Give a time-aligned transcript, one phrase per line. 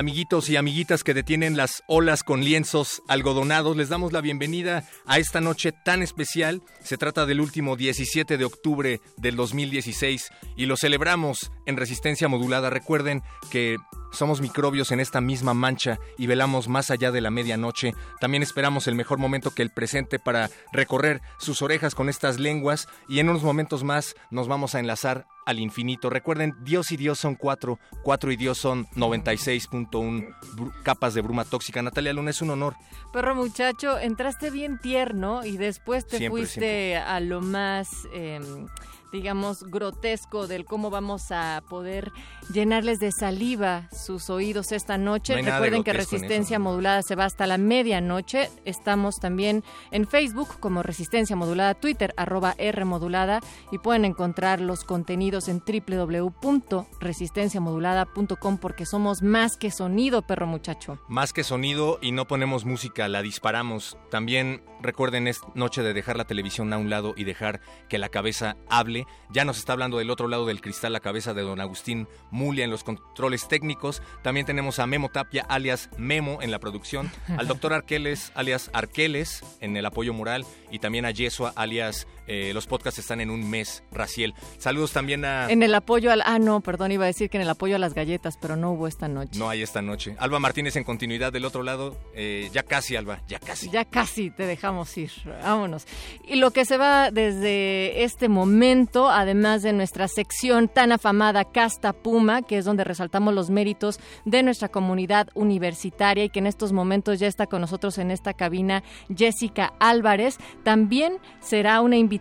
[0.00, 5.18] Amiguitos y amiguitas que detienen las olas con lienzos algodonados, les damos la bienvenida a
[5.18, 6.62] esta noche tan especial.
[6.82, 12.70] Se trata del último 17 de octubre del 2016 y lo celebramos en resistencia modulada.
[12.70, 13.76] Recuerden que
[14.10, 17.94] somos microbios en esta misma mancha y velamos más allá de la medianoche.
[18.20, 22.88] También esperamos el mejor momento que el presente para recorrer sus orejas con estas lenguas
[23.08, 26.10] y en unos momentos más nos vamos a enlazar al infinito.
[26.10, 30.34] Recuerden, Dios y Dios son cuatro, cuatro y Dios son 96.1
[30.82, 31.82] capas de bruma tóxica.
[31.82, 32.76] Natalia Luna, es un honor.
[33.12, 37.88] Perro muchacho, entraste bien tierno y después te fuiste a lo más...
[38.12, 38.68] Em,
[39.12, 42.12] digamos, grotesco del cómo vamos a poder
[42.52, 45.40] llenarles de saliva sus oídos esta noche.
[45.40, 48.50] Recuerden que Resistencia Modulada se va hasta la medianoche.
[48.64, 54.84] Estamos también en Facebook como Resistencia Modulada, Twitter arroba R Modulada y pueden encontrar los
[54.84, 60.98] contenidos en www.resistenciamodulada.com porque somos más que sonido, perro muchacho.
[61.08, 63.98] Más que sonido y no ponemos música, la disparamos.
[64.10, 68.08] También recuerden es noche de dejar la televisión a un lado y dejar que la
[68.08, 68.99] cabeza hable
[69.30, 72.64] ya nos está hablando del otro lado del cristal la cabeza de don Agustín Mulia
[72.64, 74.02] en los controles técnicos.
[74.22, 77.10] También tenemos a Memo Tapia, alias Memo, en la producción.
[77.36, 80.44] Al doctor Arqueles, alias Arqueles, en el apoyo moral.
[80.70, 84.34] Y también a Yesua, alias eh, Los podcasts están en un mes, Raciel.
[84.56, 85.50] Saludos también a...
[85.50, 86.22] En el apoyo al...
[86.24, 88.70] Ah, no, perdón, iba a decir que en el apoyo a las galletas, pero no
[88.70, 89.36] hubo esta noche.
[89.36, 90.14] No hay esta noche.
[90.16, 91.96] Alba Martínez en continuidad del otro lado.
[92.14, 93.68] Eh, ya casi, Alba, ya casi.
[93.70, 95.10] Ya casi te dejamos ir.
[95.42, 95.88] Vámonos.
[96.24, 101.92] Y lo que se va desde este momento además de nuestra sección tan afamada Casta
[101.92, 106.70] Puma, que es donde resaltamos los méritos de nuestra comunidad universitaria y que en estos
[106.70, 110.38] momentos ya está con nosotros en esta cabina Jessica Álvarez.
[110.62, 112.19] También será una invitación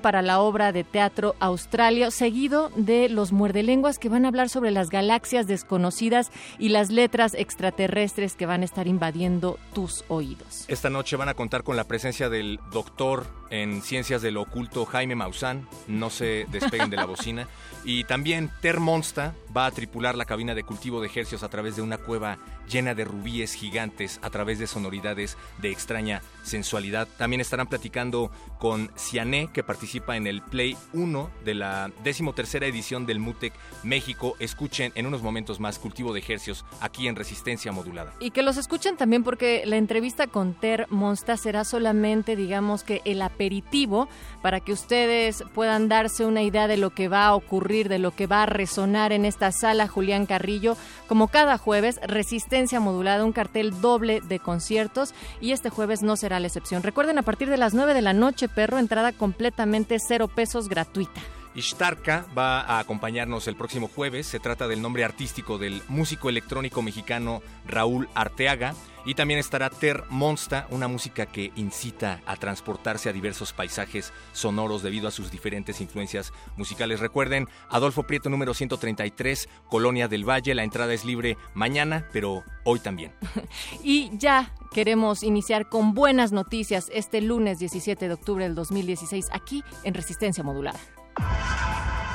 [0.00, 4.70] para la obra de teatro Australia, seguido de los muerdelenguas que van a hablar sobre
[4.70, 10.64] las galaxias desconocidas y las letras extraterrestres que van a estar invadiendo tus oídos.
[10.68, 15.14] Esta noche van a contar con la presencia del doctor en ciencias del oculto Jaime
[15.14, 15.68] Maussan.
[15.86, 17.48] No se despeguen de la bocina.
[17.84, 21.76] Y también Ter Monsta va a tripular la cabina de cultivo de ejercios a través
[21.76, 22.38] de una cueva
[22.70, 27.08] llena de rubíes gigantes, a través de sonoridades de extraña sensualidad.
[27.18, 33.06] También estarán platicando con Ciané, que participa en el Play 1 de la decimotercera edición
[33.06, 34.36] del MUTEC México.
[34.38, 38.12] Escuchen en unos momentos más cultivo de ejercios aquí en Resistencia Modulada.
[38.20, 43.02] Y que los escuchen también porque la entrevista con Ter Monsta será solamente, digamos que
[43.04, 44.06] el aperitivo
[44.42, 48.10] para que ustedes puedan darse una idea de lo que va a ocurrir, de lo
[48.10, 50.76] que va a resonar en esta sala Julián Carrillo.
[51.08, 56.38] Como cada jueves, Resistencia Modulada, un cartel doble de conciertos y este jueves no será
[56.38, 56.82] la excepción.
[56.82, 61.20] Recuerden, a partir de las 9 de la noche, perro, entrada completamente cero pesos gratuita.
[61.54, 64.26] Ishtarka va a acompañarnos el próximo jueves.
[64.26, 68.74] Se trata del nombre artístico del músico electrónico mexicano Raúl Arteaga.
[69.06, 74.82] Y también estará Ter Monsta, una música que incita a transportarse a diversos paisajes sonoros
[74.82, 77.00] debido a sus diferentes influencias musicales.
[77.00, 80.54] Recuerden, Adolfo Prieto número 133, Colonia del Valle.
[80.54, 83.12] La entrada es libre mañana, pero hoy también.
[83.82, 89.64] y ya queremos iniciar con buenas noticias este lunes 17 de octubre del 2016 aquí
[89.82, 90.78] en Resistencia Modulada.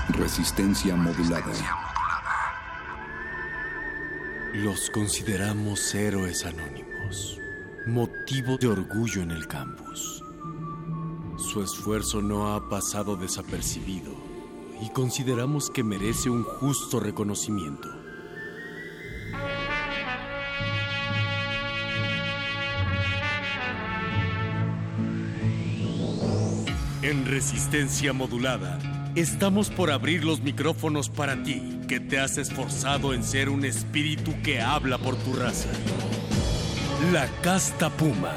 [0.09, 1.51] Resistencia modulada.
[4.53, 7.39] Los consideramos héroes anónimos,
[7.87, 10.23] motivo de orgullo en el campus.
[11.37, 14.13] Su esfuerzo no ha pasado desapercibido
[14.81, 18.04] y consideramos que merece un justo reconocimiento.
[27.05, 28.79] En resistencia modulada
[29.13, 34.33] Estamos por abrir los micrófonos para ti, que te has esforzado en ser un espíritu
[34.43, 35.69] que habla por tu raza.
[37.13, 38.33] La casta puma.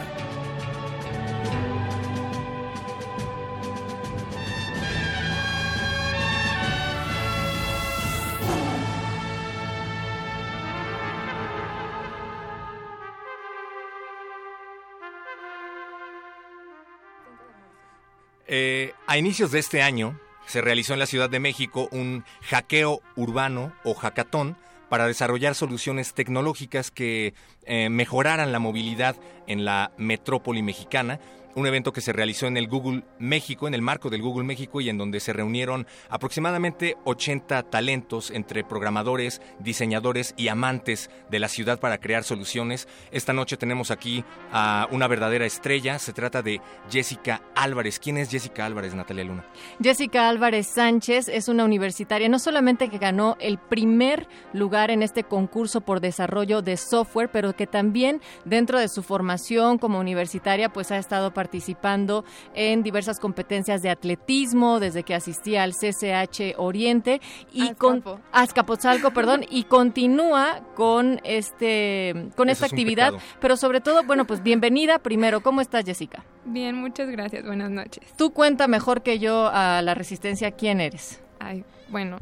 [18.50, 23.02] Eh, a inicios de este año se realizó en la Ciudad de México un hackeo
[23.14, 24.56] urbano o hackatón
[24.88, 27.34] para desarrollar soluciones tecnológicas que
[27.64, 29.16] eh, mejoraran la movilidad
[29.46, 31.20] en la metrópoli mexicana
[31.54, 34.80] un evento que se realizó en el Google México, en el marco del Google México
[34.80, 41.48] y en donde se reunieron aproximadamente 80 talentos entre programadores, diseñadores y amantes de la
[41.48, 42.88] ciudad para crear soluciones.
[43.10, 46.60] Esta noche tenemos aquí a una verdadera estrella, se trata de
[46.90, 47.98] Jessica Álvarez.
[47.98, 49.44] ¿Quién es Jessica Álvarez, Natalia Luna?
[49.82, 55.24] Jessica Álvarez Sánchez es una universitaria, no solamente que ganó el primer lugar en este
[55.24, 60.90] concurso por desarrollo de software, pero que también dentro de su formación como universitaria pues
[60.90, 67.20] ha estado participando en diversas competencias de atletismo desde que asistía al CCH Oriente
[67.52, 68.02] y con
[68.32, 74.98] Azcapotzalco, perdón, y continúa con este con esta actividad, pero sobre todo, bueno, pues bienvenida
[74.98, 75.40] primero.
[75.40, 76.24] ¿Cómo estás, Jessica?
[76.44, 77.46] Bien, muchas gracias.
[77.46, 78.02] Buenas noches.
[78.16, 81.22] Tú cuenta mejor que yo a la Resistencia quién eres.
[81.38, 82.18] Ay, bueno,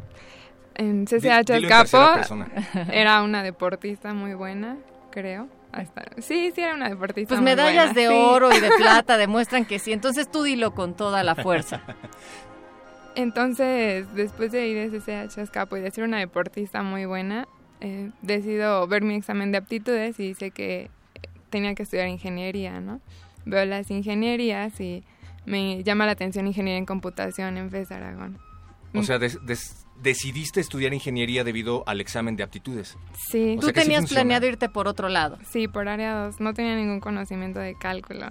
[0.75, 1.97] en CCH El Capo
[2.93, 4.77] era una deportista muy buena,
[5.11, 5.49] creo.
[6.19, 7.29] Sí, sí era una deportista.
[7.29, 9.93] Pues medallas de oro y de plata demuestran que sí.
[9.93, 11.83] Entonces tú dilo con toda la fuerza.
[13.15, 17.49] Entonces, después de ir a SSH Escapo y de ser una deportista muy buena,
[17.81, 20.91] eh, decido ver mi examen de aptitudes y dice que
[21.51, 23.01] tenía que estudiar ingeniería, ¿no?
[23.45, 25.05] Veo las ingenierías y
[25.47, 28.39] me llama la atención ingeniería en computación en FES Aragón.
[28.95, 32.97] O sea, des, decidiste estudiar ingeniería debido al examen de aptitudes.
[33.31, 33.57] Sí.
[33.61, 35.39] Tú tenías planeado irte por otro lado.
[35.51, 36.41] Sí, por área 2.
[36.41, 38.27] No tenía ningún conocimiento de cálculo.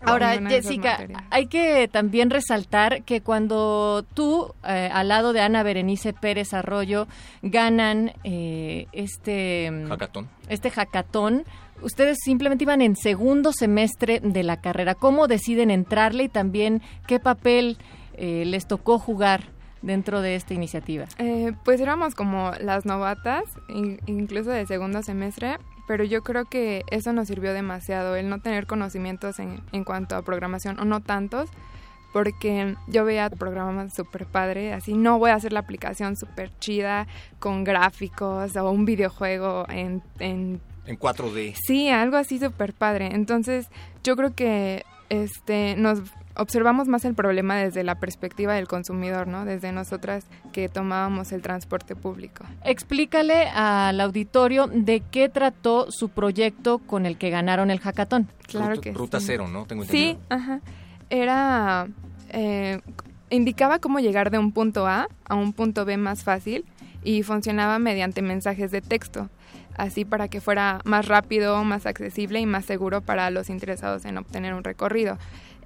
[0.00, 6.12] Ahora, Jessica, hay que también resaltar que cuando tú, eh, al lado de Ana Berenice
[6.12, 7.08] Pérez Arroyo,
[7.42, 10.28] ganan eh, este hackathon.
[10.48, 11.44] este hackathon,
[11.82, 14.94] ustedes simplemente iban en segundo semestre de la carrera.
[14.94, 17.76] ¿Cómo deciden entrarle y también qué papel
[18.14, 21.06] eh, les tocó jugar dentro de esta iniciativa?
[21.18, 23.44] Eh, pues éramos como las novatas,
[24.06, 28.66] incluso de segundo semestre, pero yo creo que eso nos sirvió demasiado, el no tener
[28.66, 31.48] conocimientos en, en cuanto a programación, o no tantos,
[32.12, 37.06] porque yo veía programas súper padre, así no voy a hacer la aplicación súper chida
[37.38, 40.60] con gráficos o un videojuego en, en...
[40.86, 41.54] En 4D.
[41.66, 43.10] Sí, algo así súper padre.
[43.12, 43.68] Entonces,
[44.02, 46.00] yo creo que este nos
[46.38, 49.44] observamos más el problema desde la perspectiva del consumidor, ¿no?
[49.44, 52.44] Desde nosotras que tomábamos el transporte público.
[52.64, 58.28] Explícale al auditorio de qué trató su proyecto con el que ganaron el hackathon.
[58.46, 59.66] Claro Ruta, que Ruta cero, ¿no?
[59.66, 60.14] Tengo entendido.
[60.14, 60.60] Sí, ajá.
[61.10, 61.88] Era...
[62.30, 62.80] Eh,
[63.30, 66.64] indicaba cómo llegar de un punto A a un punto B más fácil
[67.02, 69.28] y funcionaba mediante mensajes de texto
[69.78, 74.18] así para que fuera más rápido, más accesible y más seguro para los interesados en
[74.18, 75.18] obtener un recorrido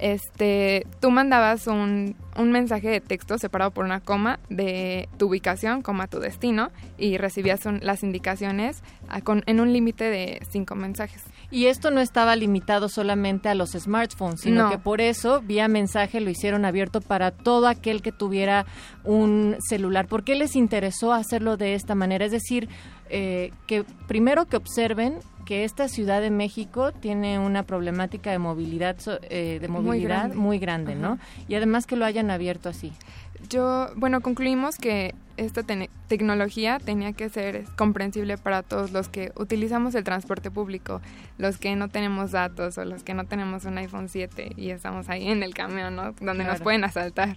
[0.02, 5.80] este, tú mandabas un, un, mensaje de texto separado por una coma de tu ubicación,
[5.80, 8.82] coma tu destino, y recibías las indicaciones
[9.22, 11.22] con, en un límite de cinco mensajes.
[11.52, 16.20] Y esto no estaba limitado solamente a los smartphones, sino que por eso vía mensaje
[16.20, 18.66] lo hicieron abierto para todo aquel que tuviera
[19.04, 20.08] un celular.
[20.08, 22.24] ¿Por qué les interesó hacerlo de esta manera?
[22.24, 22.68] Es decir,
[23.08, 28.96] eh, que primero que observen que esta Ciudad de México tiene una problemática de movilidad,
[29.30, 31.18] eh, de movilidad muy grande, ¿no?
[31.48, 32.92] Y además que lo hayan abierto así.
[33.48, 35.62] Yo, bueno, concluimos que esta
[36.08, 41.00] tecnología tenía que ser comprensible para todos los que utilizamos el transporte público,
[41.38, 45.08] los que no tenemos datos o los que no tenemos un iPhone 7 y estamos
[45.08, 46.12] ahí en el camión, ¿no?
[46.20, 47.36] Donde nos pueden asaltar.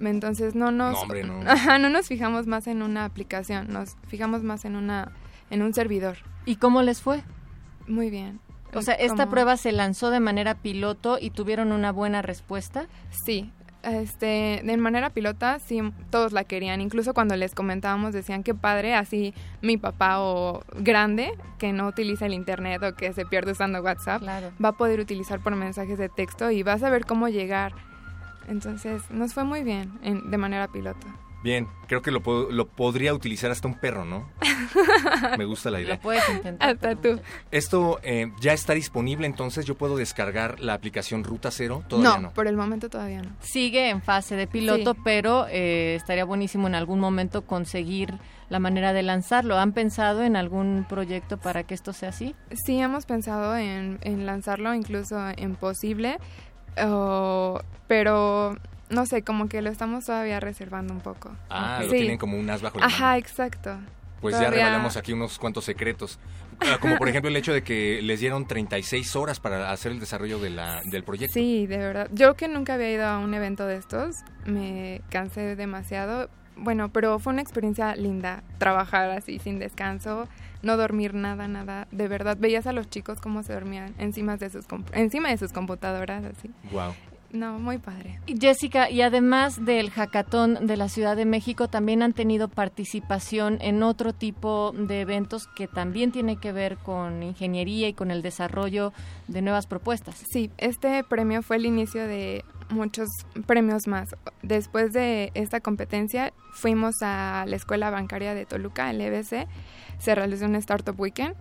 [0.00, 1.44] Entonces no nos no.
[1.78, 5.12] no nos fijamos más en una aplicación, nos fijamos más en una
[5.50, 6.16] en un servidor.
[6.46, 7.22] ¿Y cómo les fue?
[7.86, 8.40] Muy bien.
[8.74, 12.86] O sea, ¿esta prueba se lanzó de manera piloto y tuvieron una buena respuesta?
[13.10, 13.52] Sí,
[13.84, 16.80] este, de manera pilota, sí, todos la querían.
[16.80, 22.26] Incluso cuando les comentábamos decían que padre, así mi papá o grande, que no utiliza
[22.26, 26.08] el internet o que se pierde usando WhatsApp, va a poder utilizar por mensajes de
[26.08, 27.74] texto y vas a ver cómo llegar.
[28.48, 31.06] Entonces, nos fue muy bien en, de manera pilota.
[31.44, 34.30] Bien, creo que lo, puedo- lo podría utilizar hasta un perro, ¿no?
[35.38, 35.96] Me gusta la idea.
[35.96, 36.70] Lo puedes intentar.
[36.70, 37.20] Hasta tú.
[37.50, 41.84] Esto eh, ya está disponible, entonces yo puedo descargar la aplicación Ruta Cero.
[41.86, 42.20] Todavía no.
[42.28, 43.28] No, por el momento todavía no.
[43.40, 45.00] Sigue en fase de piloto, Sí.
[45.04, 48.14] pero eh, estaría buenísimo en algún momento conseguir
[48.48, 49.58] la manera de lanzarlo.
[49.58, 52.34] ¿Han pensado en algún proyecto para que esto sea así?
[52.64, 56.16] Sí, hemos pensado en, en lanzarlo incluso en posible,
[57.86, 58.56] pero
[58.94, 61.30] no sé, como que lo estamos todavía reservando un poco.
[61.50, 63.76] Ah, lo tienen como un as bajo la Ajá, exacto.
[64.20, 66.18] Pues ya revelamos aquí unos cuantos secretos.
[66.60, 70.00] Ah, Como por ejemplo el hecho de que les dieron 36 horas para hacer el
[70.00, 71.34] desarrollo de la, del proyecto.
[71.34, 72.08] Sí, de verdad.
[72.10, 76.30] Yo que nunca había ido a un evento de estos, me cansé demasiado.
[76.56, 80.26] Bueno, pero fue una experiencia linda, trabajar así sin descanso,
[80.62, 81.86] no dormir nada, nada.
[81.90, 85.52] De verdad, veías a los chicos cómo se dormían encima de sus, encima de sus
[85.52, 86.50] computadoras, así.
[86.70, 86.94] Wow.
[87.34, 88.20] No, muy padre.
[88.28, 93.82] Jessica, y además del hackathon de la Ciudad de México, también han tenido participación en
[93.82, 98.92] otro tipo de eventos que también tiene que ver con ingeniería y con el desarrollo
[99.26, 100.22] de nuevas propuestas.
[100.30, 103.08] Sí, este premio fue el inicio de muchos
[103.46, 104.14] premios más.
[104.42, 109.48] Después de esta competencia, fuimos a la Escuela Bancaria de Toluca, el EBC.
[109.98, 111.34] Se realizó un Startup Weekend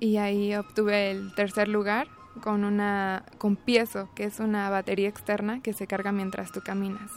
[0.00, 2.08] y ahí obtuve el tercer lugar
[2.40, 7.10] con una con piezo, que es una batería externa que se carga mientras tú caminas.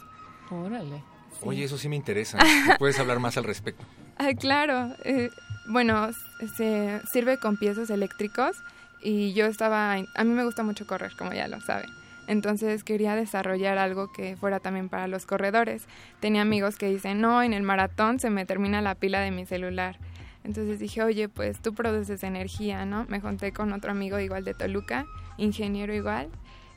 [0.50, 1.04] Órale.
[1.44, 2.38] Oye, eso sí me interesa.
[2.68, 3.84] ¿Me ¿Puedes hablar más al respecto?
[4.18, 4.94] Ah, claro.
[5.04, 5.30] eh,
[5.68, 6.10] bueno,
[6.58, 8.58] se sirve con piezos eléctricos
[9.02, 11.90] y yo estaba, a mí me gusta mucho correr, como ya lo saben.
[12.28, 15.86] Entonces quería desarrollar algo que fuera también para los corredores.
[16.20, 19.46] Tenía amigos que dicen, no, en el maratón se me termina la pila de mi
[19.46, 19.98] celular.
[20.44, 23.06] Entonces dije, oye, pues tú produces energía, ¿no?
[23.08, 25.06] Me junté con otro amigo igual de Toluca,
[25.38, 26.30] ingeniero igual,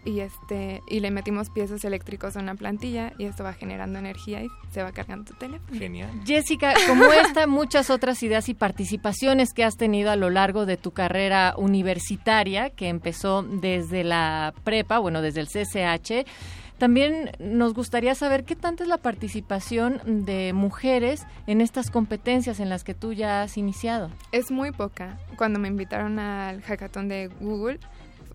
[0.04, 4.42] y este y le metimos piezos eléctricos a una plantilla y esto va generando energía
[4.42, 5.78] y se va cargando tu teléfono.
[5.78, 6.10] Genial.
[6.26, 10.76] Jessica, como esta, muchas otras ideas y participaciones que has tenido a lo largo de
[10.76, 16.26] tu carrera universitaria, que empezó desde la prepa, bueno, desde el CCH,
[16.78, 22.68] también nos gustaría saber qué tanto es la participación de mujeres en estas competencias en
[22.68, 24.10] las que tú ya has iniciado.
[24.32, 25.18] Es muy poca.
[25.36, 27.78] Cuando me invitaron al hackathon de Google,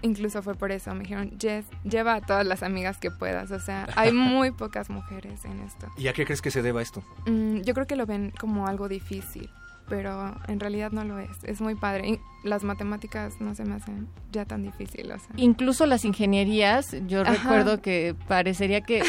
[0.02, 0.94] incluso fue por eso.
[0.94, 3.52] Me dijeron, Jess, lleva a todas las amigas que puedas.
[3.52, 5.88] O sea, hay muy pocas mujeres en esto.
[5.98, 7.04] ¿Y a qué crees que se deba esto?
[7.26, 9.50] Mm, yo creo que lo ven como algo difícil,
[9.90, 11.30] pero en realidad no lo es.
[11.44, 12.08] Es muy padre.
[12.10, 15.16] Y las matemáticas no se me hacen ya tan difíciles.
[15.16, 15.30] O sea.
[15.38, 17.32] Incluso las ingenierías, yo Ajá.
[17.34, 19.02] recuerdo que parecería que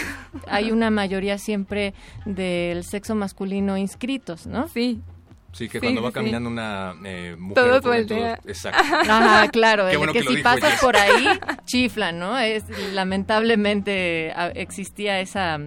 [0.49, 1.95] hay una mayoría siempre
[2.25, 4.67] del sexo masculino inscritos, ¿no?
[4.69, 5.01] Sí,
[5.53, 7.55] Sí, que Sí, cuando va sí, caminando una eh, mujer...
[7.57, 8.37] Todo o joven, voltea.
[8.37, 8.81] todo- Exacto.
[9.11, 11.27] Ajá, claro, Qué de bueno que, que lo si dijo pasas por ahí,
[11.65, 12.39] chiflan, ¿no?
[12.39, 15.59] Es, lamentablemente a- existía esa,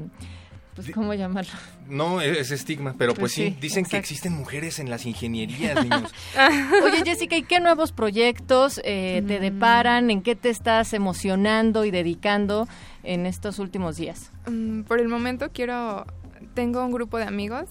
[0.76, 1.52] pues, ¿cómo llamarlo?
[1.88, 3.98] No, es es estigma, pero pues, Pues sí, sí, dicen que exacto.
[3.98, 6.14] existen mujeres en las ingenierías, niños.
[6.84, 10.10] Oye, Jessica, ¿y qué nuevos proyectos eh, te deparan?
[10.10, 12.68] ¿En qué te estás emocionando y dedicando
[13.04, 14.32] en estos últimos días?
[14.48, 16.06] Mm, por el momento quiero,
[16.54, 17.66] tengo un grupo de amigos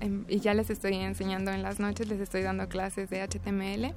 [0.00, 3.94] em, y ya les estoy enseñando en las noches, les estoy dando clases de HTML.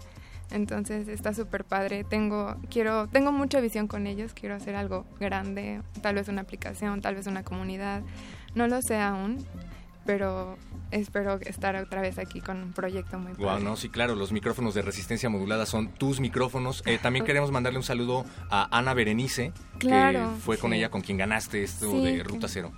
[0.51, 2.03] Entonces está súper padre.
[2.03, 4.33] Tengo, quiero, tengo mucha visión con ellos.
[4.33, 8.03] Quiero hacer algo grande, tal vez una aplicación, tal vez una comunidad.
[8.55, 9.45] No lo sé aún,
[10.05, 10.57] pero
[10.91, 13.63] espero estar otra vez aquí con un proyecto muy Wow, padre.
[13.63, 16.83] no, sí, claro, los micrófonos de resistencia modulada son tus micrófonos.
[16.85, 20.77] Eh, también queremos mandarle un saludo a Ana Berenice, Claro, que fue con sí.
[20.77, 22.71] ella con quien ganaste esto Sí, de Ruta Cero.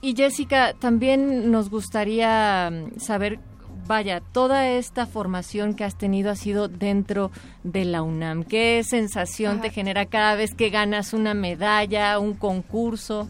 [0.00, 3.38] Y Jessica, también nos gustaría mm, saber,
[3.86, 7.30] vaya, toda esta formación que has tenido ha sido dentro
[7.64, 8.44] de la UNAM.
[8.44, 9.62] ¿Qué sensación Ajá.
[9.64, 13.28] te genera cada vez que ganas una medalla, un concurso?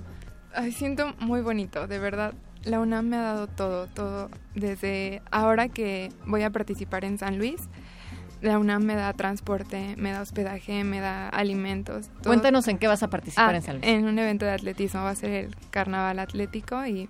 [0.55, 2.35] Ay, siento muy bonito, de verdad.
[2.65, 4.31] La UNAM me ha dado todo, todo.
[4.55, 7.69] Desde ahora que voy a participar en San Luis,
[8.41, 12.09] la UNAM me da transporte, me da hospedaje, me da alimentos.
[12.09, 12.23] todo.
[12.25, 13.87] Cuéntanos en qué vas a participar Ah, en San Luis.
[13.89, 17.09] en un evento de atletismo, va a ser el carnaval atlético y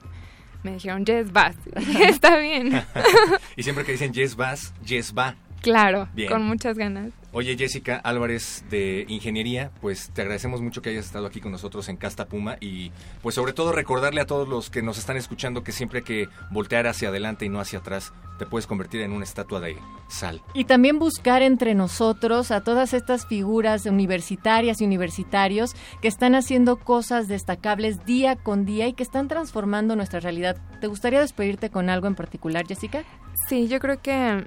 [0.62, 1.56] me dijeron, Jess, vas.
[2.00, 2.82] Está bien.
[3.56, 5.34] Y siempre que dicen yes vas, yes va.
[5.60, 6.30] claro, Bien.
[6.30, 7.10] con muchas ganas.
[7.34, 11.88] Oye, Jessica Álvarez de Ingeniería, pues te agradecemos mucho que hayas estado aquí con nosotros
[11.88, 15.64] en Casta Puma y pues sobre todo recordarle a todos los que nos están escuchando
[15.64, 19.12] que siempre hay que voltear hacia adelante y no hacia atrás, te puedes convertir en
[19.12, 20.42] una estatua de sal.
[20.52, 26.80] Y también buscar entre nosotros a todas estas figuras universitarias y universitarios que están haciendo
[26.80, 30.58] cosas destacables día con día y que están transformando nuestra realidad.
[30.82, 33.04] ¿Te gustaría despedirte con algo en particular, Jessica?
[33.48, 34.46] Sí, yo creo que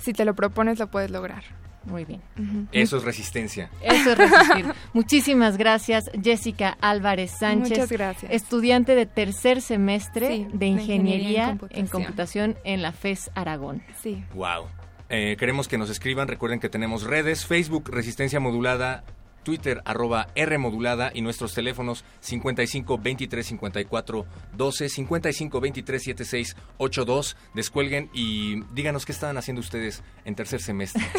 [0.00, 1.61] si te lo propones lo puedes lograr.
[1.84, 2.20] Muy bien.
[2.72, 3.70] Eso es resistencia.
[3.80, 4.66] Eso es resistir.
[4.92, 7.70] Muchísimas gracias, Jessica Álvarez Sánchez.
[7.70, 8.32] Muchas gracias.
[8.32, 11.88] Estudiante de tercer semestre Sí, de de Ingeniería, en en, Computación.
[11.88, 12.56] computación.
[12.64, 13.82] en la FES Aragón.
[14.00, 14.22] Sí.
[14.34, 14.66] Wow.
[15.08, 16.28] Eh, queremos que nos escriban.
[16.28, 19.04] Recuerden que tenemos redes: Facebook, Resistencia Modulada.
[19.42, 20.58] Twitter, arroba R
[21.14, 27.36] y nuestros teléfonos 55 23 54 12, 55 23 76 82.
[27.54, 31.02] Descuelguen y díganos qué estaban haciendo ustedes en tercer semestre.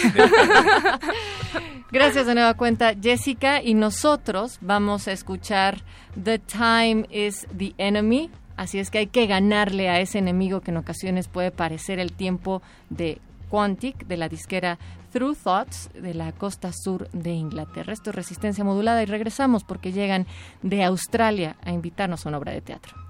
[1.92, 3.62] Gracias de nueva cuenta, Jessica.
[3.62, 5.84] Y nosotros vamos a escuchar
[6.22, 8.32] The Time is the Enemy.
[8.58, 12.14] Así es que hay que ganarle a ese enemigo que en ocasiones puede parecer el
[12.14, 14.80] tiempo de Quantic, de la disquera
[15.14, 17.94] Through Thoughts, de la costa sur de Inglaterra.
[17.94, 20.26] Esto es resistencia modulada y regresamos porque llegan
[20.64, 23.03] de Australia a invitarnos a una obra de teatro.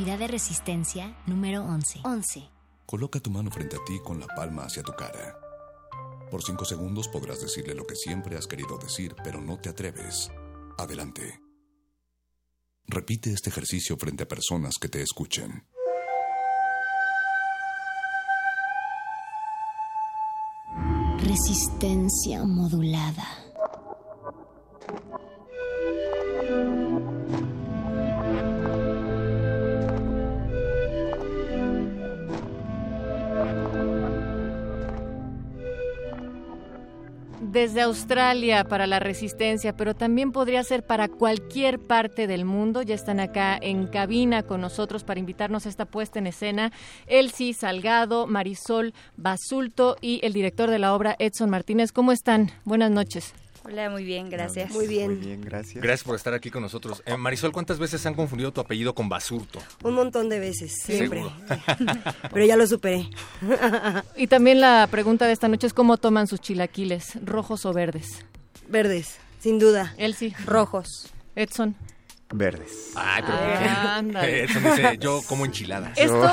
[0.00, 2.00] Actividad de resistencia número 11.
[2.04, 2.48] 11.
[2.86, 5.38] Coloca tu mano frente a ti con la palma hacia tu cara.
[6.30, 10.30] Por cinco segundos podrás decirle lo que siempre has querido decir, pero no te atreves.
[10.78, 11.42] Adelante.
[12.86, 15.66] Repite este ejercicio frente a personas que te escuchen.
[21.18, 23.49] Resistencia modulada.
[37.60, 42.80] Desde Australia para la resistencia, pero también podría ser para cualquier parte del mundo.
[42.80, 46.72] Ya están acá en cabina con nosotros para invitarnos a esta puesta en escena.
[47.06, 51.92] Elsie Salgado, Marisol Basulto y el director de la obra, Edson Martínez.
[51.92, 52.50] ¿Cómo están?
[52.64, 53.34] Buenas noches.
[53.64, 54.70] Hola, muy bien, gracias.
[54.70, 55.06] Muy bien.
[55.08, 55.82] Muy bien, gracias.
[55.82, 57.02] Gracias por estar aquí con nosotros.
[57.04, 59.60] Eh, Marisol, ¿cuántas veces han confundido tu apellido con Basurto?
[59.82, 61.22] Un montón de veces, siempre.
[62.32, 63.08] Pero ya lo superé.
[64.16, 68.24] Y también la pregunta de esta noche es cómo toman sus chilaquiles, rojos o verdes.
[68.68, 69.94] Verdes, sin duda.
[69.98, 71.10] Elsie, Rojos.
[71.36, 71.76] Edson.
[72.32, 72.92] Verdes.
[72.94, 74.40] Ay, pero Ah, ándale.
[74.40, 75.92] Eh, Edson dice, yo como enchiladas.
[75.98, 76.28] Esto,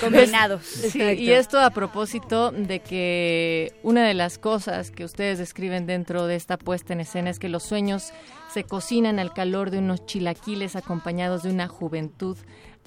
[0.00, 0.62] Combinados.
[0.90, 6.26] Sí, y esto a propósito de que una de las cosas que ustedes describen dentro
[6.26, 8.12] de esta puesta en escena es que los sueños
[8.52, 12.36] se cocinan al calor de unos chilaquiles acompañados de una juventud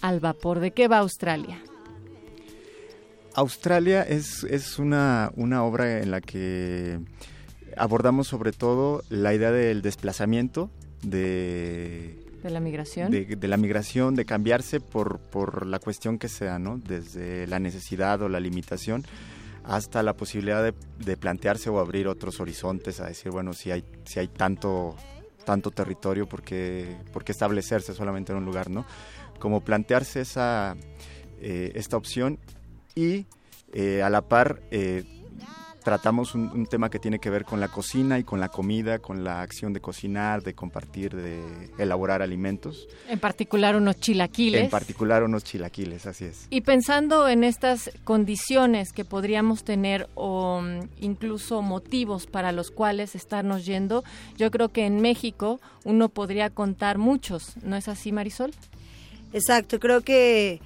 [0.02, 0.60] al vapor.
[0.60, 1.62] ¿De qué va Australia?
[3.36, 7.00] Australia es, es una, una obra en la que
[7.78, 10.70] abordamos sobre todo la idea del desplazamiento,
[11.04, 13.12] de, ¿De la migración?
[13.12, 16.78] de, de la migración, de cambiarse por, por la cuestión que sea, ¿no?
[16.78, 19.04] Desde la necesidad o la limitación
[19.64, 23.84] hasta la posibilidad de, de plantearse o abrir otros horizontes, a decir, bueno, si hay,
[24.04, 24.96] si hay tanto,
[25.46, 28.86] tanto territorio, ¿por qué, por qué establecerse solamente en un lugar, ¿no?
[29.40, 30.76] Como plantearse esa,
[31.40, 32.40] eh, esta opción
[32.96, 33.26] y
[33.74, 35.04] eh, a la par eh,
[35.84, 39.00] tratamos un, un tema que tiene que ver con la cocina y con la comida,
[39.00, 41.42] con la acción de cocinar, de compartir, de
[41.78, 44.62] elaborar alimentos, En particular unos chilaquiles.
[44.62, 46.48] en particular unos chilaquiles, así es.
[46.50, 53.16] Y pensando en estas condiciones que podríamos tener o mm, incluso motivos para los cuales
[53.16, 54.04] estarnos yendo,
[54.38, 58.52] yo creo que en México uno podría contar muchos, ¿no es así, Marisol?
[59.34, 60.62] Exacto, creo que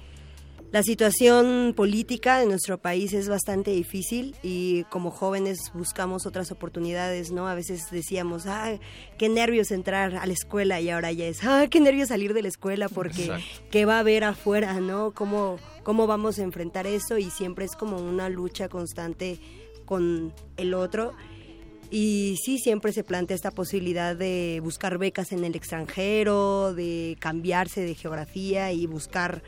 [0.70, 7.32] la situación política de nuestro país es bastante difícil y como jóvenes buscamos otras oportunidades,
[7.32, 7.48] ¿no?
[7.48, 8.78] A veces decíamos, ah,
[9.16, 12.42] qué nervios entrar a la escuela y ahora ya es, ah, qué nervios salir de
[12.42, 13.62] la escuela porque Exacto.
[13.70, 15.12] qué va a haber afuera, ¿no?
[15.14, 17.16] ¿Cómo, cómo vamos a enfrentar eso?
[17.16, 19.40] Y siempre es como una lucha constante
[19.86, 21.14] con el otro.
[21.90, 27.80] Y sí, siempre se plantea esta posibilidad de buscar becas en el extranjero, de cambiarse
[27.80, 29.42] de geografía y buscar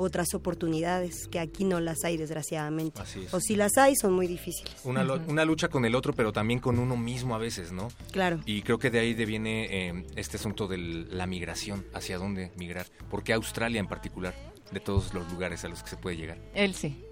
[0.00, 3.00] otras oportunidades que aquí no las hay desgraciadamente.
[3.02, 3.34] Así es.
[3.34, 4.74] O si las hay, son muy difíciles.
[4.84, 7.88] Una, lo- una lucha con el otro, pero también con uno mismo a veces, ¿no?
[8.10, 8.40] Claro.
[8.46, 12.86] Y creo que de ahí deviene eh, este asunto de la migración, hacia dónde migrar.
[13.10, 14.34] ¿Por qué Australia en particular?
[14.72, 16.38] De todos los lugares a los que se puede llegar.
[16.54, 17.04] Él sí.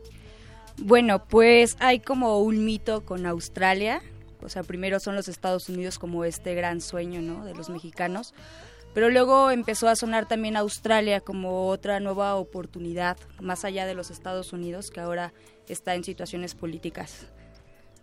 [0.79, 4.01] Bueno, pues hay como un mito con Australia.
[4.41, 7.45] O sea, primero son los Estados Unidos como este gran sueño, ¿no?
[7.45, 8.33] De los mexicanos.
[8.95, 14.11] Pero luego empezó a sonar también Australia como otra nueva oportunidad, más allá de los
[14.11, 15.33] Estados Unidos, que ahora
[15.69, 17.27] está en situaciones políticas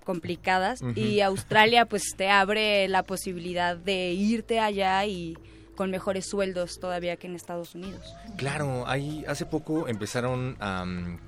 [0.06, 0.82] complicadas.
[0.96, 5.36] Y Australia pues te abre la posibilidad de irte allá y
[5.76, 8.16] con mejores sueldos todavía que en Estados Unidos.
[8.38, 10.86] Claro, ahí hace poco empezaron a,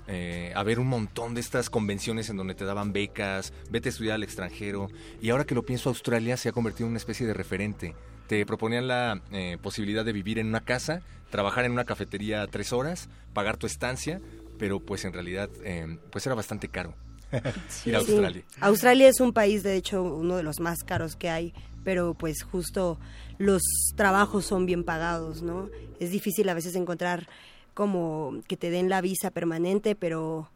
[0.07, 3.91] eh, a ver un montón de estas convenciones en donde te daban becas, vete a
[3.91, 4.89] estudiar al extranjero,
[5.21, 7.93] y ahora que lo pienso, Australia se ha convertido en una especie de referente.
[8.27, 12.73] Te proponían la eh, posibilidad de vivir en una casa, trabajar en una cafetería tres
[12.73, 14.19] horas, pagar tu estancia,
[14.59, 16.93] pero pues en realidad eh, pues era bastante caro
[17.31, 18.11] ir a Sí.
[18.11, 18.43] Australia.
[18.61, 22.43] Australia es un país, de hecho, uno de los más caros que hay, pero pues
[22.43, 22.99] justo
[23.37, 23.61] los
[23.95, 25.69] trabajos son bien pagados, ¿no?
[25.99, 27.27] Es difícil a veces encontrar
[27.73, 30.49] como que te den la visa permanente, pero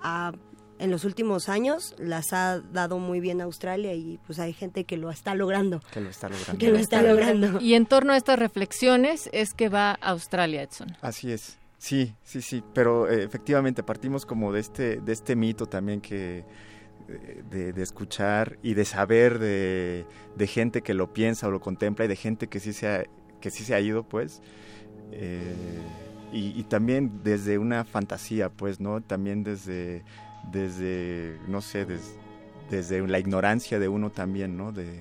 [0.00, 0.32] ah,
[0.78, 4.96] en los últimos años las ha dado muy bien Australia y pues hay gente que
[4.96, 5.80] lo está logrando.
[5.92, 6.58] Que lo está logrando.
[6.58, 7.60] Que lo está logrando.
[7.60, 10.96] Y en torno a estas reflexiones es que va Australia, Edson.
[11.00, 11.58] Así es.
[11.78, 16.44] Sí, sí, sí, pero eh, efectivamente partimos como de este, de este mito también que
[17.08, 21.60] eh, de, de escuchar y de saber de, de gente que lo piensa o lo
[21.60, 23.04] contempla y de gente que sí se ha,
[23.40, 24.40] que sí se ha ido, pues.
[25.12, 25.54] eh,
[26.32, 29.00] y, y también desde una fantasía, pues, ¿no?
[29.00, 30.02] También desde,
[30.50, 32.14] desde no sé, des-
[32.70, 34.72] desde la ignorancia de uno también, ¿no?
[34.72, 35.00] De,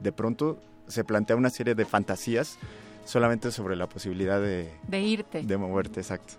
[0.00, 2.58] de pronto se plantea una serie de fantasías
[3.04, 5.42] solamente sobre la posibilidad de, De irte.
[5.42, 6.34] de moverte, exacto.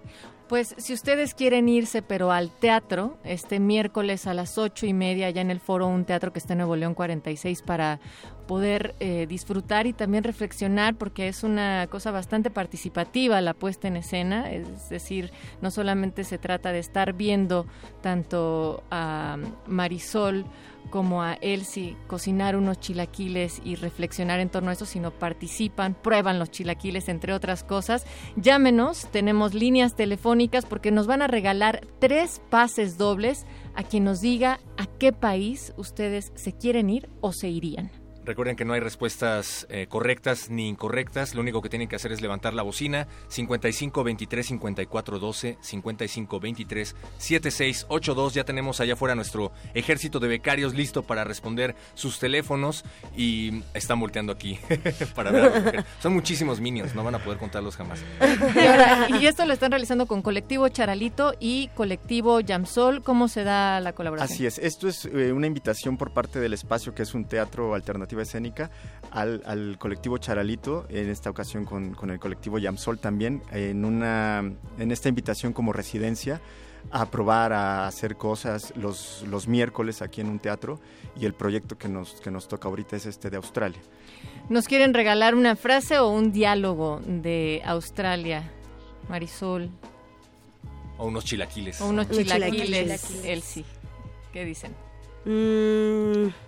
[0.47, 5.31] Pues si ustedes quieren irse, pero al teatro, este miércoles a las ocho y media,
[5.31, 7.99] ya en el foro Un Teatro que está en Nuevo León 46 para
[8.47, 13.97] poder eh, disfrutar y también reflexionar porque es una cosa bastante participativa la puesta en
[13.97, 15.31] escena, es decir,
[15.61, 17.65] no solamente se trata de estar viendo
[18.01, 20.45] tanto a Marisol
[20.89, 26.39] como a Elsie cocinar unos chilaquiles y reflexionar en torno a eso, sino participan, prueban
[26.39, 28.05] los chilaquiles, entre otras cosas.
[28.35, 33.45] Llámenos, tenemos líneas telefónicas porque nos van a regalar tres pases dobles
[33.75, 38.04] a quien nos diga a qué país ustedes se quieren ir o se irían.
[38.25, 41.35] Recuerden que no hay respuestas eh, correctas ni incorrectas.
[41.35, 46.39] Lo único que tienen que hacer es levantar la bocina 55 23 54 12 55
[46.39, 48.33] 23 76 82.
[48.33, 52.83] Ya tenemos allá afuera nuestro ejército de becarios listo para responder sus teléfonos
[53.15, 54.59] y están volteando aquí
[55.15, 55.85] para ver.
[56.01, 58.03] Son muchísimos minions, no van a poder contarlos jamás.
[59.09, 63.03] Y, y, esto lo están realizando con Colectivo Charalito y Colectivo Yamsol.
[63.03, 64.33] ¿Cómo se da la colaboración?
[64.33, 64.57] Así es.
[64.57, 68.71] Esto es eh, una invitación por parte del espacio que es un teatro alternativo escénica
[69.11, 74.43] al, colectivo Charalito, en esta ocasión con, el colectivo Yamsol también, en, una,
[74.79, 76.41] en esta invitación como residencia
[76.91, 80.79] a probar, a hacer cosas los, los miércoles aquí en un teatro
[81.19, 83.79] y el proyecto que nos, que nos toca ahorita es este de Australia.
[84.49, 88.51] ¿Nos quieren regalar una frase o un diálogo de Australia,
[89.09, 89.69] Marisol?
[90.97, 91.81] O unos chilaquiles.
[91.81, 93.65] O unos chilaquiles, Elsie.
[94.31, 94.73] ¿Qué dicen?
[95.25, 96.45] Mmm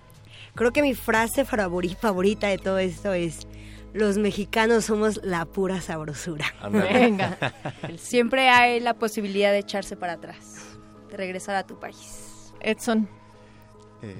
[0.58, 3.48] Creo que mi frase favorita de todo esto es
[3.93, 6.48] los mexicanos somos la pura sabrosura.
[6.72, 7.38] Venga.
[7.98, 10.80] Siempre hay la posibilidad de echarse para atrás,
[11.12, 12.52] de regresar a tu país.
[12.60, 13.08] Edson.
[14.02, 14.15] Eh,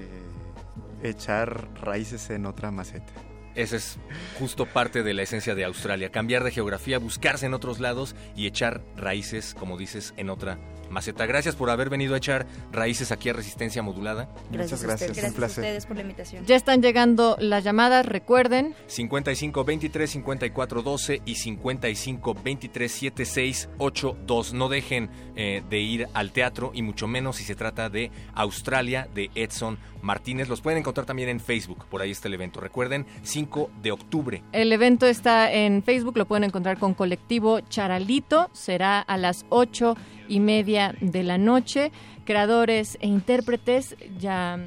[1.02, 3.12] echar raíces en otra maceta.
[3.56, 3.98] Esa es
[4.38, 8.46] justo parte de la esencia de Australia, cambiar de geografía, buscarse en otros lados y
[8.46, 10.56] echar raíces, como dices, en otra
[10.90, 14.28] Maceta, gracias por haber venido a echar raíces aquí a Resistencia Modulada.
[14.50, 15.12] Muchas gracias.
[15.16, 16.44] Gracias a ustedes por la invitación.
[16.46, 18.74] Ya están llegando las llamadas, recuerden.
[18.86, 24.54] 55 23 54 12 y 55 23 76 82.
[24.54, 29.08] No dejen eh, de ir al teatro y mucho menos si se trata de Australia
[29.14, 30.48] de Edson Martínez.
[30.48, 32.60] Los pueden encontrar también en Facebook, por ahí está el evento.
[32.60, 34.42] Recuerden, 5 de octubre.
[34.52, 39.96] El evento está en Facebook, lo pueden encontrar con colectivo Charalito, será a las 8
[40.28, 41.90] y media de la noche.
[42.24, 44.58] Creadores e intérpretes, ya,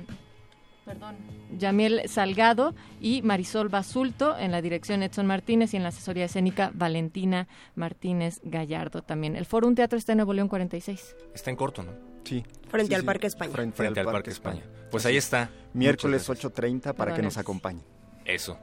[0.83, 1.15] perdón,
[1.57, 6.71] Yamiel Salgado y Marisol Basulto, en la dirección Edson Martínez y en la asesoría escénica
[6.73, 9.35] Valentina Martínez Gallardo también.
[9.35, 11.15] El Foro Un Teatro está en Nuevo León 46.
[11.33, 11.91] Está en corto, ¿no?
[12.23, 12.43] Sí.
[12.69, 13.51] Frente al Parque España.
[13.51, 14.63] Frente, al, Parque, España.
[14.89, 15.49] Pues ahí está.
[15.73, 17.83] Miércoles 8.30 para que nos acompañen.
[18.25, 18.57] Eso.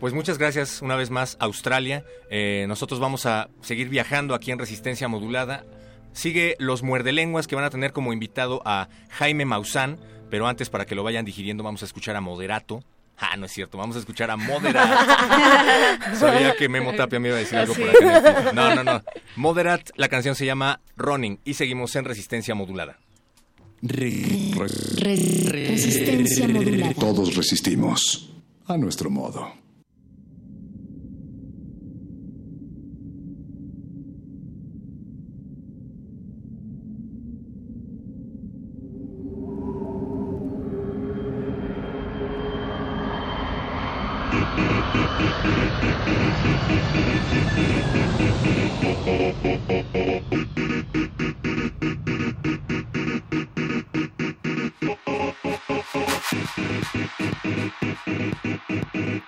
[0.00, 2.04] Pues muchas gracias una vez más, Australia.
[2.28, 5.64] Eh, nosotros vamos a seguir viajando aquí en Resistencia Modulada
[6.14, 9.98] Sigue Los Muerdelenguas que van a tener como invitado a Jaime Maussan,
[10.30, 12.82] pero antes para que lo vayan digiriendo vamos a escuchar a Moderato.
[13.18, 16.14] Ah, no es cierto, vamos a escuchar a Moderat.
[16.14, 18.52] Sabía que Memo Tapia me iba a decir algo por acá.
[18.52, 19.02] No, no, no.
[19.36, 22.98] Moderat, la canción se llama Running y seguimos en Resistencia Modulada.
[25.46, 26.94] resistencia modulada.
[26.94, 28.32] Todos resistimos
[28.66, 29.63] a nuestro modo.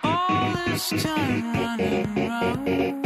[0.03, 3.06] All this time running round.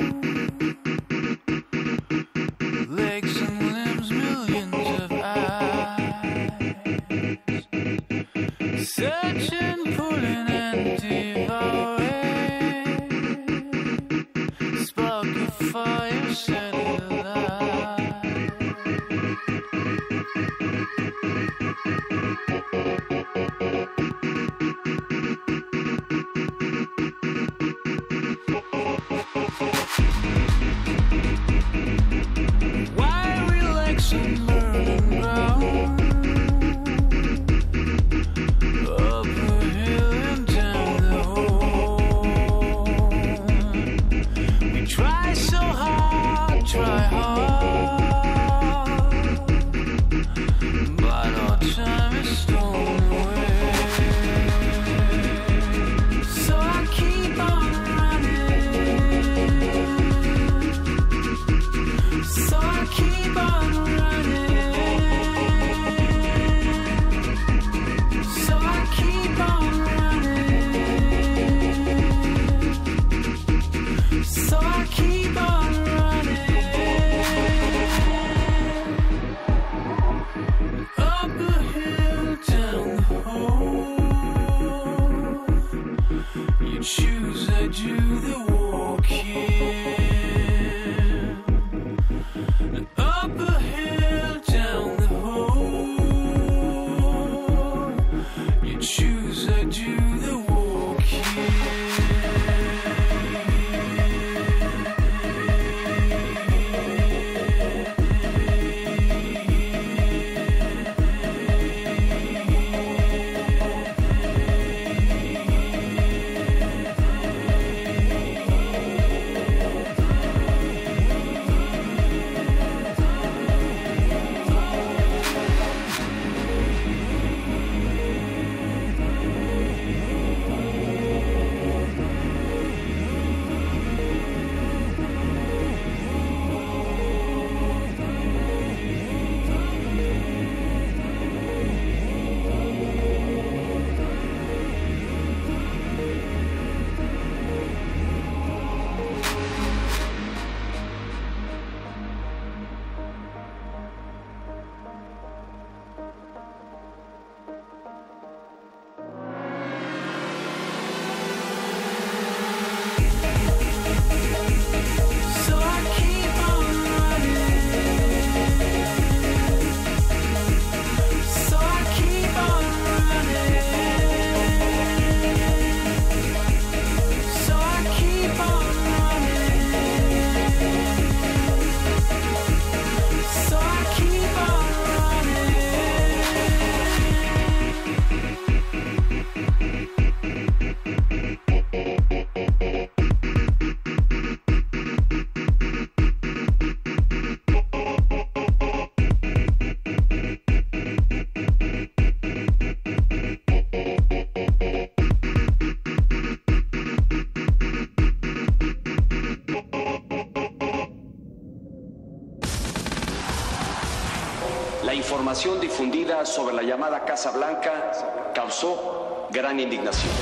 [216.24, 220.12] Sobre la llamada Casa Blanca causó gran indignación.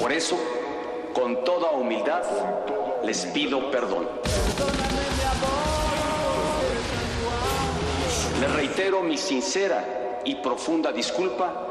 [0.00, 0.38] Por eso,
[1.12, 2.22] con toda humildad,
[3.04, 4.08] les pido perdón.
[8.40, 11.68] Les reitero mi sincera y profunda disculpa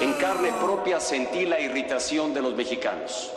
[0.00, 3.30] En carne propia sentí la irritación de los mexicanos.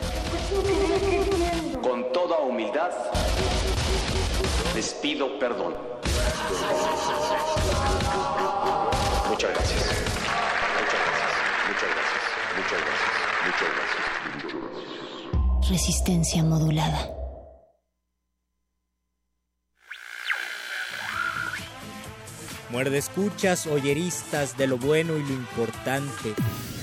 [4.78, 5.74] Les pido perdón.
[9.28, 9.82] Muchas gracias.
[10.78, 11.32] Muchas gracias.
[11.66, 12.22] Muchas gracias.
[12.54, 13.12] Muchas gracias.
[13.44, 14.04] Muchas gracias.
[14.34, 15.68] Muchas gracias.
[15.68, 17.10] Resistencia modulada.
[22.70, 26.34] Muerde escuchas, oyeristas de lo bueno y lo importante.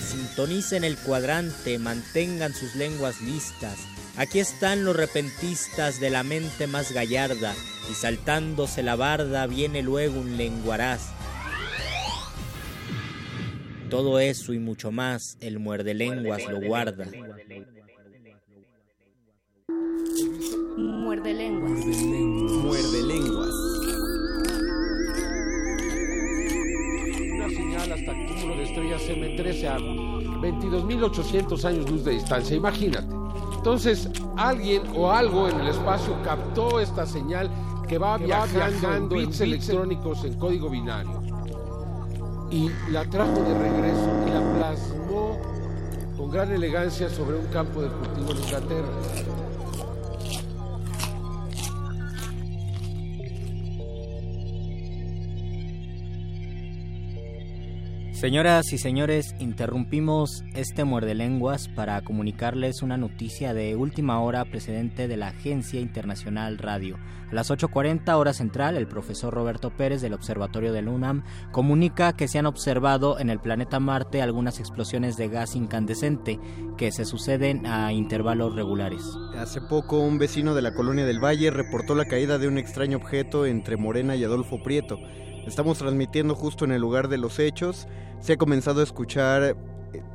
[0.06, 3.95] Sintonicen el cuadrante, mantengan sus lenguas listas.
[4.18, 7.54] Aquí están los repentistas de la mente más gallarda,
[7.92, 11.10] y saltándose la barda viene luego un lenguaraz.
[13.90, 17.06] Todo eso y mucho más, el muerde lenguas lo guarda.
[20.78, 21.86] Muerde lenguas.
[21.86, 23.56] Muerde lenguas.
[27.34, 32.56] Una señal hasta el cúmulo de estrellas M13 a 22.800 años luz de distancia.
[32.56, 33.25] Imagínate.
[33.66, 37.50] Entonces, alguien o algo en el espacio captó esta señal
[37.88, 41.20] que va, viajando, en bits electrónicos en código binario
[42.52, 45.40] y la trajo de regreso y la plasmó
[46.16, 49.45] con gran elegancia sobre un campo de cultivo en Inglaterra.
[58.16, 65.10] Señoras y señores, interrumpimos este muerde lenguas para comunicarles una noticia de última hora precedente
[65.10, 66.98] de la Agencia Internacional Radio.
[67.30, 72.30] A las 8.40 hora central, el profesor Roberto Pérez del Observatorio del UNAM comunica que
[72.30, 76.40] se han observado en el planeta Marte algunas explosiones de gas incandescente
[76.78, 79.02] que se suceden a intervalos regulares.
[79.38, 82.96] Hace poco un vecino de la colonia del Valle reportó la caída de un extraño
[82.96, 84.98] objeto entre Morena y Adolfo Prieto.
[85.48, 87.88] Estamos transmitiendo justo en el lugar de los hechos.
[88.20, 89.56] Se ha comenzado a escuchar,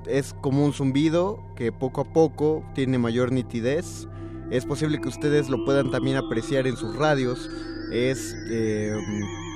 [0.07, 4.09] es como un zumbido que poco a poco tiene mayor nitidez.
[4.51, 7.49] Es posible que ustedes lo puedan también apreciar en sus radios.
[7.93, 8.93] Es eh,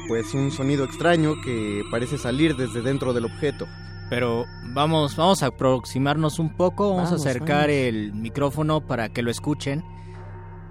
[0.09, 3.66] pues un sonido extraño que parece salir desde dentro del objeto.
[4.11, 7.70] Pero vamos, vamos a aproximarnos un poco, vamos, Vamos, a acercar vamos.
[7.70, 9.83] el micrófono para que lo escuchen.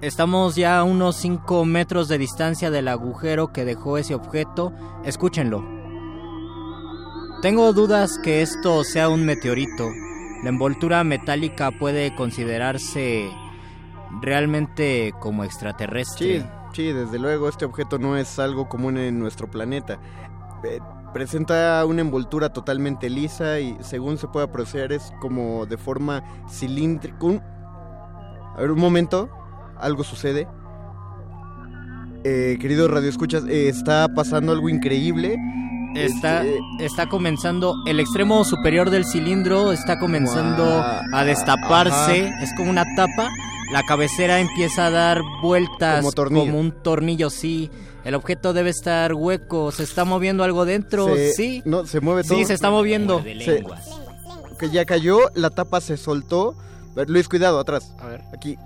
[0.04, 4.74] Estamos ya a unos 5 metros de distancia del agujero que dejó ese objeto.
[5.06, 5.64] Escúchenlo.
[7.42, 9.90] Tengo dudas que esto sea un meteorito.
[10.44, 13.32] La envoltura metálica puede considerarse
[14.22, 16.42] realmente como extraterrestre.
[16.42, 20.00] Sí, sí, desde luego este objeto no es algo común en nuestro planeta.
[20.66, 20.80] Eh,
[21.14, 27.42] presenta una envoltura totalmente lisa y según se puede apreciar es como de forma cilíndrica.
[28.54, 29.30] A ver, un momento,
[29.84, 30.48] algo sucede.
[32.24, 35.36] Eh, queridos radioescuchas, eh, está pasando algo increíble.
[35.96, 40.64] Está, Este, está comenzando, el extremo superior del cilindro está comenzando
[41.14, 42.44] a destaparse, ajá.
[42.44, 43.30] es como una tapa,
[43.72, 46.54] la cabecera empieza a dar vueltas Como tornillo.
[46.56, 47.70] un tornillo, sí.
[48.06, 51.62] El objeto debe estar hueco, se está moviendo algo dentro, se- sí.
[51.66, 52.38] No, se mueve todo.
[52.40, 53.22] Sí, se está moviendo.
[53.22, 53.64] Se-
[54.60, 56.56] que ya cayó, la tapa se soltó.
[57.08, 57.94] Luis, cuidado, atrás.
[58.00, 58.22] A ver.
[58.34, 58.58] Aquí.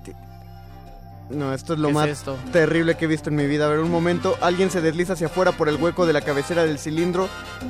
[1.30, 2.38] No, esto es lo ¿Qué es más esto?
[2.52, 3.66] terrible que he visto en mi vida.
[3.66, 4.36] A ver, un momento.
[4.42, 7.28] Alguien se desliza hacia afuera por el hueco de la cabecera del cilindro.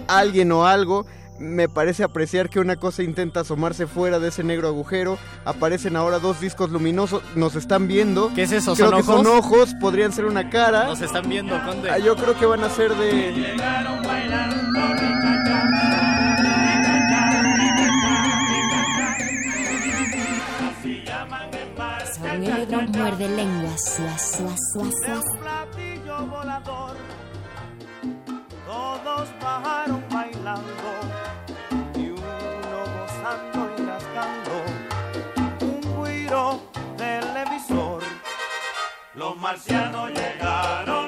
[0.08, 1.06] Alguien o algo.
[1.40, 5.20] Me parece apreciar que una cosa intenta asomarse fuera de ese negro agujero.
[5.46, 7.22] Aparecen ahora dos discos luminosos.
[7.36, 8.32] Nos están viendo.
[8.34, 8.74] ¿Qué es eso?
[8.76, 9.46] Creo ¿Son que son ojos?
[9.46, 9.76] ojos.
[9.80, 10.86] Podrían ser una cara.
[10.86, 11.90] Nos están viendo, Conde.
[11.92, 13.56] Ah, yo creo que van a ser de.
[22.70, 23.96] Sonido muerde lenguas.
[23.96, 25.24] Suas, suas, suas, suas.
[25.40, 26.98] platillo volador.
[28.66, 30.84] Todos bajaron bailando
[31.96, 34.52] y uno gozando y rascando
[35.62, 36.60] un guiro
[36.98, 38.04] televisor.
[39.16, 41.07] Los marcianos llegaron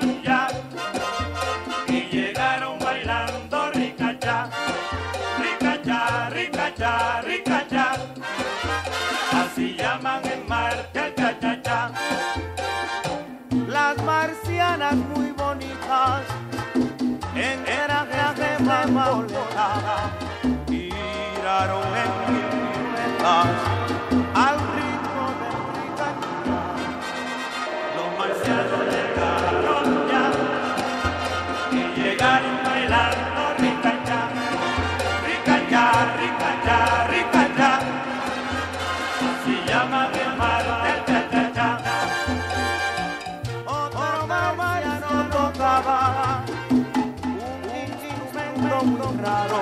[48.97, 49.61] raro,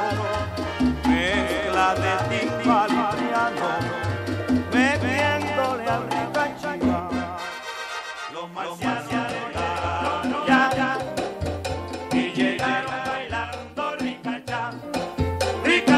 [1.05, 3.69] mezcla de timbal y piano,
[4.73, 7.09] metiéndole al ricachiva.
[8.33, 9.07] Los marcianos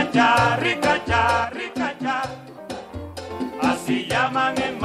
[0.10, 2.22] ricachá, ricachá, ricachá.
[3.62, 4.79] Así llaman en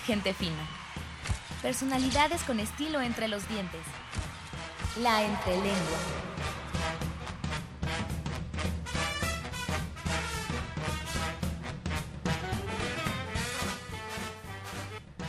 [0.00, 0.66] gente fina.
[1.62, 3.80] Personalidades con estilo entre los dientes.
[5.02, 5.98] La entrelengua.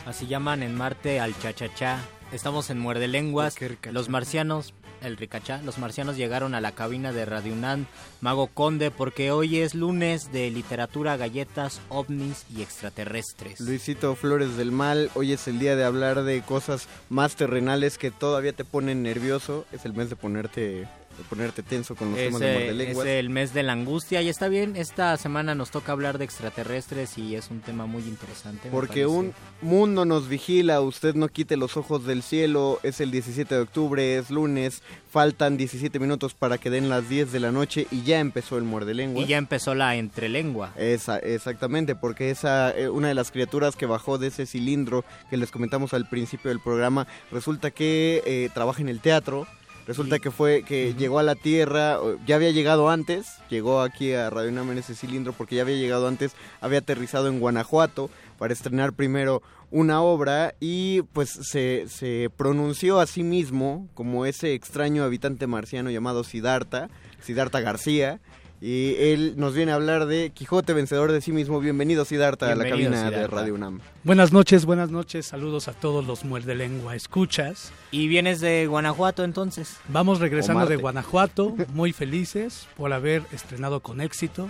[0.06, 1.98] Así llaman en Marte al cha-cha-cha.
[2.32, 3.56] Estamos en Muerde Lenguas.
[3.90, 7.86] Los marcianos, el ricachá, los marcianos llegaron a la cabina de Radio UNAM,
[8.20, 13.60] Mago Conde, porque hoy es lunes de literatura, galletas, ovnis y extraterrestres.
[13.60, 18.10] Luisito Flores del Mal, hoy es el día de hablar de cosas más terrenales que
[18.10, 19.66] todavía te ponen nervioso.
[19.72, 20.88] Es el mes de ponerte,
[21.22, 23.06] ponerte tenso con los Es, temas de eh, muerde es lenguas.
[23.06, 27.18] el mes de la angustia y está bien, esta semana nos toca hablar de extraterrestres
[27.18, 28.68] y es un tema muy interesante.
[28.70, 33.54] Porque un mundo nos vigila, usted no quite los ojos del cielo, es el 17
[33.54, 37.86] de octubre, es lunes, faltan 17 minutos para que den las 10 de la noche
[37.90, 39.24] y ya empezó el muerde lenguas.
[39.24, 40.72] Y ya empezó la entrelengua.
[40.76, 45.36] Esa, exactamente, porque esa eh, una de las criaturas que bajó de ese cilindro que
[45.36, 49.46] les comentamos al principio del programa, resulta que eh, trabaja en el teatro.
[49.86, 54.30] Resulta que fue que llegó a la Tierra, ya había llegado antes, llegó aquí a
[54.30, 58.08] Radio UNAM en ese cilindro porque ya había llegado antes, había aterrizado en Guanajuato
[58.38, 64.54] para estrenar primero una obra y pues se, se pronunció a sí mismo como ese
[64.54, 66.88] extraño habitante marciano llamado Siddhartha,
[67.20, 68.20] Siddhartha García,
[68.64, 71.58] y él nos viene a hablar de Quijote vencedor de sí mismo.
[71.58, 73.26] Bienvenido Siddhartha a la cabina de.
[73.26, 73.80] Radio UNAM.
[74.04, 75.26] Buenas noches, buenas noches.
[75.26, 77.72] Saludos a todos los muerde lengua escuchas.
[77.90, 79.78] Y vienes de Guanajuato entonces.
[79.88, 84.48] Vamos regresando de Guanajuato, muy felices por haber estrenado con éxito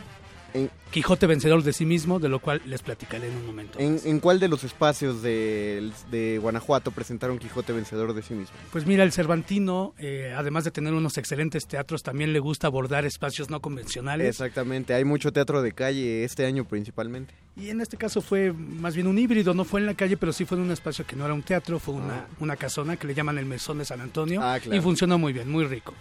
[0.90, 3.78] Quijote vencedor de sí mismo, de lo cual les platicaré en un momento.
[3.78, 8.54] ¿En, en cuál de los espacios de, de Guanajuato presentaron Quijote vencedor de sí mismo?
[8.70, 13.06] Pues mira, el Cervantino, eh, además de tener unos excelentes teatros, también le gusta abordar
[13.06, 14.28] espacios no convencionales.
[14.28, 17.34] Exactamente, hay mucho teatro de calle este año principalmente.
[17.56, 20.32] Y en este caso fue más bien un híbrido, no fue en la calle, pero
[20.32, 23.06] sí fue en un espacio que no era un teatro, fue una, una casona que
[23.06, 24.40] le llaman el Mesón de San Antonio.
[24.42, 24.76] Ah, claro.
[24.76, 25.94] Y funcionó muy bien, muy rico.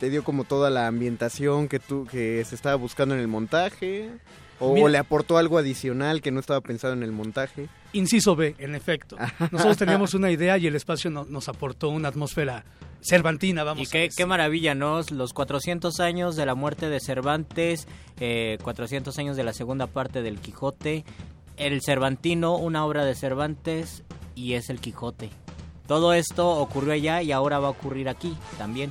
[0.00, 4.10] Te, dio como toda la ambientación que tú que se estaba buscando en el montaje
[4.58, 7.68] o, Mira- le aportó algo adicional que no estaba pensado en el montaje.
[7.92, 9.16] Inciso B, en efecto.
[9.50, 12.64] Nosotros teníamos una idea y el espacio no- nos aportó una atmósfera
[13.02, 15.00] cervantina, vamos Y qué, qué maravilla, ¿no?
[15.10, 17.86] Los 400 años de la muerte de Cervantes,
[18.20, 21.04] eh, 400 años de la segunda parte del Quijote,
[21.56, 24.02] el Cervantino, una obra de Cervantes
[24.34, 25.30] y es el Quijote.
[25.86, 28.90] Todo esto ocurrió allá y ahora va a ocurrir aquí también.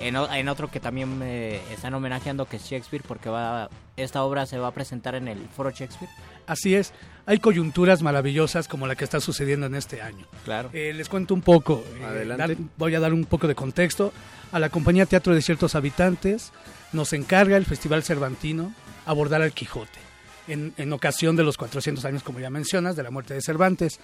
[0.00, 4.56] En, otro que también eh, están homenajeando que es Shakespeare porque va esta obra se
[4.58, 6.08] va a presentar en el Foro Shakespeare.
[6.46, 6.92] Así es,
[7.26, 10.24] hay coyunturas maravillosas como la que está sucediendo en este año.
[10.44, 10.70] Claro.
[10.72, 12.54] Eh, les cuento un poco, eh, Adelante.
[12.54, 14.12] dar- voy a dar un poco de contexto.
[14.52, 16.52] A la compañía Teatro de Ciertos Habitantes
[16.92, 18.72] nos encarga el Festival Cervantino
[19.04, 19.98] abordar al Quijote,
[20.46, 23.98] en, en ocasión de los 400 años, como ya mencionas, de la muerte de Cervantes.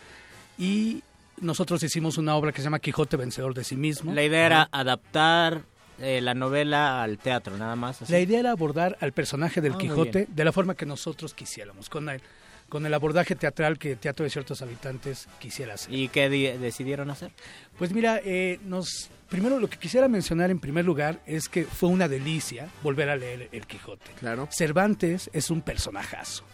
[0.59, 1.03] Y
[1.41, 4.13] nosotros hicimos una obra que se llama Quijote Vencedor de sí mismo.
[4.13, 5.63] La idea era adaptar
[6.01, 8.03] eh, la novela al teatro, nada más.
[8.03, 8.13] así.
[8.13, 11.89] La idea era abordar al personaje del Ah, Quijote de la forma que nosotros quisiéramos,
[11.89, 12.21] con el,
[12.69, 15.93] con el abordaje teatral que Teatro de Ciertos Habitantes quisiera hacer.
[15.95, 17.31] ¿Y qué di- decidieron hacer?
[17.79, 21.89] Pues mira, eh, nos primero lo que quisiera mencionar en primer lugar es que fue
[21.89, 24.11] una delicia volver a leer El Quijote.
[24.19, 24.49] Claro.
[24.51, 26.45] Cervantes es un personajazo.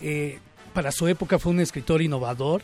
[0.00, 0.38] Eh,
[0.72, 2.62] para su época fue un escritor innovador,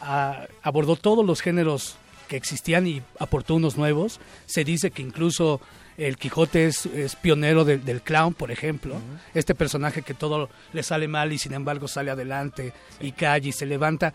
[0.00, 1.96] ah, abordó todos los géneros
[2.34, 4.18] que existían y aportó unos nuevos.
[4.46, 5.60] Se dice que incluso
[5.96, 8.96] el Quijote es, es pionero del- del clown, por ejemplo.
[9.34, 13.52] Este personaje que todo le sale mal y sin embargo sale adelante y cae y
[13.52, 14.12] se levanta.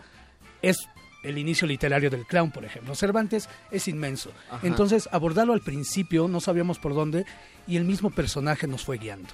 [0.60, 0.76] Es
[1.22, 2.94] el inicio literario del clown, por ejemplo.
[2.94, 4.30] Cervantes es inmenso.
[4.50, 4.66] Ajá.
[4.66, 7.24] Entonces, abordarlo al principio, no sabíamos por dónde,
[7.66, 9.28] y el mismo personaje nos fue guiando.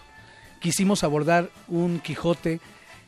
[0.60, 2.60] Quisimos abordar un Quijote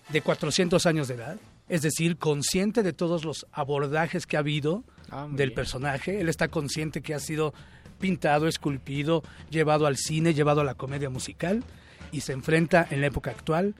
[0.08, 1.36] de 400 años de edad,
[1.68, 5.54] es decir, consciente de todos los abordajes que ha habido Ah, del bien.
[5.54, 6.20] personaje.
[6.20, 7.54] Él está consciente que ha sido
[7.98, 11.64] pintado, esculpido, llevado al cine, llevado a la comedia musical
[12.12, 13.74] y se enfrenta en la época actual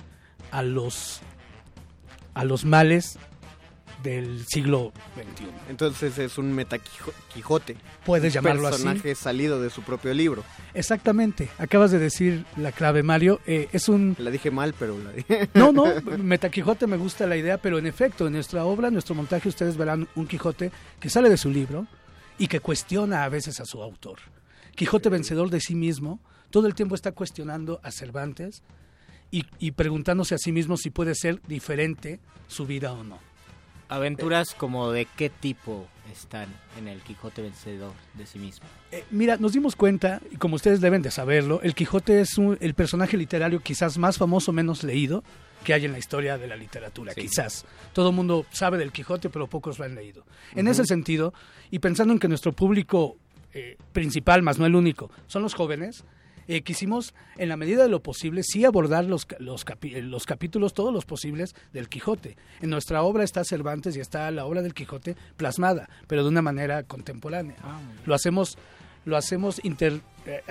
[0.50, 1.20] a los
[2.34, 3.18] a los males
[4.02, 5.46] del siglo XXI.
[5.68, 7.76] Entonces es un metaquijote.
[8.04, 8.82] Puedes un llamarlo así.
[8.82, 10.44] personaje salido de su propio libro.
[10.74, 13.40] Exactamente, acabas de decir la clave, Mario.
[13.46, 15.48] Eh, es un La dije mal, pero la dije.
[15.54, 15.86] No, no,
[16.18, 19.76] Metaquijote me gusta la idea, pero en efecto, en nuestra obra, en nuestro montaje, ustedes
[19.76, 20.70] verán un Quijote
[21.00, 21.86] que sale de su libro
[22.38, 24.18] y que cuestiona a veces a su autor.
[24.74, 26.20] Quijote vencedor de sí mismo,
[26.50, 28.62] todo el tiempo está cuestionando a Cervantes
[29.30, 33.27] y, y preguntándose a sí mismo si puede ser diferente su vida o no.
[33.88, 38.66] Aventuras como de qué tipo están en el Quijote vencedor de sí mismo.
[38.92, 42.58] Eh, mira, nos dimos cuenta, y como ustedes deben de saberlo, el Quijote es un-
[42.60, 45.22] el personaje literario quizás más famoso, menos leído
[45.64, 47.64] que hay en la historia de la literatura, quizás.
[47.92, 50.24] Todo el mundo sabe del Quijote, pero pocos lo han leído.
[50.54, 51.34] En ese sentido,
[51.70, 53.16] y pensando en que nuestro público
[53.54, 56.04] eh, principal, más no el único, son los jóvenes,
[56.48, 60.74] eh, quisimos, en la medida de lo posible, sí abordar los, los, capi- los capítulos,
[60.74, 62.36] todos los posibles, del Quijote.
[62.60, 66.42] En nuestra obra está Cervantes y está la obra del Quijote plasmada, pero de una
[66.42, 67.56] manera contemporánea.
[68.06, 68.58] lo hacemos,
[69.04, 70.42] lo hacemos inter- eh,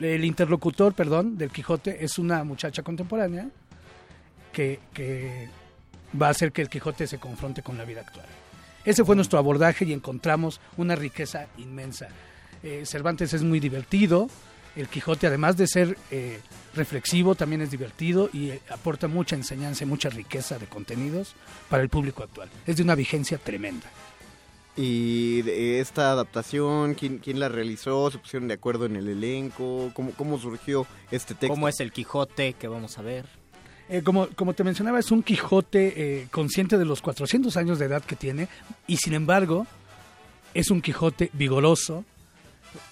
[0.00, 3.48] el interlocutor, perdón, del Quijote es una muchacha contemporánea
[4.52, 5.48] que, que
[6.20, 8.26] va a hacer que el Quijote se confronte con la vida actual.
[8.84, 12.08] Ese fue nuestro abordaje y encontramos una riqueza inmensa.
[12.62, 14.28] Eh, Cervantes es muy divertido,
[14.78, 16.40] el Quijote además de ser eh,
[16.74, 21.34] reflexivo también es divertido y eh, aporta mucha enseñanza y mucha riqueza de contenidos
[21.68, 22.48] para el público actual.
[22.66, 23.90] Es de una vigencia tremenda.
[24.76, 28.12] Y de esta adaptación, ¿quién, quién la realizó?
[28.12, 29.90] ¿Se pusieron de acuerdo en el elenco?
[29.92, 31.48] ¿Cómo, cómo surgió este texto?
[31.48, 33.26] ¿Cómo es el Quijote que vamos a ver?
[33.88, 37.86] Eh, como, como te mencionaba, es un Quijote eh, consciente de los 400 años de
[37.86, 38.48] edad que tiene
[38.86, 39.66] y sin embargo
[40.54, 42.04] es un Quijote vigoroso,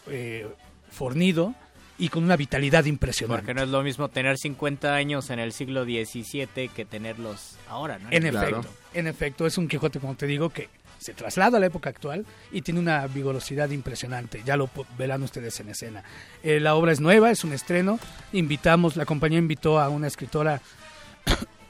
[0.09, 0.49] eh,
[0.91, 1.55] fornido
[1.99, 3.43] y con una vitalidad impresionante.
[3.43, 7.99] Porque no es lo mismo tener 50 años en el siglo XVII que tenerlos ahora,
[7.99, 8.09] ¿no?
[8.11, 10.69] En efecto, en efecto, es un Quijote, como te digo, que
[10.99, 14.43] se traslada a la época actual y tiene una vigorosidad impresionante.
[14.45, 16.03] Ya lo verán ustedes en escena.
[16.43, 17.99] Eh, la obra es nueva, es un estreno.
[18.33, 20.61] Invitamos, la compañía invitó a una escritora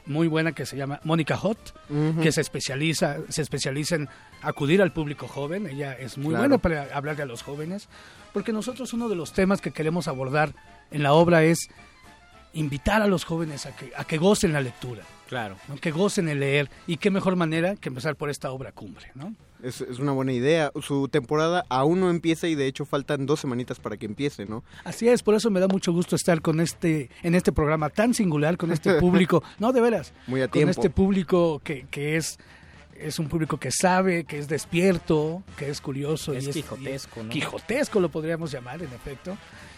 [0.07, 1.59] muy buena que se llama Mónica Hot,
[2.23, 4.09] que se especializa, se especializa en
[4.43, 5.67] acudir al público joven.
[5.67, 6.43] Ella es muy Claro.
[6.43, 7.89] buena para hablarle a los jóvenes,
[8.33, 10.55] porque nosotros uno de los temas que queremos abordar
[10.91, 11.69] en la obra es
[12.53, 15.03] invitar a los jóvenes a que, a que gocen la lectura.
[15.29, 15.57] Claro.
[15.67, 15.75] ¿no?
[15.77, 19.35] que gocen el leer y qué mejor manera que empezar por esta obra cumbre, ¿no?
[19.67, 20.71] Es, es una buena idea.
[20.81, 24.63] Su temporada aún no empieza y de hecho faltan dos semanitas para que empiece, ¿no?
[24.85, 28.15] Así es, por eso me da mucho gusto estar con este en este programa tan
[28.15, 30.71] singular con este público, no de veras, Muy a con tiempo.
[30.71, 32.39] este público que, que es
[32.99, 37.25] es un público que sabe, que es despierto, que es curioso Es y quijotesco, y-
[37.25, 37.29] ¿no?
[37.31, 39.37] Quijotesco lo podríamos llamar, en efecto.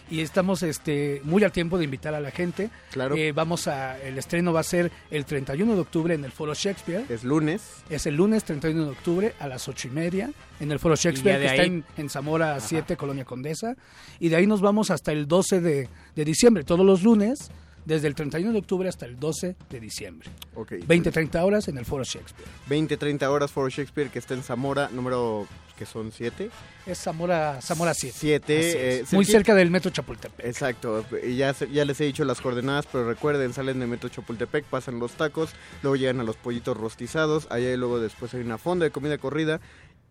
[0.09, 2.69] Y estamos este muy a tiempo de invitar a la gente.
[2.91, 3.15] Claro.
[3.15, 6.53] Eh, vamos a el estreno va a ser el 31 de octubre en el Foro
[6.53, 7.05] Shakespeare.
[7.09, 7.61] Es lunes.
[7.89, 11.39] Es el lunes 31 de octubre a las ocho y media en el Foro Shakespeare,
[11.39, 13.75] que está en, en Zamora 7, Colonia Condesa.
[14.19, 17.51] Y de ahí nos vamos hasta el 12 de, de diciembre, todos los lunes,
[17.85, 20.29] desde el 31 de octubre hasta el 12 de diciembre.
[20.55, 20.73] Ok.
[20.85, 22.47] 20, 30 horas en el Foro Shakespeare.
[22.67, 25.47] 20, 30 horas for Shakespeare que está en Zamora, número
[25.79, 26.51] que son 7.
[26.85, 28.15] Es Zamora, Zamora 7.
[28.19, 28.59] 7.
[28.59, 29.13] Así es.
[29.13, 30.45] Muy cerca del Metro Chapultepec.
[30.45, 34.09] Exacto, y ya, se- ya les he dicho las coordenadas, pero recuerden, salen de Metro
[34.09, 35.51] Chapultepec, pasan los tacos,
[35.81, 39.17] luego llegan a los pollitos rostizados, allá y luego después hay una fonda de comida
[39.17, 39.61] corrida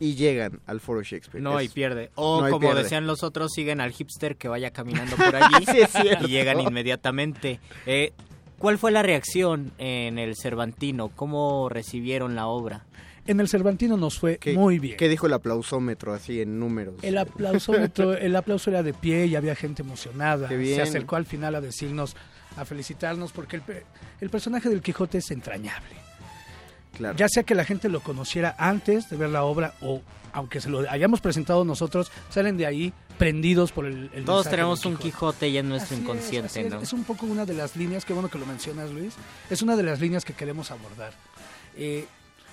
[0.01, 1.43] y llegan al Foro Shakespeare.
[1.43, 2.11] No Es- pierde.
[2.15, 2.85] O no como pierde.
[2.85, 6.27] decían los otros, siguen al hipster que vaya caminando por allí Sí, es cierto.
[6.27, 7.61] y llegan inmediatamente.
[7.85, 8.13] Eh,
[8.59, 11.11] ¿Cuál fue la reacción en el Cervantino?
[11.15, 12.87] ¿Cómo recibieron la obra?
[13.29, 14.97] En el Cervantino nos fue ¿Qué- muy bien.
[14.97, 16.95] ¿Qué dijo el aplausómetro así en números?
[17.03, 20.49] El aplausómetro, el aplauso era de pie y había gente emocionada.
[20.49, 20.77] Qué bien.
[20.77, 22.17] Se acercó al final a decirnos,
[22.57, 23.85] a felicitarnos, porque el, pe-
[24.21, 25.95] el personaje del Quijote es entrañable.
[26.97, 27.17] Claro.
[27.17, 30.01] Ya sea que la gente lo conociera antes de ver la obra o
[30.33, 34.85] aunque se lo hayamos presentado nosotros, salen de ahí prendidos por el, el Todos tenemos
[34.85, 36.71] un Quijote ya en nuestro Así inconsciente, es.
[36.71, 36.81] ¿no?
[36.81, 39.15] Es un poco una de las líneas, qué bueno que lo mencionas Luis,
[39.51, 41.13] es una de las líneas que queremos abordar.
[41.77, 42.07] Eh,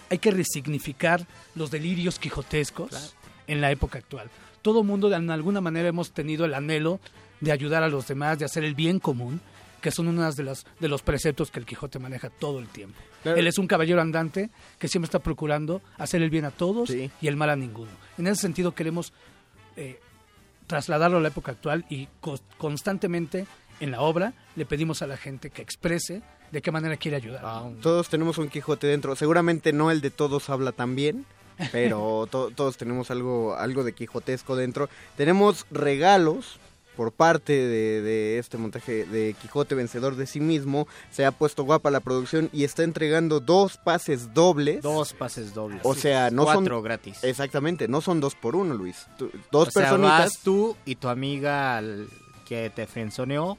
[0.10, 1.26] hay que resignificar
[1.56, 3.16] los delirios quijotescos
[3.48, 4.30] en la época actual.
[4.62, 7.00] Todo mundo de alguna manera hemos tenido el anhelo
[7.42, 9.42] de ayudar a los demás, de hacer el bien común,
[9.82, 13.00] que son unos de los, de los preceptos que el Quijote maneja todo el tiempo.
[13.22, 13.38] Claro.
[13.38, 14.50] Él es un caballero andante
[14.80, 17.92] que siempre está procurando hacer el bien a todos y el mal a ninguno.
[18.18, 19.14] En ese sentido queremos
[19.76, 20.00] eh,
[20.66, 23.46] trasladarlo a la época actual y co- constantemente
[23.80, 26.22] en la obra le pedimos a la gente que exprese
[26.52, 27.42] de qué manera quiere ayudar.
[27.82, 29.16] Todos tenemos un Quijote dentro.
[29.16, 31.26] Seguramente no el de todos habla tan bien,
[31.72, 34.90] pero to- todos tenemos algo, algo de quijotesco dentro.
[35.18, 36.60] Tenemos regalos
[36.96, 40.88] por parte de, de este montaje de Quijote vencedor de sí mismo.
[41.12, 44.82] Se ha puesto guapa la producción y está entregando dos pases dobles.
[44.82, 45.82] Dos pases dobles.
[45.84, 47.22] O sea, no Cuatro son gratis.
[47.24, 49.08] Exactamente, no son dos por uno, Luis.
[49.18, 50.20] Tú- dos o sea, personitas.
[50.20, 52.08] vas tú y tu amiga al-
[52.48, 53.58] que te frenzoneó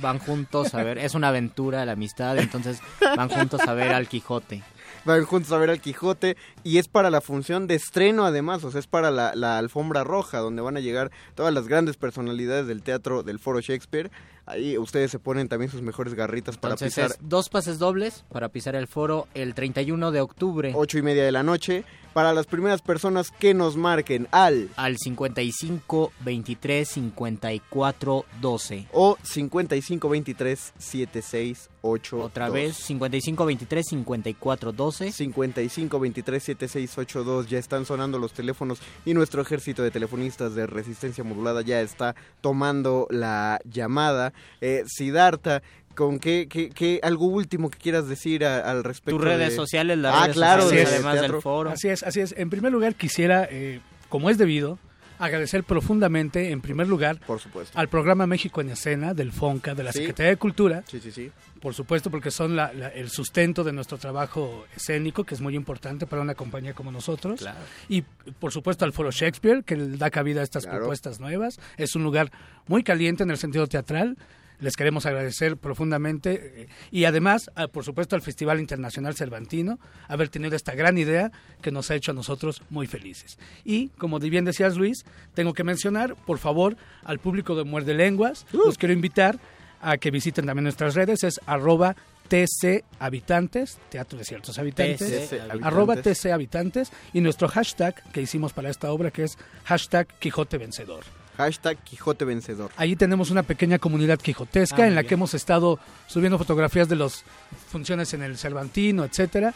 [0.00, 4.08] van juntos a ver, es una aventura la amistad, entonces van juntos a ver al
[4.08, 4.62] Quijote.
[5.04, 8.70] Van juntos a ver al Quijote y es para la función de estreno además, o
[8.70, 12.66] sea, es para la, la alfombra roja donde van a llegar todas las grandes personalidades
[12.66, 14.10] del teatro del Foro Shakespeare.
[14.48, 18.48] Ahí ustedes se ponen también sus mejores garritas para pisar es dos pases dobles para
[18.48, 20.72] pisar el foro el 31 de octubre.
[20.74, 21.84] ocho y media de la noche.
[22.14, 28.88] Para las primeras personas que nos marquen al Al 55 23 54 12.
[28.92, 35.12] o 55 23 76 8 Otra vez 55 23 54 12.
[35.12, 41.22] 55 23 7682 ya están sonando los teléfonos y nuestro ejército de telefonistas de resistencia
[41.22, 44.32] modulada ya está tomando la llamada.
[44.60, 45.62] Eh, Siddhartha,
[45.94, 49.16] ¿con qué, qué, qué- algo último que quieras decir a- al respecto?
[49.18, 51.70] Tus redes de- sociales, las ah, redes claro, sociales, de además del foro.
[51.70, 52.34] Así es, así es.
[52.36, 54.78] En primer lugar, quisiera, eh, como es debido,
[55.18, 57.78] agradecer profundamente, en primer lugar, Por supuesto.
[57.78, 59.98] al programa México en Escena del FONCA, de la Sí.
[60.00, 60.84] Secretaría de Cultura.
[60.86, 61.30] Sí, sí, sí.
[61.60, 65.56] Por supuesto, porque son la- la- el sustento de nuestro trabajo escénico, que es muy
[65.56, 67.44] importante para una compañía como nosotros.
[67.88, 68.02] Y,
[68.38, 70.78] por supuesto, al Foro Shakespeare, que da cabida a estas Claro.
[70.78, 71.58] propuestas nuevas.
[71.76, 72.30] Es un lugar
[72.68, 74.16] muy caliente en el sentido teatral.
[74.60, 76.62] Les queremos agradecer profundamente.
[76.62, 79.78] eh, Y además, a- por supuesto, al Festival Internacional Cervantino,
[80.08, 81.30] haber tenido esta gran idea
[81.62, 83.38] que nos ha hecho a nosotros muy felices.
[83.64, 85.04] Y, como bien decías, Luis,
[85.34, 89.38] tengo que mencionar, por favor, al público de Muerde Lenguas, los quiero invitar
[89.80, 91.94] a que visiten también nuestras redes, es arroba
[92.28, 94.98] TC Habitantes, Teatro de Ciertos Habitantes,
[95.30, 96.18] TC arroba Habitantes.
[96.20, 101.04] TC Habitantes, y nuestro hashtag que hicimos para esta obra, que es hashtag Quijote Vencedor.
[101.38, 102.70] Hashtag Quijote Vencedor.
[102.76, 105.08] Ahí tenemos una pequeña comunidad quijotesca Ah, en la bien.
[105.08, 105.78] que hemos estado
[106.08, 107.24] subiendo fotografías de las
[107.70, 109.54] funciones en el Cervantino, etcétera,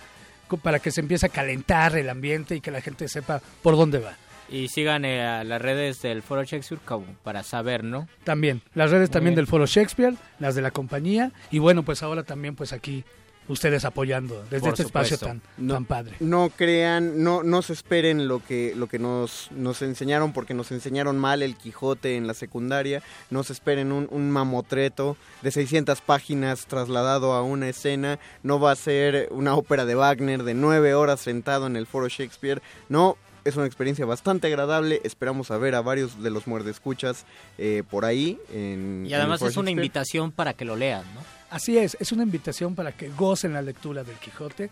[0.63, 3.99] para que se empiece a calentar el ambiente y que la gente sepa por dónde
[3.99, 4.15] va.
[4.49, 8.07] Y sigan eh, a las redes del foro Shakespeare como para saber, ¿no?
[8.23, 9.37] También, las redes Muy también bien.
[9.37, 13.03] del Foro Shakespeare, las de la compañía, y bueno, pues ahora también pues aquí
[13.49, 16.17] ustedes apoyando desde Por este espacio tan, tan padre.
[16.21, 20.71] No crean, no, no se esperen lo que, lo que nos, nos enseñaron, porque nos
[20.73, 23.03] enseñaron mal el Quijote en la secundaria.
[23.31, 28.19] No se esperen un, un mamotreto de 600 páginas trasladado a una escena.
[28.43, 32.09] No va a ser una ópera de Wagner de nueve horas sentado en el foro
[32.09, 32.63] Shakespeare.
[32.89, 35.01] No, es una experiencia bastante agradable.
[35.05, 37.25] Esperamos a ver a varios de los muerdescuchas
[37.59, 38.39] eh, por ahí.
[38.53, 41.21] En, Y además es una invitación para que lo lean, ¿no?
[41.51, 44.71] Así es, es una invitación para que gocen la lectura del Quijote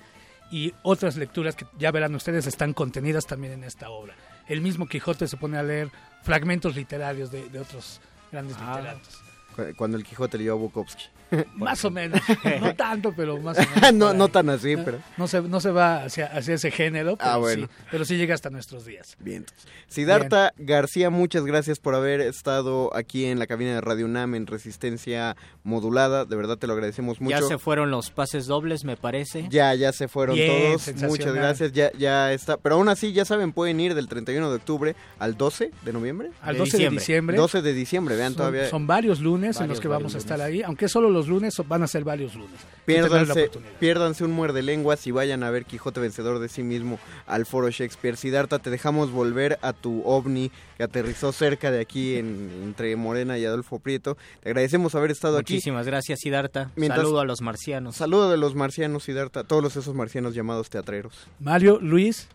[0.50, 4.14] y otras lecturas que ya verán ustedes están contenidas también en esta obra.
[4.48, 5.90] El mismo Quijote se pone a leer
[6.22, 8.00] fragmentos literarios de, de otros
[8.32, 8.76] grandes Ah.
[8.76, 9.18] literatos.
[9.54, 11.04] Cu- Cuando el Quijote leyó a Bukowski.
[11.56, 12.20] Más o menos,
[12.60, 13.92] no tanto, pero más o menos.
[13.94, 14.30] no, por no ahí.
[14.30, 14.98] tan así, pero...
[15.16, 17.66] No se, no se va hacia, hacia ese género, pero, Ah, bueno.
[17.66, 19.16] sí, pero sí llega hasta nuestros días.
[19.20, 19.44] Bien.
[19.88, 24.46] Siddhartha García, muchas gracias por haber estado aquí en la cabina de Radio UNAM en
[24.46, 26.24] Resistencia Modulada.
[26.24, 27.38] De verdad te lo agradecemos mucho.
[27.38, 29.46] Ya se fueron los pases dobles, me parece.
[29.50, 30.94] Ya, ya se fueron Bien, todos.
[31.02, 31.72] Muchas gracias.
[31.72, 32.56] Ya, ya está.
[32.56, 36.30] Pero aún así, ya saben, pueden ir del 31 de octubre al 12 de noviembre.
[36.42, 37.36] Al 12 de diciembre.
[37.36, 38.68] 12 de diciembre, vean Son, todavía.
[38.68, 40.52] son varios lunes en los que vamos a estar lunes.
[40.54, 42.58] ahí, aunque solo los lunes van a ser varios lunes.
[42.86, 47.46] Piérdanse, piérdanse un muerde lenguas y vayan a ver Quijote vencedor de sí mismo al
[47.46, 48.16] foro Shakespeare.
[48.16, 53.38] Siddhartha, te dejamos volver a tu ovni que aterrizó cerca de aquí en- entre Morena
[53.38, 54.16] y Adolfo Prieto.
[54.42, 55.54] Te agradecemos haber estado aquí.
[55.54, 56.70] Muchísimas gracias, Siddhartha.
[56.74, 57.96] Mientras- Saludo a los marcianos.
[57.96, 61.28] Saludo de los marcianos, Siddhartha, todos los esos marcianos llamados teatreros.
[61.38, 62.28] Mario, Luis,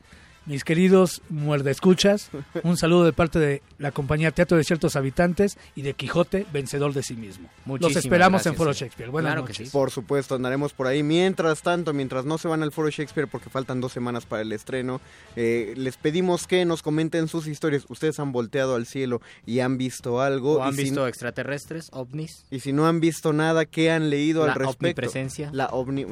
[0.46, 2.30] mis queridos muerdescuchas,
[2.64, 6.94] un saludo de parte de la compañía Teatro de Ciertos Habitantes y de Quijote, vencedor
[6.94, 7.50] de sí mismo.
[7.66, 8.80] Muchísimas Los esperamos gracias, en Foro sí.
[8.82, 9.10] Shakespeare.
[9.12, 9.70] Buenas noches.
[9.72, 11.02] Por supuesto, andaremos por ahí.
[11.04, 14.52] Mientras tanto, mientras no se van al Foro Shakespeare porque faltan dos semanas para el
[14.52, 15.02] estreno,
[15.36, 17.86] eh, les pedimos que nos comenten sus historias.
[17.90, 20.60] Ustedes han volteado al cielo y han visto algo.
[20.60, 22.46] ¿O han y si- visto extraterrestres, ovnis?
[22.52, 24.86] y si no han visto nada, ¿qué han leído La al respecto?
[24.86, 25.50] omnipresencia.
[25.54, 26.06] La ovni...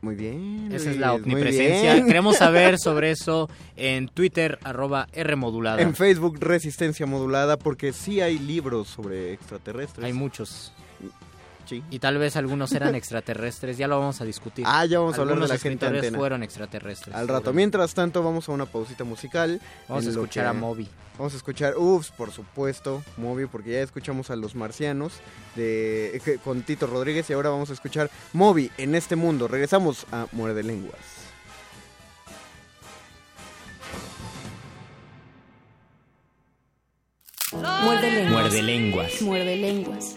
[0.00, 0.70] Muy bien.
[0.72, 2.04] Esa es la omnipresencia.
[2.04, 5.82] Queremos saber sobre eso en Twitter, arroba Rmodulada.
[5.82, 10.04] En Facebook, Resistencia Modulada, porque sí hay libros sobre extraterrestres.
[10.04, 10.72] Hay muchos.
[11.68, 11.82] Sí.
[11.90, 14.64] Y tal vez algunos eran extraterrestres, ya lo vamos a discutir.
[14.66, 16.16] Ah, ya vamos a hablar de la gente antena.
[16.16, 17.14] fueron extraterrestres.
[17.14, 17.52] Al rato.
[17.52, 19.60] Mientras tanto, vamos a una pausita musical.
[19.88, 20.88] Vamos a escuchar que- a Moby.
[21.18, 25.14] Vamos a escuchar, ups, por supuesto, Moby, porque ya escuchamos a los marcianos
[25.56, 29.48] de, con Tito Rodríguez y ahora vamos a escuchar Moby en este mundo.
[29.48, 30.94] Regresamos a Muerde Lenguas.
[37.52, 38.32] Muerde lenguas.
[38.32, 39.22] Muerde lenguas.
[39.22, 40.16] Muerde lenguas.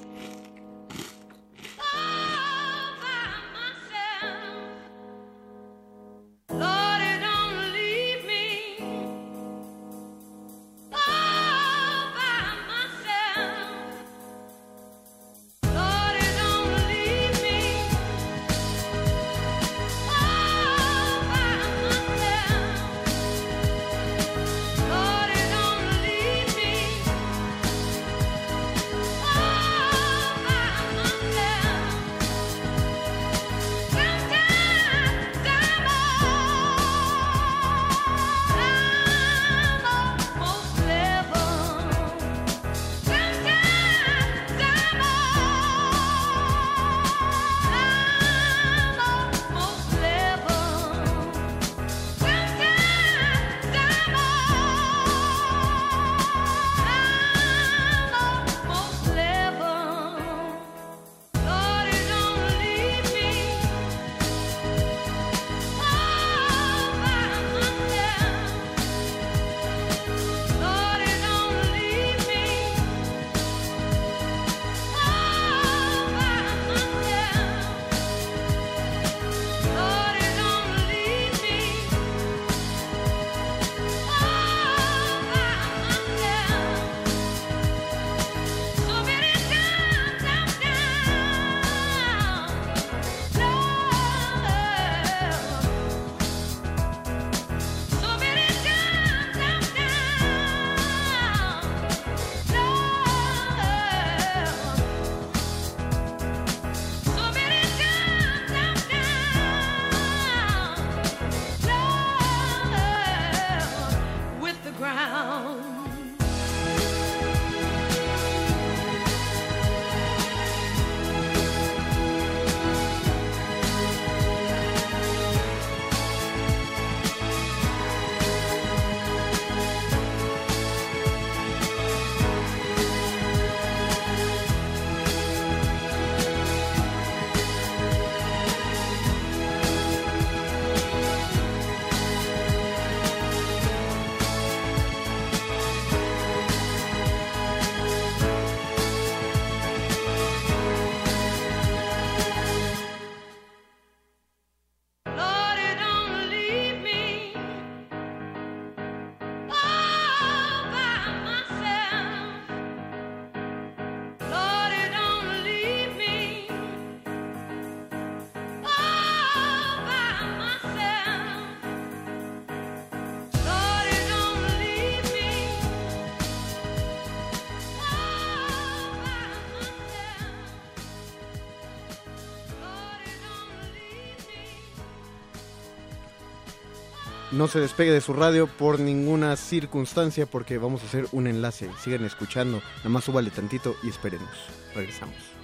[187.32, 191.70] No se despegue de su radio por ninguna circunstancia porque vamos a hacer un enlace.
[191.82, 194.30] Sigan escuchando, nada más súbale tantito y esperemos.
[194.76, 195.41] Regresamos.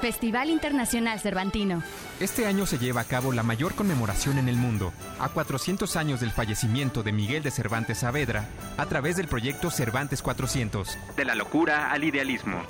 [0.00, 1.82] Festival Internacional Cervantino.
[2.18, 6.18] Este año se lleva a cabo la mayor conmemoración en el mundo, a 400 años
[6.20, 8.48] del fallecimiento de Miguel de Cervantes Saavedra,
[8.78, 10.96] a través del proyecto Cervantes 400.
[11.14, 12.62] De la locura al idealismo.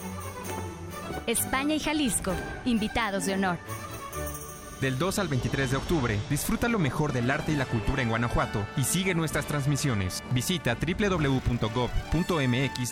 [1.28, 2.32] España y Jalisco,
[2.64, 3.58] invitados de honor.
[4.80, 8.08] Del 2 al 23 de octubre, disfruta lo mejor del arte y la cultura en
[8.08, 10.24] Guanajuato y sigue nuestras transmisiones.
[10.32, 11.86] Visita www.gov.mx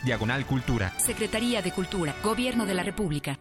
[0.05, 0.93] Diagonal Cultura.
[0.99, 3.41] Secretaría de Cultura, Gobierno de la República.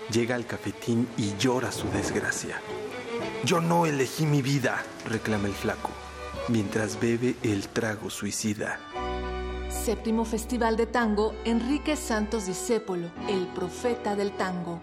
[0.11, 2.61] llega al cafetín y llora su desgracia.
[3.43, 5.89] Yo no elegí mi vida, reclama el flaco,
[6.49, 8.79] mientras bebe el trago suicida.
[9.69, 14.81] Séptimo Festival de Tango Enrique Santos Discépolo, el profeta del tango.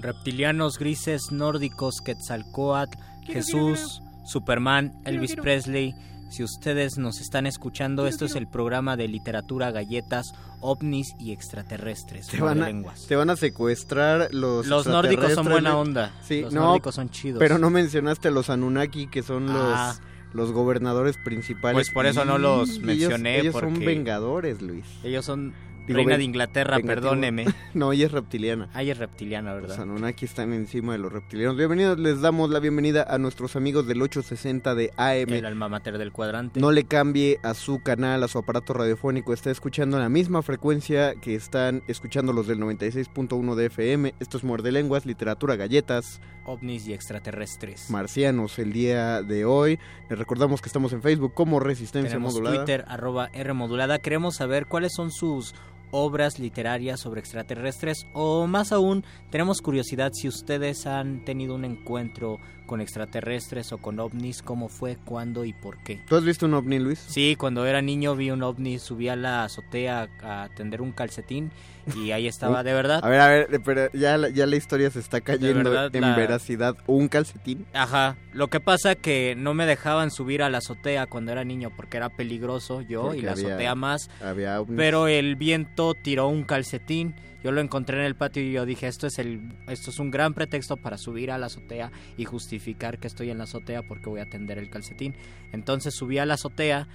[0.00, 5.94] Reptilianos grises nórdicos, Quetzalcoatl, Jesús, Superman, Elvis Presley.
[6.28, 12.26] Si ustedes nos están escuchando, esto es el programa de literatura, galletas, ovnis y extraterrestres.
[12.28, 13.06] Te van, a, lenguas.
[13.06, 16.12] te van a secuestrar los Los nórdicos son buena onda.
[16.22, 17.38] Sí, Los no, nórdicos son chidos.
[17.38, 19.96] Pero no mencionaste a los Anunnaki, que son los, Ah.
[20.34, 21.74] los gobernadores principales.
[21.74, 24.84] Pues por eso no los mencioné, Ellos, ellos son porque- vengadores, Luis.
[25.02, 25.54] Ellos son
[25.88, 26.94] Digo, reina de Inglaterra, vengativo.
[27.10, 27.46] perdóneme.
[27.74, 28.68] no, ella es reptiliana.
[28.74, 29.80] Ah, ella es reptiliana, Los ¿verdad?
[29.80, 31.56] Anunnaki están encima de los reptilianos.
[31.56, 35.32] Bienvenidos, les damos la bienvenida a nuestros amigos del 860 de AM.
[35.32, 36.60] El alma mater del cuadrante.
[36.60, 39.32] No le cambie a su canal, a su aparato radiofónico.
[39.32, 44.14] Está escuchando la misma frecuencia que están escuchando los del 96.1 de FM.
[44.20, 47.90] Esto es Muerde Lenguas, Literatura, Galletas, ovnis y extraterrestres.
[47.90, 48.58] Marcianos.
[48.58, 49.78] El día de hoy
[50.10, 52.56] les recordamos que estamos en Facebook como Resistencia Tenemos Modulada.
[52.56, 53.98] Twitter, arroba R modulada.
[53.98, 55.54] Queremos saber cuáles son sus
[55.90, 62.38] obras literarias sobre extraterrestres o más aún, tenemos curiosidad si ustedes han tenido un encuentro
[62.68, 66.00] con extraterrestres o con ovnis, cómo fue, cuándo y por qué.
[66.06, 67.00] ¿Tú has visto un ovni, Luis?
[67.08, 71.50] Sí, cuando era niño vi un ovni, subí a la azotea a tender un calcetín
[71.96, 73.00] y ahí estaba, de verdad.
[73.02, 76.02] A ver, a ver, pero ya, la- ya la historia se está cayendo verdad, en
[76.02, 76.76] la- veracidad.
[76.86, 77.64] ¿Un calcetín?
[77.72, 81.72] Ajá, lo que pasa que no me dejaban subir a la azotea cuando era niño
[81.74, 84.10] porque era peligroso yo Porque y la había- azotea más.
[84.22, 84.76] Había ovnis.
[84.76, 87.14] Pero el viento tiró un calcetín.
[87.48, 90.10] Yo lo encontré en el patio y yo dije, esto es el esto es un
[90.10, 94.10] gran pretexto para subir a la azotea y justificar que estoy en la azotea porque
[94.10, 95.14] voy a tender el calcetín.
[95.52, 96.88] Entonces subí a la azotea,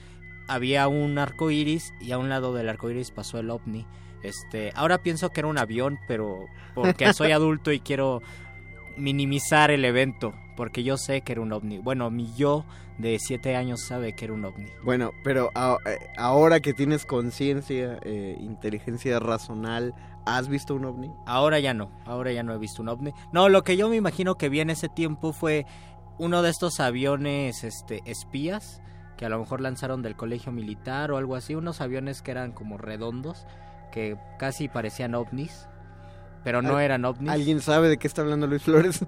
[0.47, 3.87] había un arco iris y a un lado del arco iris pasó el ovni.
[4.21, 6.45] Este, ahora pienso que era un avión, pero
[6.75, 8.21] porque soy adulto y quiero
[8.95, 11.79] minimizar el evento, porque yo sé que era un ovni.
[11.79, 12.63] Bueno, mi yo
[12.99, 14.69] de siete años sabe que era un ovni.
[14.83, 19.95] Bueno, pero a- eh, ahora que tienes conciencia, eh, inteligencia razonal,
[20.26, 21.11] ¿has visto un ovni?
[21.26, 23.13] Ahora ya no, ahora ya no he visto un ovni.
[23.32, 25.65] No, lo que yo me imagino que vi en ese tiempo fue
[26.17, 28.82] uno de estos aviones este, espías
[29.17, 32.51] que a lo mejor lanzaron del colegio militar o algo así, unos aviones que eran
[32.51, 33.45] como redondos,
[33.91, 35.67] que casi parecían ovnis,
[36.43, 37.30] pero no Al- eran ovnis.
[37.32, 39.05] ¿Alguien sabe de qué está hablando Luis Flores?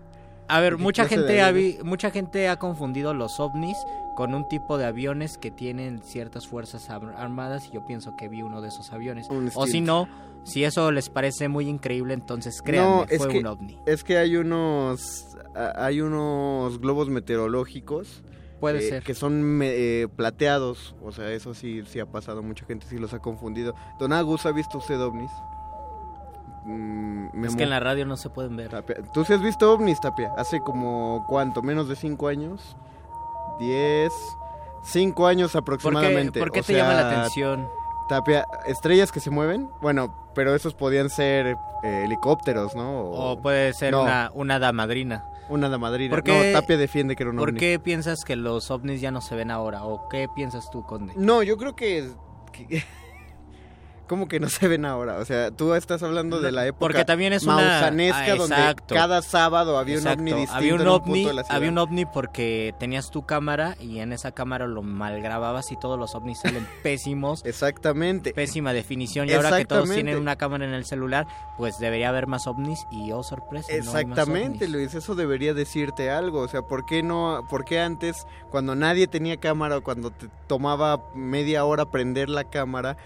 [0.47, 3.75] A ver, ¿De qué mucha gente, ha vi- mucha gente ha confundido los ovnis
[4.15, 8.29] con un tipo de aviones que tienen ciertas fuerzas ar- armadas y yo pienso que
[8.29, 9.27] vi uno de esos aviones.
[9.31, 10.07] Un O si no,
[10.45, 13.79] si eso les parece muy increíble, entonces créanme, no, es fue que, un ovni.
[13.87, 15.35] Es que hay unos,
[15.75, 18.23] hay unos globos meteorológicos.
[18.59, 19.03] Puede eh, ser.
[19.03, 20.95] Que son eh, plateados.
[21.03, 22.43] O sea, eso sí, sí ha pasado.
[22.43, 23.73] Mucha gente sí los ha confundido.
[23.99, 25.31] Don Agus, ¿ha visto usted ovnis?
[26.65, 28.69] Mm, Es que en la radio no se pueden ver.
[28.69, 28.97] Tapia.
[29.13, 30.31] ¿Tú sí has visto ovnis, Tapia?
[30.37, 31.63] Hace como, ¿cuánto?
[31.63, 32.77] ¿Menos de cinco años?
[33.59, 34.13] ¿Diez?
[34.83, 36.39] Cinco años aproximadamente.
[36.39, 37.67] por qué te llama la atención?
[38.07, 39.69] Tapia, estrellas que se mueven.
[39.81, 43.01] Bueno, pero esos podían ser eh, helicópteros, ¿no?
[43.01, 45.25] O puede ser No, una, una damadrina.
[45.49, 46.09] Una damadrina.
[46.15, 47.59] ¿Por qué- No, Tapia defiende que era un ¿Por ovni.
[47.59, 49.83] qué piensas que los ovnis ya no se ven ahora?
[49.83, 51.13] ¿O qué piensas tú, Conde?
[51.15, 52.11] No, yo creo que...
[52.51, 52.83] que-
[54.07, 55.17] ¿Cómo que no se ven ahora?
[55.17, 58.75] O sea, tú estás hablando de la época Porque también es una- mausanesca Ah, donde
[58.87, 60.21] cada sábado había Exacto.
[60.21, 61.55] un ovni distinto había un en un ovni, punto de la ciudad.
[61.57, 65.97] había un ovni porque tenías tu cámara y en esa cámara lo malgrababas y todos
[65.99, 67.43] los ovnis salen pésimos.
[67.45, 68.33] Exactamente.
[68.33, 71.27] Pésima definición y ahora que todos tienen una cámara en el celular,
[71.57, 74.69] pues debería haber más ovnis y oh sorpresa, no Exactamente, ovnis.
[74.75, 79.07] Luis, eso debería decirte algo, o sea, ¿por qué no, por qué antes cuando nadie
[79.07, 82.97] tenía cámara o cuando te tomaba media hora prender la cámara,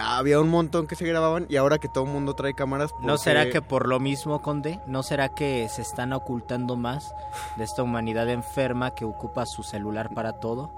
[0.00, 3.08] había un montón que se grababan y ahora que todo el mundo trae cámaras, ¿No
[3.14, 4.80] ¿por será que por lo mismo, Conde?
[4.86, 7.14] ¿No será que se están ocultando más
[7.56, 10.72] de esta humanidad enferma que ocupa su celular para todo?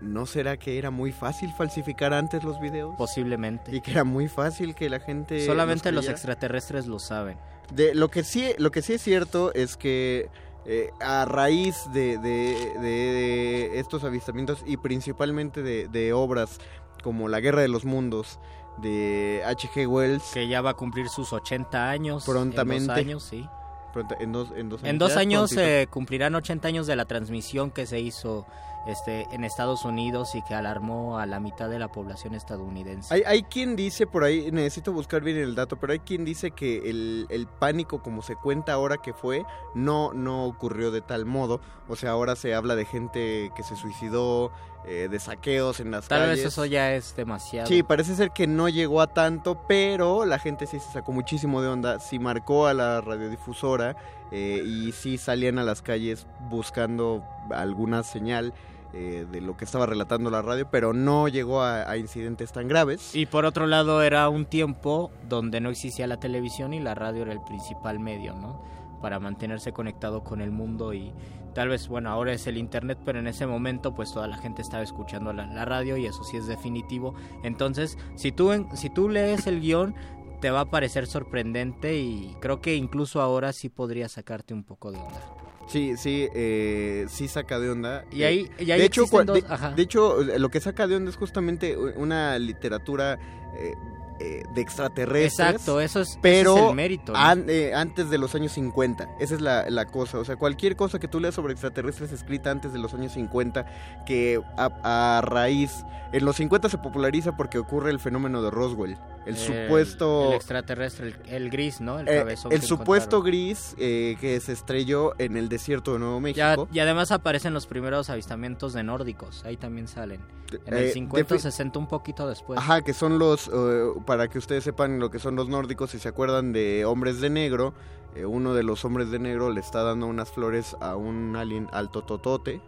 [0.00, 2.94] ¿No será que era muy fácil falsificar antes los videos?
[2.96, 3.74] Posiblemente.
[3.74, 7.38] Y que era muy fácil que la gente Solamente los extraterrestres lo saben.
[7.72, 10.28] De, lo, que sí, lo que sí es cierto es que
[10.66, 16.58] eh, a raíz de, de- de- de estos avistamientos y principalmente de, de obras
[17.04, 18.40] como La Guerra de los Mundos
[18.78, 19.86] de H.G.
[19.86, 22.24] Wells, Que ya va a cumplir sus 80 años.
[22.24, 22.82] Prontamente.
[22.82, 23.48] En dos años, sí.
[23.92, 27.04] pronto- en, dos, en dos años, En dos años eh, cumplirán 80 años de la
[27.04, 28.46] transmisión que se hizo
[28.86, 33.12] este, en Estados Unidos y que alarmó a la mitad de la población estadounidense.
[33.14, 36.50] Hay, hay quien dice por ahí, necesito buscar bien el dato, pero hay quien dice
[36.50, 41.24] que el, el pánico como se cuenta ahora que fue, no, no ocurrió de tal
[41.24, 41.60] modo.
[41.88, 44.50] O sea, ahora se habla de gente que se suicidó,
[44.86, 46.36] eh, de saqueos en las Tal calles.
[46.38, 47.66] vez eso ya es demasiado.
[47.68, 51.62] Sí, parece ser que no llegó a tanto, pero la gente sí se sacó muchísimo
[51.62, 53.96] de onda, sí marcó a la radiodifusora
[54.30, 58.52] eh, y sí salían a las calles buscando alguna señal
[58.96, 63.14] eh, de lo que estaba relatando la radio, pero no llegó a, incidentes tan graves.
[63.14, 67.22] Y por otro lado era un tiempo donde no existía la televisión y la radio
[67.22, 68.62] era el principal medio, ¿no?
[69.02, 71.12] Para mantenerse conectado con el mundo y
[71.54, 74.62] tal vez, bueno, ahora es el internet, pero en ese momento pues toda la gente
[74.62, 77.14] estaba escuchando la, radio y eso sí es definitivo.
[77.42, 79.96] Entonces, si tú, si tú lees el guion,
[80.40, 84.92] te va a parecer sorprendente y creo que incluso ahora sí podría sacarte un poco
[84.92, 85.20] de onda.
[85.66, 88.04] Sí, sí, eh, sí saca de onda.
[88.12, 89.70] Y ahí- y ahí de, hecho, dos- de- ajá.
[89.70, 93.18] de hecho, lo que saca de onda es justamente una literatura
[93.56, 93.74] eh,
[94.20, 95.32] eh, de extraterrestres.
[95.54, 97.18] Exacto, eso es- ese pero es el mérito, ¿no?
[97.18, 99.08] an- eh, antes de los años 50.
[99.20, 100.18] Esa es la, la cosa.
[100.18, 103.64] O sea, cualquier cosa que tú leas sobre extraterrestres escrita antes de los años 50,
[104.06, 105.84] que a, a raíz.
[106.12, 108.96] En los 50 se populariza porque ocurre el fenómeno de Roswell.
[109.26, 110.28] El, supuesto.
[110.30, 111.98] El extraterrestre, el, el gris, ¿no?
[111.98, 116.48] El eh, el supuesto gris eh, que se estrelló en el desierto de Nuevo Ya-
[116.50, 116.68] México.
[116.72, 120.20] y además aparecen los primeros avistamientos de nórdicos, ahí también salen.
[120.66, 122.58] En el Eh, 50 o defi- 60 un poquito después.
[122.58, 125.98] Ajá, que son los, eh, para que ustedes sepan lo que son los nórdicos, si
[125.98, 127.74] se acuerdan de Hombres de Negro,
[128.14, 131.68] eh, uno de los hombres de negro le está dando unas flores a un alien
[131.72, 132.60] alto totote.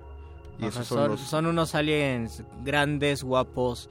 [0.58, 1.20] Y Ajá, esos son, son, los...
[1.20, 3.88] son unos aliens grandes, guapos,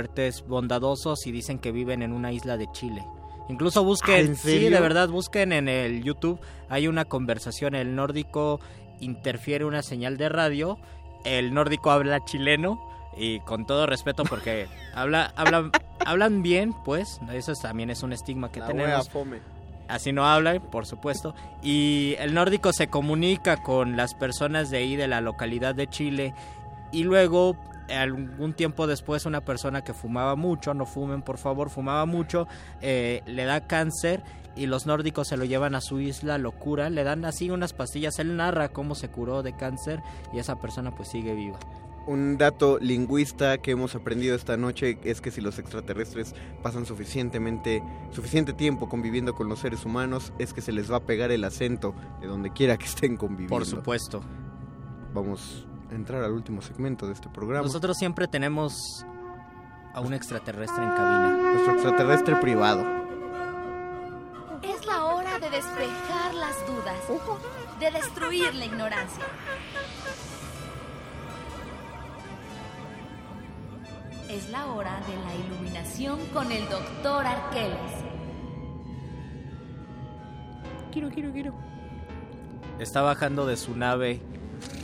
[0.00, 3.04] fuertes, bondadosos y dicen que viven en una isla de Chile.
[3.48, 6.38] Incluso busquen, Ah, ¿en sí, de verdad, busquen en el YouTube,
[6.68, 8.60] hay una conversación, el nórdico
[9.00, 10.78] interfiere una señal de radio,
[11.24, 12.80] el nórdico habla chileno
[13.16, 15.72] y con todo respeto porque habla, hablan,
[16.06, 19.08] hablan bien, pues, eso es- también es un estigma que La tenemos.
[19.10, 19.38] fome.
[19.88, 21.34] Así no hablan, por supuesto.
[21.64, 26.32] Y el nórdico se comunica con las personas de ahí, de la localidad de Chile.
[26.92, 27.56] Y luego
[27.90, 32.46] algún tiempo después una persona que fumaba mucho, no fumen por favor, fumaba mucho,
[32.80, 34.22] eh, le da cáncer
[34.56, 38.18] y los nórdicos se lo llevan a su isla, locura, le dan así unas pastillas,
[38.18, 41.58] él narra cómo se curó de cáncer y esa persona pues sigue viva.
[42.06, 47.82] Un dato lingüista que hemos aprendido esta noche es que si los extraterrestres pasan suficientemente
[48.10, 51.44] suficiente tiempo conviviendo con los seres humanos es que se les va a pegar el
[51.44, 53.54] acento de donde quiera que estén conviviendo.
[53.54, 54.22] Por supuesto.
[55.12, 57.66] Vamos entrar al último segmento de este programa.
[57.66, 59.04] Nosotros siempre tenemos
[59.94, 61.52] a un extraterrestre en cabina.
[61.52, 62.84] Nuestro extraterrestre privado.
[64.62, 66.96] Es la hora de despejar las dudas,
[67.80, 69.24] de destruir la ignorancia.
[74.28, 78.10] Es la hora de la iluminación con el doctor Arqueles.
[80.92, 81.54] Quiero, quiero, quiero.
[82.78, 84.22] Está bajando de su nave,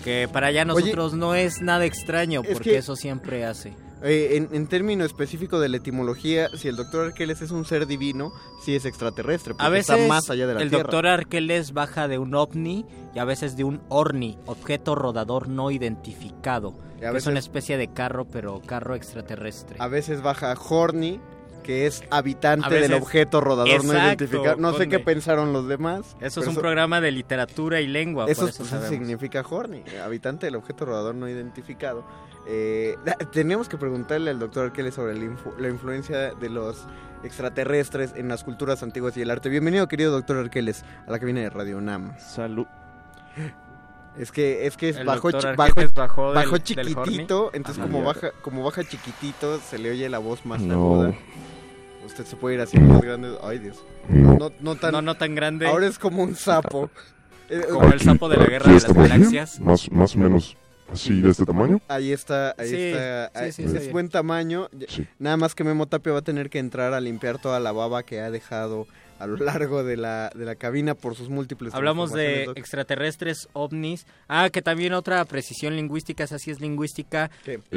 [0.04, 3.74] que para allá nosotros no es nada extraño, es porque que- eso siempre hace.
[4.02, 7.86] Eh, en, en término específico de la etimología, si el doctor Arqueles es un ser
[7.86, 8.30] divino,
[8.62, 10.82] sí es extraterrestre, porque A veces está más allá de la el Tierra.
[10.82, 12.84] doctor Arqueles baja de un ovni
[13.14, 16.74] y a veces de un orni, objeto rodador no identificado.
[17.00, 19.76] Que es una especie de carro, pero carro extraterrestre.
[19.80, 21.18] A veces baja Horny,
[21.66, 24.56] que es habitante veces- del objeto rodador no identificado.
[24.56, 24.88] No sé conde.
[24.96, 26.16] qué pensaron los demás.
[26.20, 28.90] Eso es un programa de literatura y lengua, Eso, por eso pues, sabemos.
[28.90, 32.06] significa Horny, habitante del objeto rodador no identificado.
[32.48, 32.96] Eh,
[33.32, 36.86] tenemos que preguntarle al doctor Arqueles sobre la, influ- la influencia de los
[37.24, 39.48] extraterrestres en las culturas antiguas y el arte.
[39.48, 42.16] Bienvenido, querido doctor Arqueles, a la cabina de Radio UNAM.
[42.20, 42.66] Salud.
[44.18, 48.30] Es que es que es bajo, chi- bajó del- bajo del chiquitito, entonces como baja
[48.40, 50.74] como baja chiquitito se le oye la voz más No.
[50.74, 51.14] aguda.
[52.06, 53.36] Usted se puede ir haciendo más grande.
[53.42, 53.82] Ay, Dios.
[54.08, 55.66] No, no tan No, no tan grande.
[55.66, 56.90] Ahora es como un sapo.
[57.50, 59.60] Eh, Como el sapo de la guerra de las galaxias.
[59.60, 60.56] Más, más o menos
[60.92, 61.80] así, de este tamaño.
[61.88, 63.26] Ahí está, ahí Sí, está.
[63.28, 63.90] sí, ahí- sí, es sí.
[63.90, 64.68] buen tamaño.
[64.88, 65.06] Sí.
[65.18, 68.02] Nada más que Memo Tapia va a tener que entrar a limpiar toda la baba
[68.02, 68.86] que ha dejado
[69.18, 72.58] a lo largo de la, de la cabina por sus múltiples Hablamos de Doc.
[72.58, 74.06] extraterrestres, ovnis.
[74.28, 77.30] Ah, que también otra precisión lingüística, esa sí es lingüística.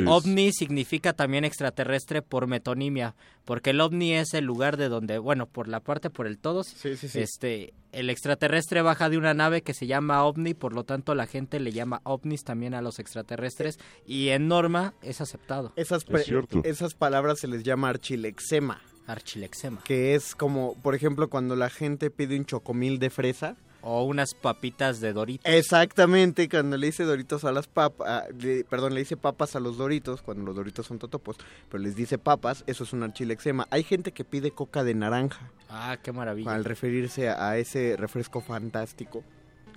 [0.06, 5.46] OVNI significa también extraterrestre por metonimia, porque el ovni es el lugar de donde, bueno,
[5.46, 7.20] por la parte, por el todos, Sí, sí, sí.
[7.20, 11.26] este, el extraterrestre baja de una nave que se llama ovni, por lo tanto la
[11.28, 15.74] gente le llama ovnis también a los extraterrestres y en norma es aceptado.
[15.76, 16.30] Esas, Es
[16.64, 19.82] esas palabras se les llama archilexema, Archilexema.
[19.84, 23.56] que es como, por ejemplo, cuando la gente pide un chocomil de fresa.
[23.82, 25.50] O unas papitas de Doritos.
[25.50, 28.26] Exactamente, cuando le dice doritos a las papas,
[28.70, 31.38] perdón, le dice papas a los doritos, cuando los doritos son totopos,
[31.70, 33.68] pero les dice papas, eso es un archilexema.
[33.72, 36.54] Hay gente que pide coca de naranja Ah, qué maravilla.
[36.54, 39.24] al referirse a, a ese refresco fantástico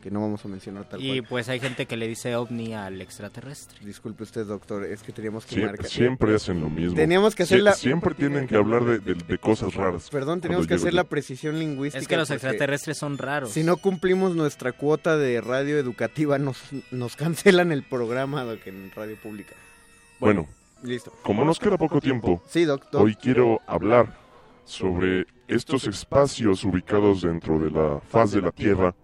[0.02, 1.26] que no vamos a mencionar tal Y cual.
[1.30, 3.78] pues hay gente que le dice ovni al extraterrestre.
[3.86, 5.86] Disculpe usted, doctor, es que teníamos que Sie- marcar.
[5.86, 6.94] siempre hacen lo mismo.
[6.96, 10.10] Teníamos que hacer Sie- la- Siempre tienen que hablar de, de- de cosas raras.
[10.10, 12.02] Perdón, teníamos que hacer la precisión lingüística.
[12.02, 13.50] Es que los extraterrestres son raros.
[13.52, 16.58] Si no cumplimos nuestra cuota de radio educativa, nos,
[16.90, 19.54] nos cancelan el programa Doc, en radio pública.
[20.18, 20.46] Bueno,
[20.82, 21.12] Listo.
[21.22, 23.02] como nos queda poco tiempo, Sí, doctor.
[23.02, 24.16] hoy quiero hablar
[24.64, 28.94] sobre estos espacios ubicados dentro de la faz de la Tierra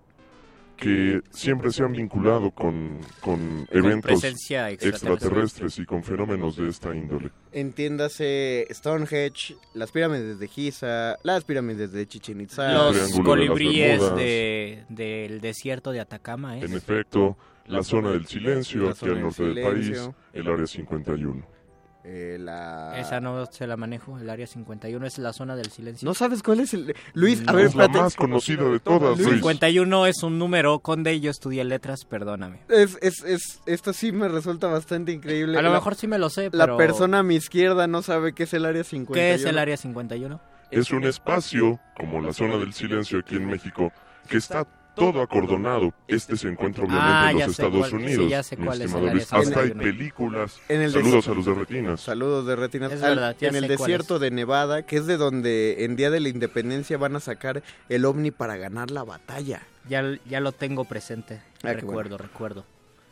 [0.78, 4.88] que siempre se han vinculado con, con eventos presencia extraterrestre.
[5.16, 7.30] extraterrestres y con fenómenos de esta índole.
[7.52, 12.72] Entiéndase Stonehenge, las pirámides de Giza, las pirámides de Chichen Itza.
[12.72, 16.64] Los de colibríes de, del desierto de Atacama, ¿eh?
[16.64, 17.36] En efecto,
[17.66, 20.14] la zona del silencio La aquí al del norte del país, silencio.
[20.32, 21.57] el área 51.
[22.04, 22.98] Eh, la...
[22.98, 26.06] Esa no se la manejo, el área 51 es la zona del silencio.
[26.06, 26.94] ¿No sabes cuál es el...?
[27.12, 27.54] Luis, a No.
[27.54, 29.28] ver, es la más conocida de todas, Luis.
[29.34, 32.60] 51 es un número, Conde, yo estudié letras, perdóname.
[32.68, 35.58] Es, es, es, esto sí me resulta bastante increíble.
[35.58, 36.76] A lo La- mejor sí me lo sé, La pero...
[36.76, 39.12] persona a mi izquierda no sabe qué es el área 51.
[39.14, 40.40] ¿Qué es el área 51?
[40.70, 43.92] Es un espacio, como la zona del silencio aquí en México,
[44.28, 44.66] que está
[44.98, 45.92] todo acordonado.
[46.06, 48.30] Este se encuentra obviamente Ah, en ya los sé Estados cuál- sí, Unidos.
[48.30, 49.82] ya sé cuál es el área Hasta hay 51.
[49.82, 50.60] películas.
[50.68, 52.00] En el Saludos a los de Retinas.
[52.00, 52.92] Saludos de Retinas.
[52.92, 55.96] Es verdad, ya en el sé cuál desierto de Nevada, que es de donde en
[55.96, 59.62] Día de la Independencia van a sacar el ovni para ganar la batalla.
[59.88, 62.64] Ya, ya lo tengo presente, Ah, recuerdo, recuerdo.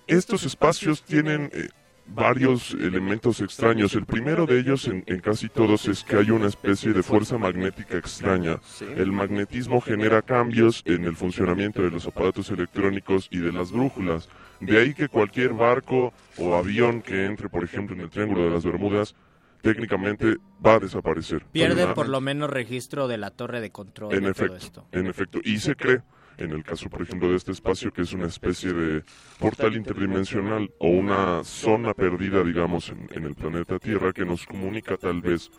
[0.06, 1.68] Estos espacios tienen eh,
[2.08, 3.94] varios elementos extraños.
[3.94, 7.38] El primero de ellos en, en casi todos es que hay una especie de fuerza
[7.38, 8.60] magnética extraña.
[8.96, 14.28] El magnetismo genera cambios en el funcionamiento de los aparatos electrónicos y de las brújulas.
[14.60, 18.50] De ahí que cualquier barco o avión que entre, por ejemplo, en el Triángulo de
[18.50, 19.14] las Bermudas,
[19.60, 21.44] técnicamente va a desaparecer.
[21.52, 24.86] Pierde por lo menos registro de la torre de control en de todo efecto, esto.
[24.92, 25.40] en efecto.
[25.44, 26.02] Y se cree
[26.38, 29.04] en el caso, por ejemplo, de este espacio, que es una especie de
[29.38, 34.96] portal interdimensional o una zona perdida, digamos, en, en el planeta Tierra que nos comunica
[34.96, 35.50] tal vez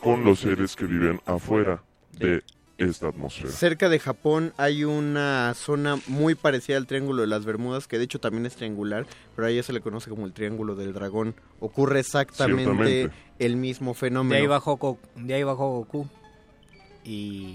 [0.00, 1.82] con los seres que viven afuera
[2.18, 2.42] de
[2.78, 3.50] esta atmósfera.
[3.50, 8.04] Cerca de Japón hay una zona muy parecida al Triángulo de las Bermudas, que de
[8.04, 11.34] hecho también es triangular, pero a ella se le conoce como el Triángulo del Dragón.
[11.60, 13.10] Ocurre exactamente Ciertamente.
[13.38, 14.40] el mismo De fenómeno.
[14.40, 16.08] ahí bajó, de ahí bajó Goku.
[17.04, 17.54] Y...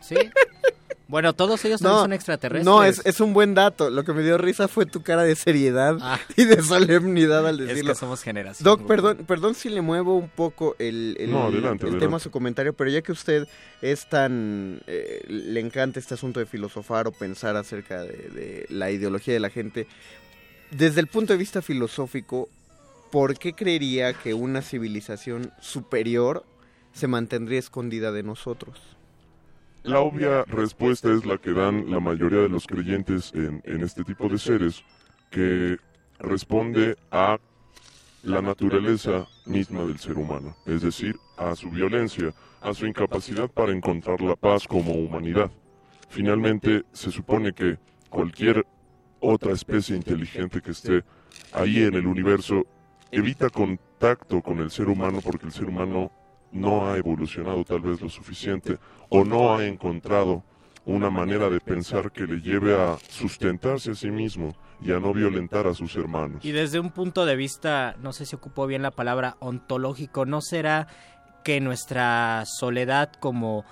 [0.00, 0.14] ¿Sí?
[1.12, 2.64] Bueno, todos ellos también son extraterrestres.
[2.64, 3.90] No, es, es un buen dato.
[3.90, 5.98] Lo que me dio risa fue tu cara de seriedad
[6.36, 7.62] y de solemnidad al Ah.
[7.62, 7.92] Es decirlo.
[7.92, 8.64] que somos generación.
[8.64, 11.98] Doc, perdón, perdón si le muevo un poco el, el, No, adelante, el adelante.
[11.98, 13.46] tema a su comentario, pero ya que usted
[13.82, 14.80] es tan...
[14.86, 19.40] eh, le encanta este asunto de filosofar o pensar acerca de, de la ideología de
[19.40, 19.86] la gente,
[20.70, 22.48] desde el punto de vista filosófico,
[23.10, 26.42] ¿por qué creería que una civilización superior
[26.94, 28.78] se mantendría escondida de nosotros?
[29.84, 34.28] La obvia respuesta es la que dan la mayoría de los creyentes en, este tipo
[34.28, 34.84] de seres,
[35.28, 35.76] que
[36.20, 37.40] responde a
[38.22, 43.72] la naturaleza misma del ser humano, es decir, a su violencia, a su incapacidad para
[43.72, 45.50] encontrar la paz como humanidad.
[46.10, 47.76] Finalmente, se supone que
[48.08, 48.64] cualquier
[49.18, 51.02] otra especie inteligente que esté
[51.52, 52.64] ahí en el universo
[53.10, 56.12] evita contacto con el ser humano porque el ser humano
[56.52, 60.44] no ha evolucionado tal vez lo suficiente o no ha encontrado
[60.84, 65.12] una manera de pensar que le lleve a sustentarse a sí mismo y a no
[65.12, 66.44] violentar a sus hermanos.
[66.44, 70.40] Y desde un punto de vista, no sé si ocupó bien la palabra ontológico, ¿no
[70.40, 70.88] será
[71.44, 73.64] que nuestra soledad como,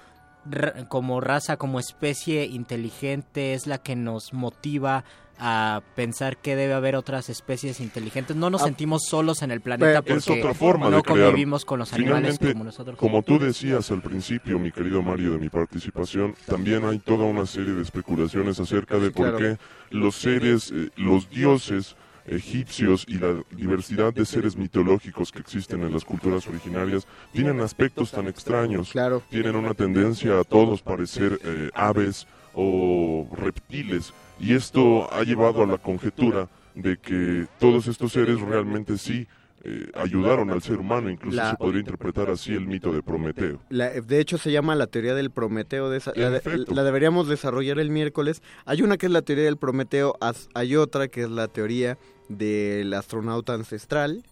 [0.88, 5.04] como raza, como especie inteligente es la que nos motiva
[5.40, 8.36] a pensar que debe haber otras especies inteligentes?
[8.36, 11.78] No nos Ah, sentimos solos en el planeta es porque otra forma no convivimos con
[11.78, 12.98] los animales Finalmente, como nosotros.
[12.98, 17.46] Como tú decías al principio, mi querido Mario, de mi participación, también hay toda una
[17.46, 19.38] serie de especulaciones acerca de por claro.
[19.38, 19.58] qué
[19.90, 21.96] los seres, eh, los dioses
[22.26, 28.12] egipcios y la diversidad de seres mitológicos que existen en las culturas originarias tienen aspectos
[28.12, 28.90] tan extraños.
[28.90, 29.22] Claro.
[29.30, 34.12] Tienen una tendencia a todos parecer eh, aves o reptiles.
[34.40, 39.26] Y esto ha llevado a la conjetura de que todos estos seres realmente sí
[39.62, 43.60] eh, ayudaron al ser humano, incluso La- se podría interpretar así el mito de Prometeo.
[43.68, 45.90] La- de hecho, se llama la teoría del Prometeo.
[45.90, 46.74] De esa- la, de- efecto.
[46.74, 48.42] la deberíamos desarrollar el miércoles.
[48.64, 50.16] Hay una que es la teoría del Prometeo,
[50.54, 51.98] hay otra que es la teoría
[52.30, 54.22] del astronauta ancestral.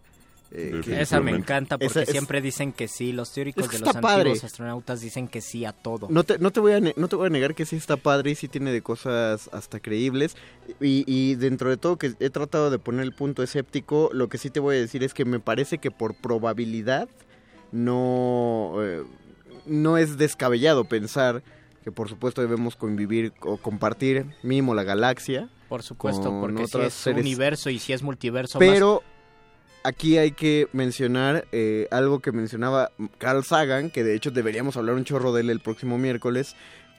[0.50, 3.78] Eh, Esa me encanta porque Esa es- siempre dicen que sí, los teóricos Es que
[3.78, 4.20] de los padre.
[4.30, 6.06] antiguos astronautas dicen que sí a todo.
[6.10, 8.30] No te, no, te voy a no te voy a negar que sí está padre
[8.30, 10.36] y sí tiene de cosas hasta creíbles.
[10.80, 14.38] Y, y dentro de todo que he tratado de poner el punto escéptico, lo que
[14.38, 17.08] sí te voy a decir es que me parece que por probabilidad
[17.72, 19.02] no, eh,
[19.66, 21.42] no es descabellado pensar
[21.84, 25.48] que por supuesto debemos convivir o compartir mínimo la galaxia.
[25.68, 29.02] Por supuesto, con porque si es seres- universo y si es multiverso más- Pero
[29.88, 34.94] aquí hay que mencionar eh, algo que mencionaba Carl Sagan, que de hecho deberíamos hablar
[34.96, 36.54] un chorro de él el próximo miércoles,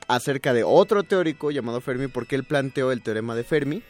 [0.07, 3.84] acerca de otro teórico llamado Fermi, porque él planteó el teorema de Fermi,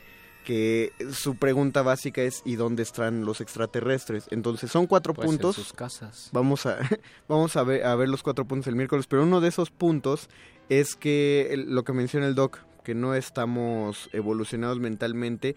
[0.43, 4.25] que su pregunta básica es ¿y dónde están los extraterrestres?
[4.31, 5.55] Entonces son cuatro Pues en puntos.
[5.55, 6.29] sus casas.
[6.33, 6.77] Vamos a,
[7.29, 10.29] vamos a ver, a ver los cuatro puntos el miércoles, pero uno de esos puntos
[10.67, 15.55] es que lo que menciona el doc, que no estamos evolucionados mentalmente,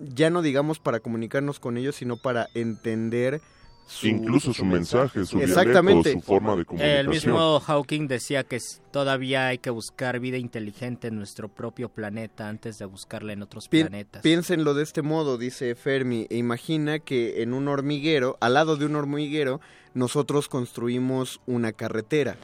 [0.00, 3.40] ya no digamos para comunicarnos con ellos, sino para entender
[3.86, 4.06] su...
[4.06, 6.10] Incluso su mensaje, su Exactamente.
[6.10, 6.98] dialecto, su forma de comunicación.
[7.00, 8.60] El mismo Hawking decía que
[8.92, 13.66] todavía hay que buscar vida inteligente en nuestro propio planeta antes de buscarla en otros
[13.68, 14.22] Pi- planetas.
[14.22, 18.86] Piénsenlo de este modo, dice Fermi, e imagina que en un hormiguero, al lado de
[18.86, 19.60] un hormiguero,
[19.92, 22.36] nosotros construimos una carretera.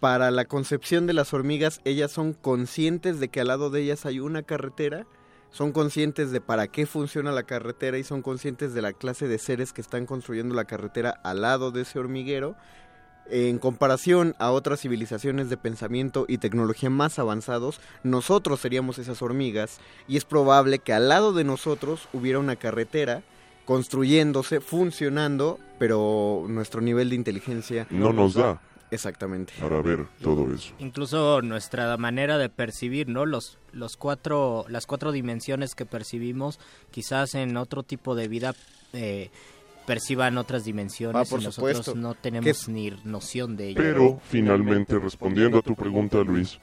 [0.00, 4.04] Para la concepción de las hormigas, ellas son conscientes de que al lado de ellas
[4.06, 5.06] hay una carretera,
[5.54, 9.38] son conscientes de para qué funciona la carretera y son conscientes de la clase de
[9.38, 12.56] seres que están construyendo la carretera al lado de ese hormiguero.
[13.30, 19.78] En comparación a otras civilizaciones de pensamiento y tecnología más avanzados, nosotros seríamos esas hormigas
[20.08, 23.22] y es probable que al lado de nosotros hubiera una carretera
[23.64, 28.60] construyéndose, funcionando, pero nuestro nivel de inteligencia No nos da
[28.94, 29.52] exactamente.
[29.60, 30.72] para ver todo eso.
[30.78, 33.26] Incluso nuestra manera de percibir, ¿no?
[33.26, 36.58] Los, los cuatro, las cuatro dimensiones que percibimos,
[36.90, 38.54] quizás en otro tipo de vida
[38.92, 39.30] eh,
[39.86, 41.94] perciban otras dimensiones Ah, por y nosotros supuesto.
[42.00, 43.80] no tenemos ni noción de ello.
[43.82, 46.58] Pero, finalmente, respondiendo a tu pregunta, Luis,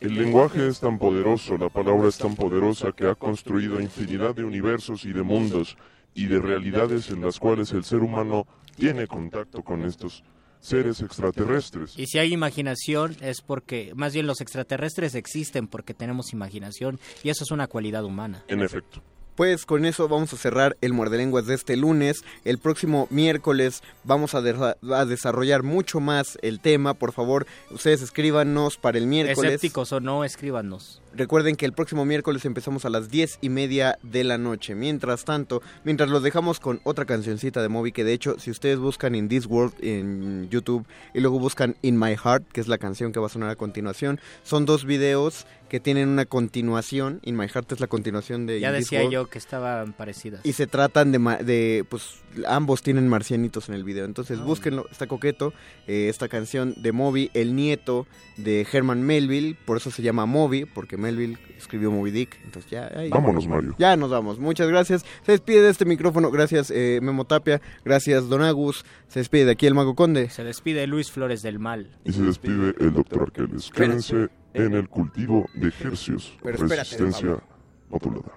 [0.00, 4.44] el lenguaje es tan poderoso, la palabra es tan poderosa que ha construido infinidad de
[4.44, 5.76] universos y de mundos
[6.14, 10.22] y de realidades en las cuales el ser humano tiene contacto con estos
[10.60, 11.98] seres extraterrestres.
[11.98, 17.30] Y si hay imaginación es porque, más bien los extraterrestres existen porque tenemos imaginación y
[17.30, 18.44] eso es una cualidad humana.
[18.48, 19.02] En efecto.
[19.36, 22.24] Pues con eso vamos a cerrar el Muerde Lenguas de este lunes.
[22.46, 26.94] El próximo miércoles vamos a, a, desarrollar mucho más el tema.
[26.94, 29.52] Por favor, ustedes escríbanos para el miércoles.
[29.52, 31.02] Escépticos o no, escríbanos.
[31.12, 34.74] Recuerden que el próximo miércoles empezamos a las diez y media de la noche.
[34.74, 38.78] Mientras tanto, mientras los dejamos con otra cancioncita de Moby, que de hecho, si ustedes
[38.78, 42.78] buscan In This World en YouTube y luego buscan In My Heart, que es la
[42.78, 47.20] canción que va a sonar a continuación, son dos videos que tienen una continuación.
[47.24, 50.40] In My Heart es la continuación de Ya In decía yo que estaban parecidas.
[50.44, 54.04] Y se tratan de, de, pues, ambos tienen marcianitos en el video.
[54.04, 54.44] Entonces, Ah.
[54.44, 55.52] búsquenlo, está coqueto.
[55.86, 58.06] Eh, esta canción de Moby, el nieto
[58.36, 62.36] de Herman Melville, por eso se llama Moby, porque Melville escribió Moby Dick.
[62.44, 62.90] Entonces, ya.
[62.94, 63.74] ahí- Vámonos, Mario.
[63.78, 64.38] Ya nos vamos.
[64.38, 65.04] Muchas gracias.
[65.24, 66.30] Se despide de este micrófono.
[66.30, 67.60] Gracias, eh, Memo Tapia.
[67.84, 68.84] Gracias, Don Agus.
[69.08, 70.28] Se despide de aquí el Mago Conde.
[70.30, 71.90] Se despide Luis Flores del Mal.
[72.04, 73.70] Y se despide el doctor Arqueles.
[73.70, 76.36] Quédense en el cultivo de ejercios.
[76.42, 77.42] Pero espérate, Resistencia Pablo.
[77.90, 78.32] modulada.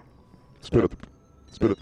[0.61, 0.97] Espérate,
[1.51, 1.81] espérate.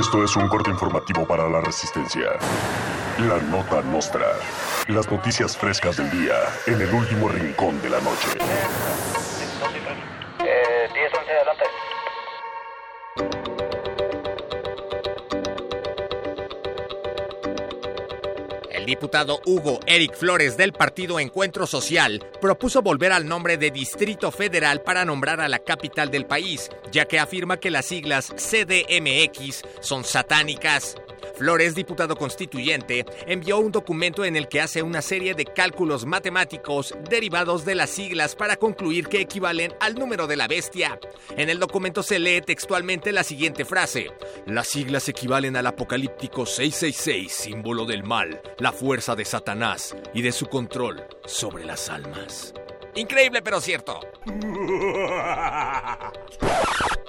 [0.00, 2.30] Esto es un corte informativo para la resistencia.
[3.20, 4.26] La nota nostra.
[4.88, 6.34] Las noticias frescas del día
[6.66, 9.13] en el último rincón de la noche.
[19.04, 24.80] Diputado Hugo Eric Flores del partido Encuentro Social propuso volver al nombre de Distrito Federal
[24.80, 30.04] para nombrar a la capital del país, ya que afirma que las siglas CDMX son
[30.04, 30.96] satánicas.
[31.36, 36.94] Flores, diputado constituyente, envió un documento en el que hace una serie de cálculos matemáticos
[37.08, 40.98] derivados de las siglas para concluir que equivalen al número de la bestia.
[41.36, 44.10] En el documento se lee textualmente la siguiente frase.
[44.46, 50.32] Las siglas equivalen al apocalíptico 666, símbolo del mal, la fuerza de Satanás y de
[50.32, 52.54] su control sobre las almas.
[52.94, 54.00] Increíble pero cierto.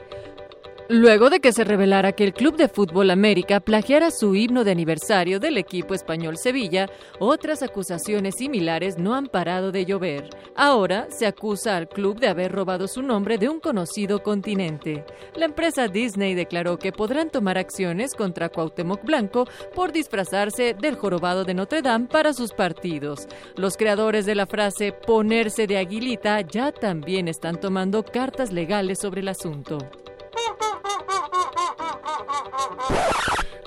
[0.87, 4.69] Luego de que se revelara que el Club de Fútbol América plagiara su himno de
[4.69, 6.87] aniversario del equipo español Sevilla,
[7.17, 10.29] otras acusaciones similares no han parado de llover.
[10.55, 15.03] Ahora se acusa al club de haber robado su nombre de un conocido continente.
[15.35, 21.45] La empresa Disney declaró que podrán tomar acciones contra Cuauhtémoc Blanco por disfrazarse del jorobado
[21.45, 23.27] de Notre Dame para sus partidos.
[23.55, 29.21] Los creadores de la frase ponerse de aguilita ya también están tomando cartas legales sobre
[29.21, 29.79] el asunto.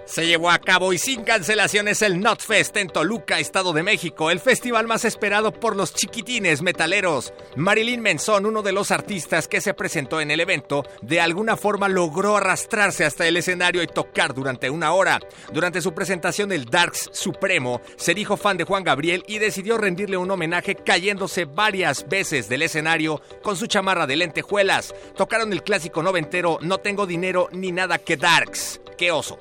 [0.09, 4.41] Se llevó a cabo y sin cancelaciones el NotFest en Toluca, Estado de México, el
[4.41, 7.35] festival más esperado por los chiquitines metaleros.
[7.57, 11.91] Marilyn Manson, uno de los artistas que se presentó en el evento, de alguna forma
[11.91, 15.21] logró arrastrarse hasta el escenario y tocar durante una hora.
[15.53, 20.17] Durante su presentación el Darks Supremo, se dijo fan de Juan Gabriel y decidió rendirle
[20.17, 24.95] un homenaje cayéndose varias veces del escenario con su chamarra de lentejuelas.
[25.17, 28.81] Tocaron el clásico noventero No tengo dinero ni nada que Darks.
[28.99, 29.39] ¡Qué oso!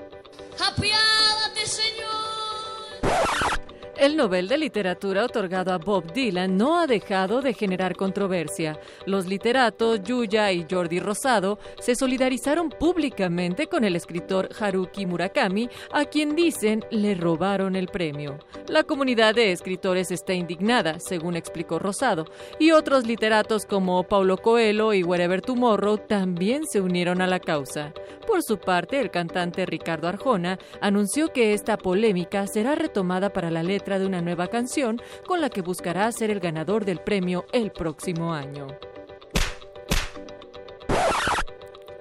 [0.59, 2.06] Apiádate, Señor.
[3.99, 8.79] El Nobel de Literatura otorgado a Bob Dylan no ha dejado de generar controversia.
[9.07, 16.05] Los literatos Yuya y Jordi Rosado se solidarizaron públicamente con el escritor Haruki Murakami, a
[16.05, 18.37] quien dicen le robaron el premio.
[18.67, 22.25] La comunidad de escritores está indignada, según explicó Rosado,
[22.59, 27.93] y otros literatos como Paulo Coelho y Wherever Tomorrow también se unieron a la causa.
[28.27, 33.63] Por su parte, el cantante Ricardo Arjona anunció que esta polémica será retomada para la
[33.63, 37.71] letra de una nueva canción con la que buscará ser el ganador del premio el
[37.71, 38.67] próximo año.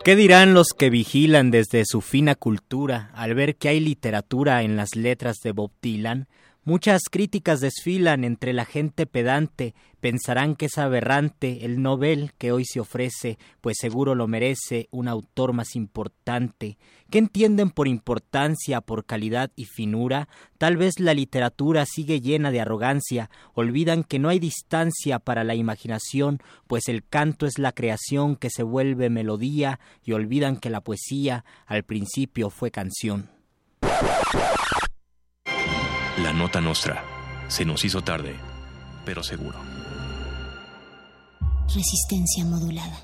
[0.04, 4.76] ¿Qué dirán los que vigilan desde su fina cultura al ver que hay literatura en
[4.76, 6.28] las letras de Bob Dylan?
[6.68, 12.64] Muchas críticas desfilan entre la gente pedante, pensarán que es aberrante el Nobel que hoy
[12.64, 16.76] se ofrece, pues seguro lo merece un autor más importante.
[17.08, 20.28] ¿Qué entienden por importancia, por calidad y finura?
[20.58, 25.54] Tal vez la literatura sigue llena de arrogancia, olvidan que no hay distancia para la
[25.54, 30.80] imaginación, pues el canto es la creación que se vuelve melodía, y olvidan que la
[30.80, 33.30] poesía al principio fue canción.
[36.26, 37.04] La nota nostra.
[37.46, 38.34] Se nos hizo tarde,
[39.04, 39.60] pero seguro.
[41.72, 42.98] Resistencia modulada.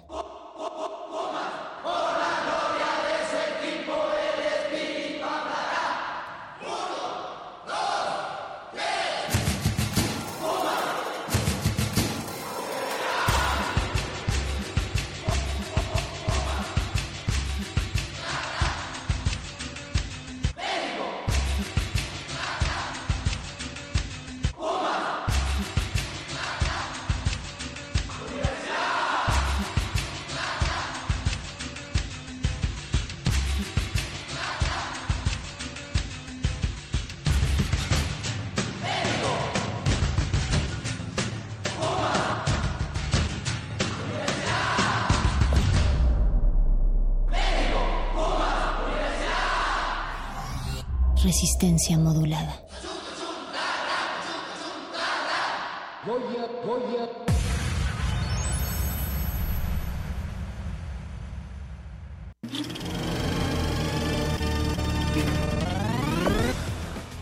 [51.32, 52.60] Resistencia modulada.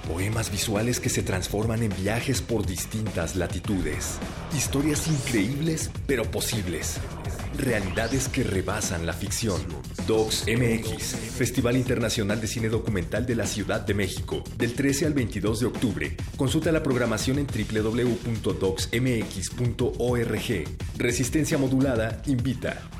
[0.08, 4.18] Poemas visuales que se transforman en viajes por distintas latitudes.
[4.52, 6.98] Historias increíbles pero posibles.
[7.56, 9.60] Realidades que rebasan la ficción.
[10.06, 15.14] Docs MX, Festival Internacional de Cine Documental de la Ciudad de México, del 13 al
[15.14, 16.16] 22 de octubre.
[16.36, 18.28] Consulta la programación en www.docsmx.org.
[20.96, 22.99] Resistencia Modulada invita.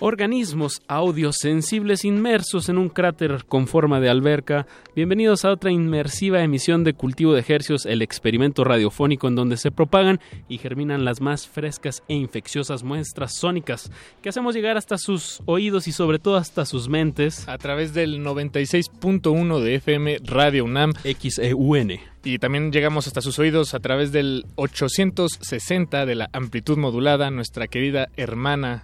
[0.00, 4.66] Organismos audiosensibles inmersos en un cráter con forma de alberca.
[4.94, 9.70] Bienvenidos a otra inmersiva emisión de Cultivo de Hercios, el experimento radiofónico en donde se
[9.70, 13.90] propagan y germinan las más frescas e infecciosas muestras sónicas
[14.22, 17.48] que hacemos llegar hasta sus oídos y sobre todo hasta sus mentes.
[17.48, 20.92] A través del 96.1 de FM Radio UNAM.
[21.02, 21.98] XEUN.
[22.24, 27.68] Y también llegamos hasta sus oídos a través del 860 de la amplitud modulada, nuestra
[27.68, 28.82] querida hermana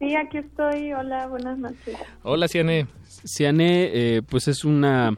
[0.00, 0.94] Sí, aquí estoy.
[0.94, 1.94] Hola, buenas noches.
[2.22, 2.86] Hola, Ciane.
[3.26, 5.14] Ciane, eh, pues es una,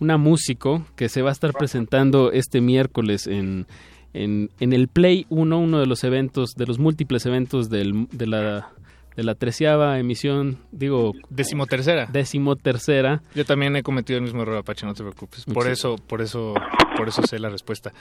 [0.00, 3.68] una músico que se va a estar presentando este miércoles en,
[4.12, 8.26] en, en el Play 1, uno de los eventos, de los múltiples eventos del, de
[8.26, 8.72] la
[9.16, 11.12] de la treceava emisión, digo...
[11.30, 12.06] Decimotercera.
[12.06, 13.22] Decimotercera.
[13.34, 15.44] Yo también he cometido el mismo error, Apache, no te preocupes.
[15.44, 16.54] Por eso, por eso,
[16.96, 17.92] por eso sé la respuesta.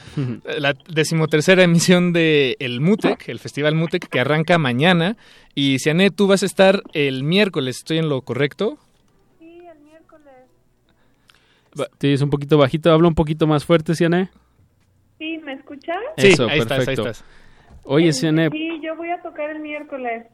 [0.58, 5.16] la decimotercera emisión de el MUTEC, el Festival MUTEC, que arranca mañana.
[5.54, 8.80] Y, Siané, tú vas a estar el miércoles, ¿estoy en lo correcto?
[9.40, 10.34] Sí, el miércoles.
[12.00, 12.92] Sí, es un poquito bajito.
[12.92, 14.32] Habla un poquito más fuerte, Siané.
[15.20, 15.98] Sí, ¿me escuchas?
[16.18, 16.74] Sí, Eso, ahí perfecto.
[16.74, 17.26] Estás, ahí estás.
[17.84, 18.50] Oye, Siané...
[18.50, 20.26] Sí, yo voy a tocar el miércoles.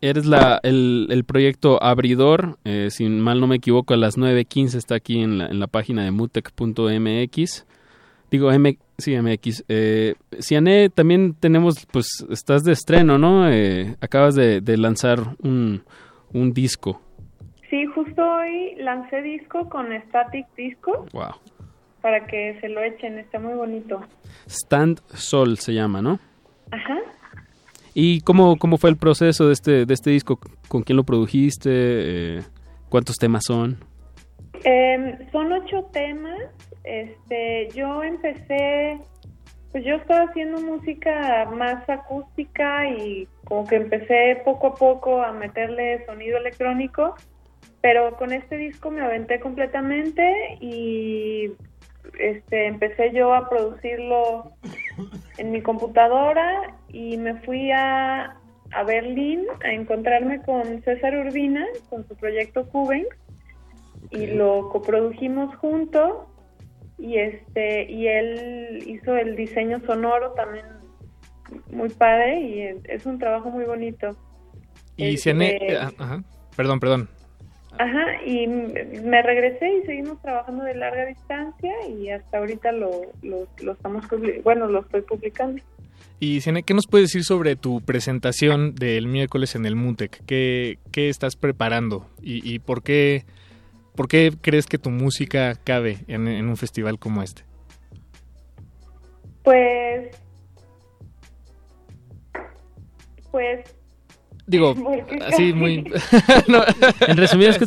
[0.00, 4.76] Eres la, el, el proyecto abridor, eh, si mal no me equivoco, a las 9.15
[4.76, 7.66] está aquí en la, en la página de mutec.mx.
[8.30, 9.64] Digo, M, sí, MX.
[9.68, 13.48] Eh, Ciané, también tenemos, pues, estás de estreno, ¿no?
[13.48, 15.82] Eh, acabas de, de lanzar un,
[16.32, 17.00] un disco.
[17.70, 21.06] Sí, justo hoy lancé disco con Static Disco.
[21.12, 21.34] Wow.
[22.02, 24.00] Para que se lo echen, está muy bonito.
[24.46, 26.20] Stand Sol se llama, ¿no?
[26.70, 26.98] Ajá.
[27.98, 30.38] ¿Y cómo, cómo fue el proceso de este, de este disco?
[30.68, 31.70] ¿Con quién lo produjiste?
[31.72, 32.42] Eh,
[32.90, 33.78] ¿Cuántos temas son?
[34.64, 36.38] Eh, son ocho temas.
[36.84, 38.98] Este, yo empecé,
[39.72, 45.32] pues yo estaba haciendo música más acústica y como que empecé poco a poco a
[45.32, 47.14] meterle sonido electrónico,
[47.80, 51.50] pero con este disco me aventé completamente y
[52.18, 54.52] este, empecé yo a producirlo
[55.38, 58.36] en mi computadora y me fui a,
[58.72, 63.06] a Berlín a encontrarme con César Urbina, con su proyecto Cuben,
[64.10, 66.12] y lo coprodujimos juntos
[66.98, 70.64] y este y él hizo el diseño sonoro también
[71.70, 74.16] muy padre y es un trabajo muy bonito.
[74.96, 76.24] Y este, eh, ajá,
[76.56, 77.08] perdón, perdón.
[77.78, 83.46] Ajá, y me regresé y seguimos trabajando de larga distancia y hasta ahorita lo, lo,
[83.62, 84.04] lo estamos,
[84.44, 85.62] bueno, lo estoy publicando.
[86.18, 90.24] Y ¿qué nos puedes decir sobre tu presentación del miércoles en el MUTEC?
[90.24, 93.24] ¿Qué, qué estás preparando y, y por, qué,
[93.94, 97.42] por qué crees que tu música cabe en, en un festival como este?
[99.42, 100.16] Pues,
[103.30, 103.75] pues
[104.46, 104.74] Digo,
[105.26, 105.78] así muy...
[107.08, 107.58] En resumidas,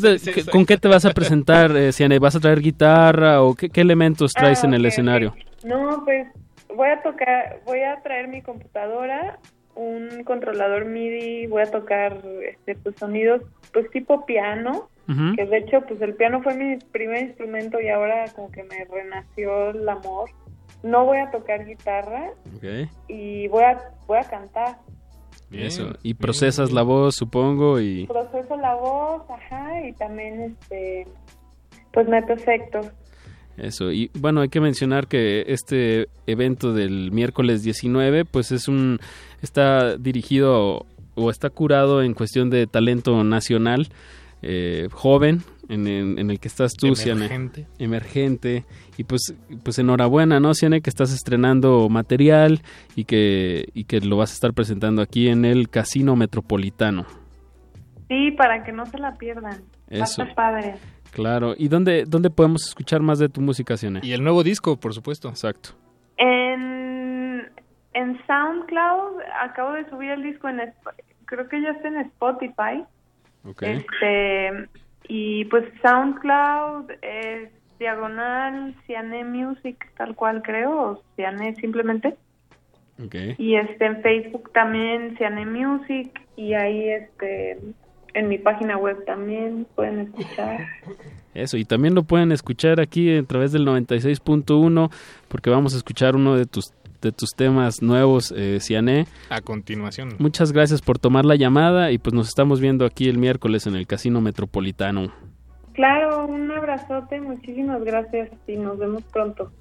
[0.52, 2.20] ¿con qué te vas a presentar, eh, Ciane?
[2.20, 5.36] ¿Vas a traer guitarra o qué, elementos traes ah, en el escenario?
[5.64, 6.28] No, pues
[6.76, 9.40] voy a tocar, voy a traer mi computadora,
[9.76, 13.42] un controlador MIDI, voy a tocar este, pues, sonidos
[13.72, 14.90] pues tipo piano,
[15.36, 18.86] que de hecho pues el piano fue mi primer instrumento y ahora como que me
[18.86, 20.30] renació el amor.
[20.84, 22.32] No voy a tocar guitarra
[23.08, 24.78] y voy a, voy a cantar.
[25.52, 25.94] Eso.
[26.04, 28.06] Y procesas la voz, supongo, y...
[28.06, 31.08] Proceso la voz, ajá, y también este
[31.92, 32.88] pues meto efectos.
[33.58, 39.00] Eso, y bueno, hay que mencionar que este evento del miércoles 19, pues es un,
[39.42, 40.86] está dirigido
[41.16, 43.90] o está curado en cuestión de talento nacional,
[44.42, 47.26] eh, joven, en, en- en el que estás tú, Ciane.
[47.28, 47.68] Emergente.
[47.78, 48.66] Emergente.
[48.98, 49.34] Y pues,
[49.64, 50.82] pues enhorabuena, ¿no, Ciane?
[50.82, 52.62] Que estás estrenando material
[52.96, 57.06] y que, y que lo vas a estar presentando aquí en el Casino Metropolitano.
[58.10, 59.62] Sí, para que no se la pierdan.
[59.90, 60.24] Eso.
[60.36, 60.76] padre.
[61.12, 61.54] Claro.
[61.58, 64.00] ¿Y dónde, dónde podemos escuchar más de tu música, Ciane?
[64.04, 65.30] Y el nuevo disco, por supuesto.
[65.30, 65.70] Exacto.
[66.18, 67.50] En,
[67.94, 70.60] en SoundCloud acabo de subir el disco en
[71.26, 72.84] creo que ya está en Spotify.
[73.46, 73.62] Ok.
[73.64, 74.70] Este
[75.10, 77.50] y pues SoundCloud es
[77.80, 82.16] diagonal Ciane Music tal cual creo o Ciane simplemente
[83.04, 83.16] Ok.
[83.38, 87.60] y este en Facebook también Ciane Music y ahí este
[88.14, 90.66] en mi página web también pueden escuchar.
[91.36, 94.92] Eso, y también lo pueden escuchar aquí a través del 96.1
[95.28, 99.08] porque vamos a escuchar uno de tus de tus temas nuevos, eh, Ciané.
[99.30, 100.16] A continuación.
[100.20, 103.76] Muchas gracias por tomar la llamada y pues nos estamos viendo aquí el miércoles en
[103.76, 105.12] el Casino Metropolitano.
[105.74, 109.52] Claro, un abrazote, muchísimas gracias y nos vemos pronto.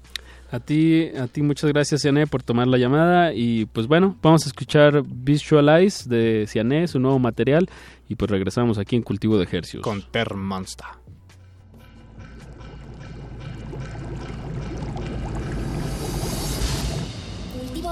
[0.51, 4.45] A ti, a ti muchas gracias Ciané por tomar la llamada y pues bueno, vamos
[4.45, 7.69] a escuchar Visualize de Ciané, su nuevo material
[8.07, 9.83] y pues regresamos aquí en Cultivo de Ejercios.
[9.83, 10.87] Con Per Monster.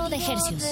[0.10, 0.64] De ejercios.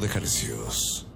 [0.00, 1.06] De ejercicios.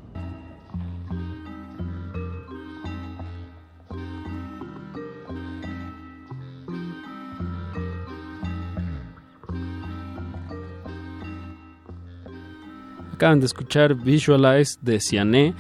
[13.13, 15.55] Acaban de escuchar Visualize de Ciané,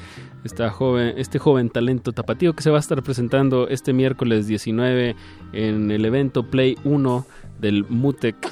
[0.44, 5.16] esta joven, este joven talento tapatío que se va a estar presentando este miércoles 19
[5.52, 7.26] en el evento Play 1
[7.58, 8.47] del MUTEC.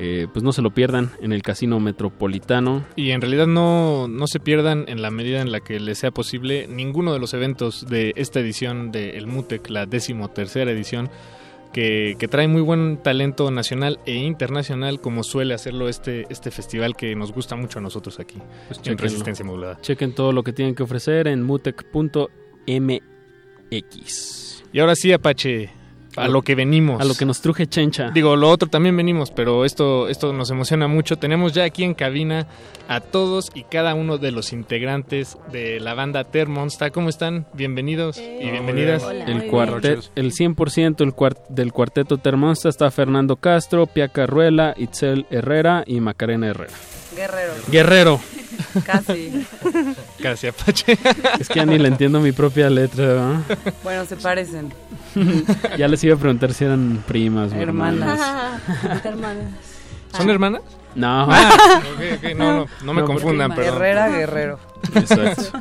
[0.00, 2.84] Eh, pues no se lo pierdan en el Casino Metropolitano.
[2.94, 6.12] Y en realidad no, no se pierdan en la medida en la que les sea
[6.12, 11.10] posible ninguno de los eventos de esta edición del MUTEC, la décimo tercera edición,
[11.72, 16.94] que, que, trae muy buen talento nacional e internacional como suele hacerlo este, este festival
[16.96, 18.38] que nos gusta mucho a nosotros aquí
[18.68, 18.96] Pues en.
[18.96, 19.80] Resistencia Modulada.
[19.80, 22.28] Chequen todo lo que tienen que ofrecer en mutec.mx.
[24.72, 25.70] Y ahora sí, Apache,
[26.18, 27.00] a lo que venimos.
[27.00, 28.10] A lo que nos truje Chencha.
[28.10, 31.16] Digo, lo otro también venimos, pero esto, esto nos emociona mucho.
[31.16, 32.46] Tenemos ya aquí en cabina
[32.88, 36.90] a todos y cada uno de los integrantes de la banda Termonsta.
[36.90, 37.46] ¿Cómo están?
[37.52, 39.04] Bienvenidos y bienvenidas.
[39.26, 45.26] El, cuartet, el 100% el cuart del cuarteto Termonsta está Fernando Castro, Pia Carruela, Itzel
[45.30, 46.72] Herrera y Macarena Herrera.
[47.16, 47.52] Guerrero.
[47.70, 48.20] Guerrero.
[48.86, 49.46] Casi.
[50.22, 50.98] Casi, Apache.
[51.40, 53.40] Es que ya ni le entiendo mi propia letra.
[53.82, 54.72] Bueno, se parecen.
[55.76, 58.20] ya les iba a preguntar si eran primas o Hermanas.
[59.04, 59.52] Hermanas.
[60.16, 60.62] ¿Son hermanas?
[60.94, 61.28] No.
[61.30, 63.74] Ah, ok, no, no, no me confundan, perdón.
[63.74, 64.58] Herrera, Guerrero.
[64.94, 65.60] Exacto.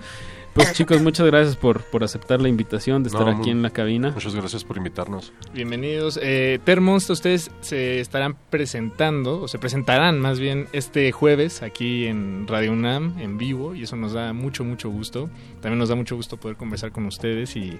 [0.57, 3.69] Pues chicos, muchas gracias por, por aceptar la invitación de estar No, aquí en la
[3.69, 4.09] cabina.
[4.09, 5.31] Muchas gracias por invitarnos.
[5.53, 6.19] Bienvenidos.
[6.19, 12.47] Eh, Termonsta, ustedes se estarán presentando, o se presentarán más bien este jueves aquí en
[12.47, 15.29] Radio UNAM, en vivo, y eso nos da mucho, mucho gusto.
[15.61, 17.77] También nos da mucho gusto poder conversar con ustedes y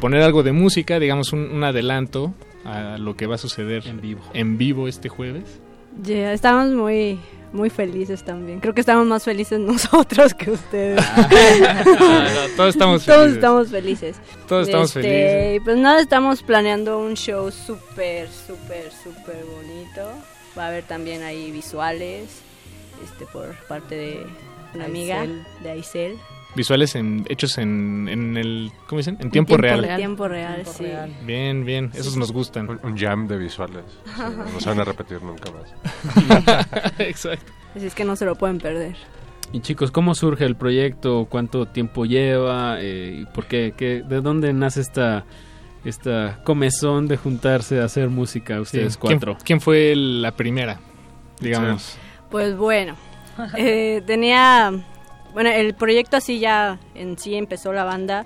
[0.00, 2.32] poner algo de música, digamos un, un adelanto
[2.64, 5.60] a lo que va a suceder en vivo, en vivo este jueves.
[6.02, 7.20] Ya, estamos muy,
[7.54, 8.60] muy felices también.
[8.60, 11.02] Creo que estamos más felices nosotros que ustedes.
[12.56, 13.34] todos estamos Todos felices.
[13.36, 14.16] estamos felices.
[14.48, 15.60] Todos estamos Este, felices.
[15.64, 20.02] Pues nada, estamos planeando un show súper, súper, súper bonito.
[20.58, 22.28] Va a haber también ahí visuales
[23.04, 24.26] este, por parte de
[24.74, 25.44] una amiga Aisel.
[25.62, 26.18] de Aisel.
[26.54, 29.16] Visuales en, hechos en, en el, ¿cómo dicen?
[29.20, 29.84] En tiempo, real.
[29.84, 30.86] En tiempo real, sí.
[31.24, 32.68] Bien, bien, esos nos gustan.
[32.70, 33.84] Un, un jam de visuales.
[34.16, 34.22] Sí,
[34.52, 35.74] no se van a repetir nunca más.
[36.98, 37.52] Exacto.
[37.74, 38.94] Así es que no se lo pueden perder.
[39.52, 41.26] Y chicos, ¿cómo surge el proyecto?
[41.28, 42.76] ¿Cuánto tiempo lleva?
[42.80, 43.74] Eh, ¿y ¿Por qué?
[43.76, 45.24] ¿Qué- ¿De dónde nace esta,
[45.84, 48.98] esta comezón de juntarse a hacer música ustedes Sí.
[49.00, 49.38] ¿Quién- cuatro?
[49.44, 50.80] ¿Quién, fue la primera?
[51.40, 51.96] Digamos.
[52.30, 52.94] Pues bueno,
[53.56, 54.72] eh, tenía,
[55.34, 58.24] bueno, el proyecto así ya en sí empezó la banda.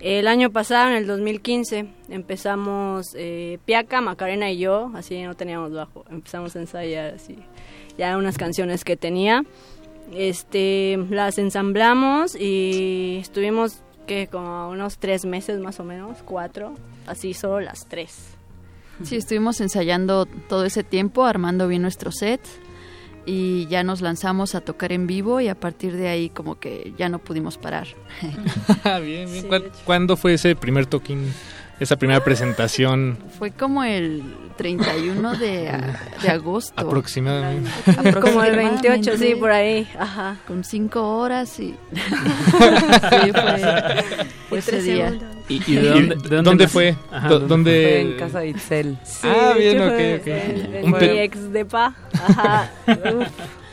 [0.00, 5.72] El año pasado, en el 2015, empezamos eh, Piaca, Macarena y yo, así no teníamos
[5.72, 7.36] bajo, empezamos a ensayar así,
[7.98, 9.42] ya unas canciones que tenía.
[10.14, 16.74] Este, las ensamblamos y estuvimos que como unos tres meses más o menos, cuatro,
[17.06, 18.36] así solo las tres.
[19.02, 22.40] Sí, estuvimos ensayando todo ese tiempo, armando bien nuestro set
[23.30, 26.94] y ya nos lanzamos a tocar en vivo y a partir de ahí como que
[26.96, 27.86] ya no pudimos parar.
[28.84, 29.46] Ah, bien, bien.
[29.48, 31.32] ¿Cuán- ¿Cuándo fue ese primer toquín,
[31.80, 34.22] esa primera presentación Fue como el
[34.56, 36.72] 31 de, a- de agosto.
[36.80, 37.70] aproximadamente?
[38.20, 39.86] Como el 28, sí, por ahí.
[39.98, 40.36] Ajá.
[40.46, 41.74] Con cinco horas y...
[41.92, 44.04] sí, fue,
[44.48, 45.12] fue ese tres día.
[45.48, 46.68] ¿Y, y de dónde, de dónde nace?
[46.68, 46.96] fue?
[47.10, 47.70] Ajá, ¿dónde ¿Dónde?
[47.82, 48.98] Fue en casa de Itzel.
[49.22, 50.84] Ah, de bien, ok, ok.
[50.84, 51.94] Un mi pe- ex depa.
[52.12, 52.70] Ajá.
[52.86, 53.28] Uf,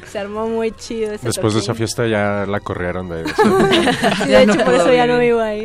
[0.09, 3.25] se armó muy chido ese Después de esa fiesta ya la corrieron de...
[4.23, 5.63] Sí, de hecho, por eso ya no vivo ahí.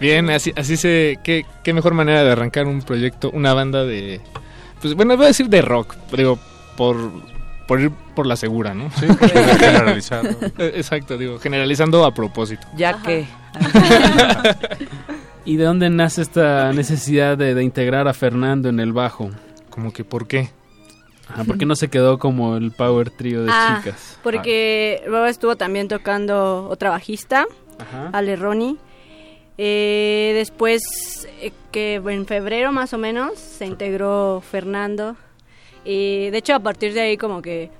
[0.00, 1.18] Bien, así, así se...
[1.22, 4.20] Qué, qué mejor manera de arrancar un proyecto, una banda de...
[4.80, 6.38] Pues bueno, voy a decir de rock, digo,
[6.76, 6.96] por,
[7.68, 8.90] por ir por la segura, ¿no?
[8.98, 9.06] Sí,
[9.58, 10.30] generalizando.
[10.58, 12.66] Eh, Exacto, digo, generalizando a propósito.
[12.76, 13.26] Ya que.
[15.44, 19.30] ¿Y de dónde nace esta necesidad de, de integrar a Fernando en el bajo?
[19.70, 20.50] Como que, ¿por qué?
[21.28, 24.18] Ajá, ¿Por qué no se quedó como el power trío de Ah, chicas?
[24.22, 27.46] Porque luego estuvo también tocando otra bajista,
[27.78, 28.10] Ajá.
[28.12, 28.76] Ale Ronnie.
[29.62, 35.16] Eh, después, eh, que en febrero más o menos, se integró Fernando.
[35.84, 37.70] Y de hecho, a partir de ahí, como que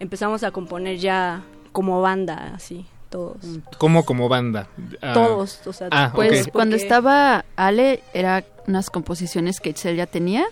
[0.00, 1.42] empezamos a componer ya
[1.72, 3.38] como banda, así, todos.
[3.78, 4.68] ¿Cómo como banda?
[5.00, 10.04] Ah, Todos, o sea, ah, Pues cuando estaba Ale, eran unas composiciones que Itzel ya
[10.04, 10.44] tenía.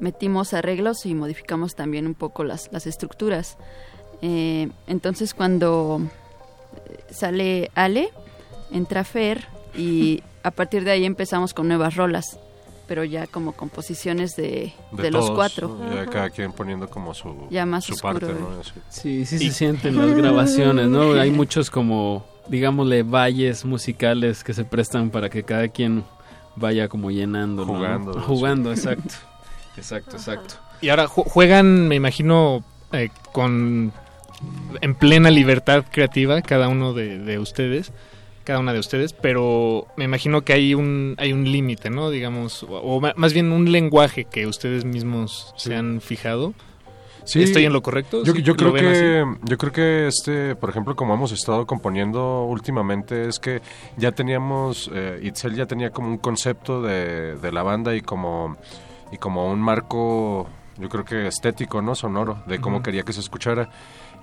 [0.00, 3.56] Metimos arreglos y modificamos también un poco las, las estructuras.
[4.20, 6.00] Eh, entonces cuando
[6.74, 8.10] eh, sale Ale,
[8.72, 9.46] entra Fer
[9.76, 12.38] y a partir de ahí empezamos con nuevas rolas.
[12.86, 15.68] pero ya como composiciones de, De, de los cuatro.
[15.78, 15.94] ¿no?
[15.94, 18.40] Ya cada quien poniendo como su, Ya más su oscuro, parte, ¿eh?
[18.40, 18.60] ¿no?
[18.60, 18.72] Así.
[18.88, 21.12] Sí, sí se sienten las grabaciones, ¿no?
[21.12, 26.02] Hay muchos como, digámosle, valles musicales que se prestan para que cada quien
[26.56, 27.66] vaya como llenando.
[27.66, 28.18] Jugando.
[28.22, 29.14] Jugando, exacto.
[29.76, 30.54] Exacto, exacto.
[30.80, 33.92] Y ahora ju- juegan, me imagino, eh, con
[34.80, 37.92] en plena libertad creativa cada uno de, de ustedes,
[38.48, 42.08] cada una de ustedes, pero me imagino que hay un hay un límite, ¿no?
[42.08, 46.54] Digamos, o, más bien un lenguaje que ustedes mismos se han fijado.
[47.24, 48.24] Sí, ¿Estoy en lo correcto?
[48.24, 49.40] Yo, ¿Sí yo lo creo que así?
[49.44, 53.60] yo creo que este, por ejemplo, como hemos estado componiendo últimamente es que
[53.98, 58.56] ya teníamos eh, Itzel ya tenía como un concepto de, de la banda y como
[59.12, 60.48] y como un marco
[60.78, 61.94] yo creo que estético, ¿no?
[61.94, 63.68] Sonoro de cómo quería que se escuchara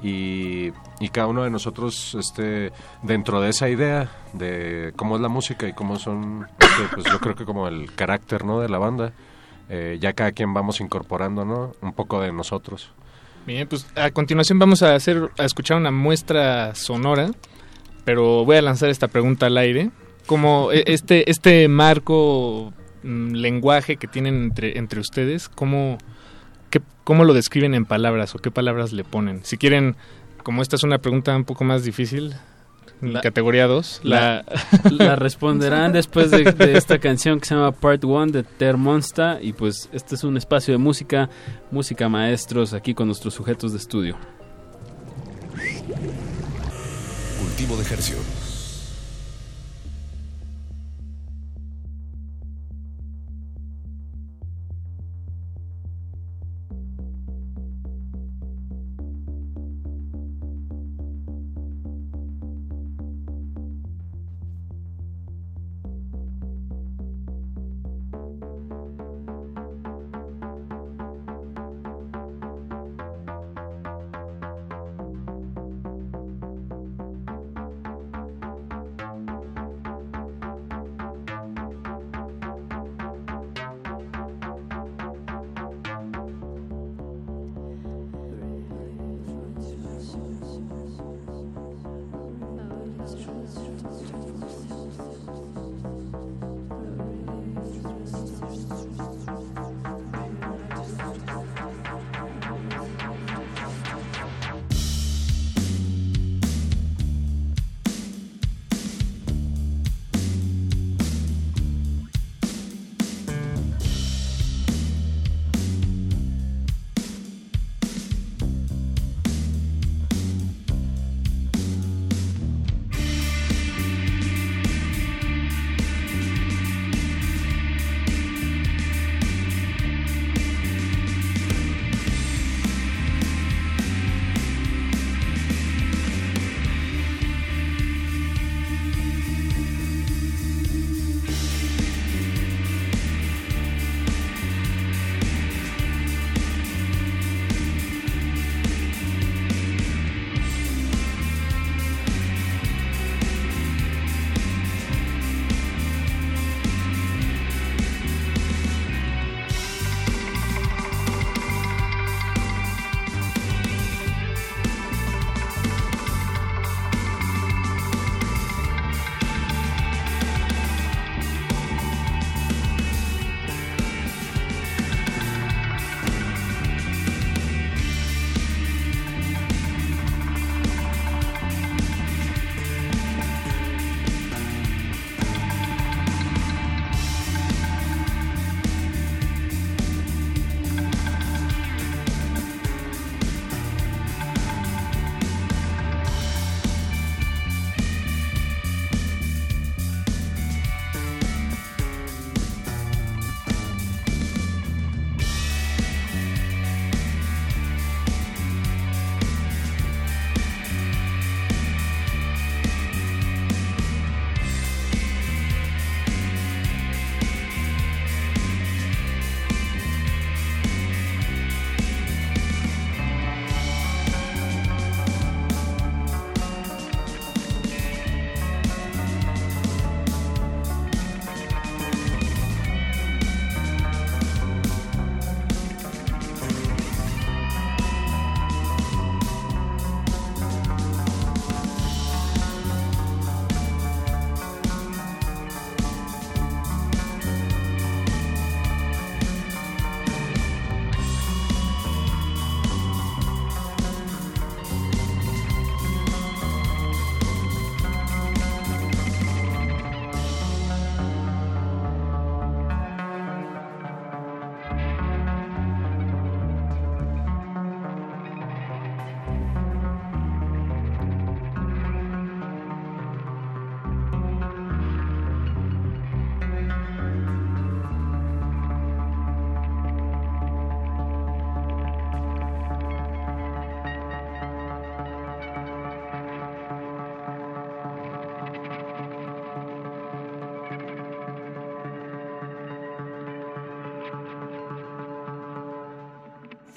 [0.03, 0.72] y,
[1.11, 2.72] cada uno de nosotros este
[3.03, 7.19] dentro de esa idea de cómo es la música y cómo son este, pues yo
[7.19, 8.59] creo que como el carácter, ¿no?
[8.59, 9.13] de la banda.
[9.69, 11.72] eh, ya cada quien vamos incorporando, ¿no?
[11.81, 12.91] Un poco de nosotros.
[13.47, 17.30] Bien, pues a continuación vamos a hacer a escuchar una muestra sonora,
[18.03, 19.91] pero voy a lanzar esta pregunta al aire.
[20.26, 22.73] Como e- este este marco
[23.03, 25.97] mm, lenguaje que tienen entre entre ustedes, ¿cómo
[27.06, 29.40] cómo lo describen en palabras o qué palabras le ponen?
[29.45, 29.95] Si quieren,
[30.44, 32.34] como esta es una pregunta un poco más difícil,
[33.02, 34.44] La- categoría 2, la,
[34.91, 39.40] La responderán después de, de esta canción que se llama Part 1 de Ter Monsta
[39.41, 41.30] y pues este es un espacio de música,
[41.72, 44.18] música maestros aquí con nuestros sujetos de estudio.
[47.40, 48.15] Cultivo de Hercio.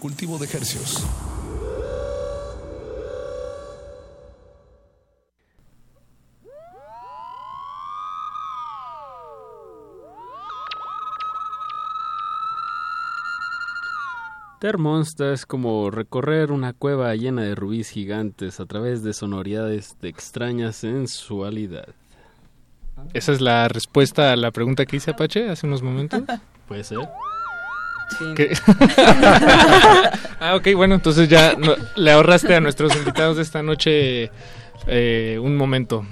[0.09, 1.07] Cultivo de ejercios.
[14.59, 20.09] Termonsta es como recorrer una cueva llena de rubíes gigantes a través de sonoridades de
[20.09, 21.89] extraña sensualidad.
[23.13, 26.23] Esa es la respuesta a la pregunta que hice Apache hace unos momentos.
[26.67, 26.99] Puede ser.
[30.41, 34.31] Ah, ok, bueno, entonces ya no- le ahorraste a nuestros invitados de esta noche
[34.87, 36.05] eh, un momento.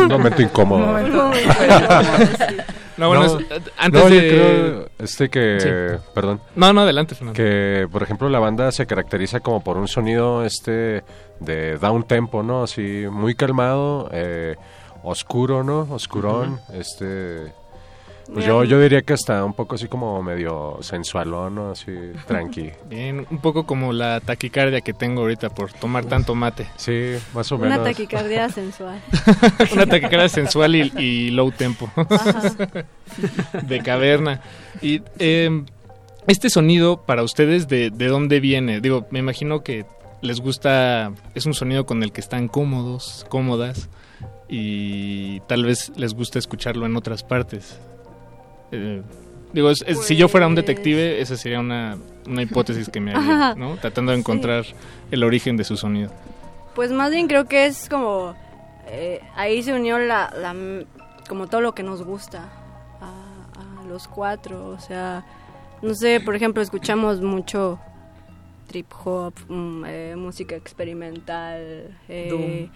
[0.00, 0.84] Un momento incómodo.
[0.84, 1.30] Un momento
[2.98, 3.46] No, bueno, No, es-
[3.78, 4.28] antes no, yo de...
[4.28, 5.68] creo, este que, Sí.
[6.14, 6.40] perdón.
[6.56, 7.36] No, no, adelante, Fernando.
[7.36, 11.04] Que, por ejemplo, la banda se caracteriza como por un sonido este
[11.40, 12.64] de down tempo, ¿no?
[12.64, 14.56] Así, muy calmado, eh,
[15.04, 15.82] oscuro, ¿no?
[15.90, 17.52] Oscurón, este...
[18.32, 21.70] Pues yo, yo diría que hasta un poco así como medio sensualón, ¿no?
[21.70, 21.92] Así,
[22.26, 22.70] tranqui.
[22.88, 26.66] Bien, un poco como la taquicardia que tengo ahorita por tomar tanto mate.
[26.76, 29.00] Sí, más o Una taquicardia sensual.
[29.72, 31.90] Una taquicardia sensual y, y low tempo.
[31.96, 32.54] Ajá.
[33.62, 34.42] de caverna.
[34.82, 35.64] Y eh,
[36.26, 38.80] este sonido para ustedes, de, ¿de dónde viene?
[38.80, 39.86] Digo, me imagino que
[40.20, 43.88] les gusta, es un sonido con el que están cómodos, cómodas,
[44.48, 47.78] y tal vez les gusta escucharlo en otras partes.
[48.72, 49.02] Eh,
[49.52, 51.96] digo, es- es- si yo fuera un Pues detective, esa sería una,
[52.26, 53.54] una hipótesis que me haría.
[53.80, 54.20] Tratando de Sí.
[54.20, 54.64] encontrar
[55.10, 56.10] el origen de su sonido.
[56.74, 58.34] Pues más bien creo que es como
[58.88, 60.54] eh, ahí se unió la, la
[61.28, 62.48] como todo lo que nos gusta
[63.00, 65.24] a, a los cuatro, o sea,
[65.82, 67.78] no sé, por ejemplo, escuchamos mucho
[68.66, 72.70] trip hop, mm, eh, música experimental, eh,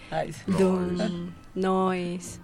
[0.46, 0.58] Doom.
[0.58, 2.40] Doom, noise,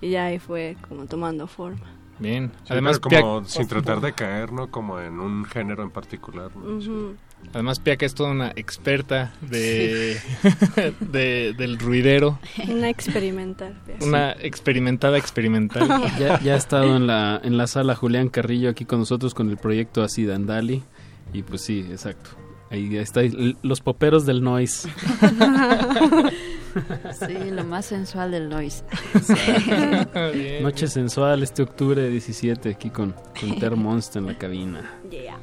[0.00, 1.86] y ya ahí fue como tomando forma.
[2.24, 2.50] Bien.
[2.64, 4.70] Sí, Además, como Piak- sin tratar de caer, ¿no?
[4.70, 6.50] Como en un género en particular.
[6.56, 6.76] ¿no?
[6.78, 7.14] Ujú.
[7.52, 10.16] Además, Piaca es toda una experta de,
[11.00, 12.38] de- del ruidero.
[12.68, 13.78] Una experimental.
[14.00, 15.86] Una experimentada experimental.
[16.18, 19.50] Ya, ya ha estado en la, en la sala Julián Carrillo aquí con nosotros con
[19.50, 20.82] el proyecto Así Dandali.
[21.34, 22.30] Y pues sí, exacto.
[22.70, 23.20] Ahí está
[23.62, 24.88] los poperos del noise.
[27.26, 28.84] Sí, lo más sensual del noise.
[30.32, 30.62] Bien.
[30.62, 34.98] Noche sensual este octubre 17 aquí con, con Ter Monster en la cabina.
[35.10, 35.38] Yeah.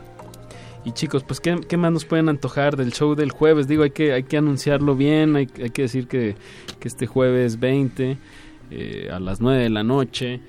[0.83, 3.67] Y chicos, pues ¿qué, qué más nos pueden antojar del show del jueves?
[3.67, 6.35] Digo, hay que, hay que anunciarlo bien, hay, hay que decir que,
[6.79, 8.17] que este jueves 20
[8.71, 10.39] eh, a las 9 de la noche,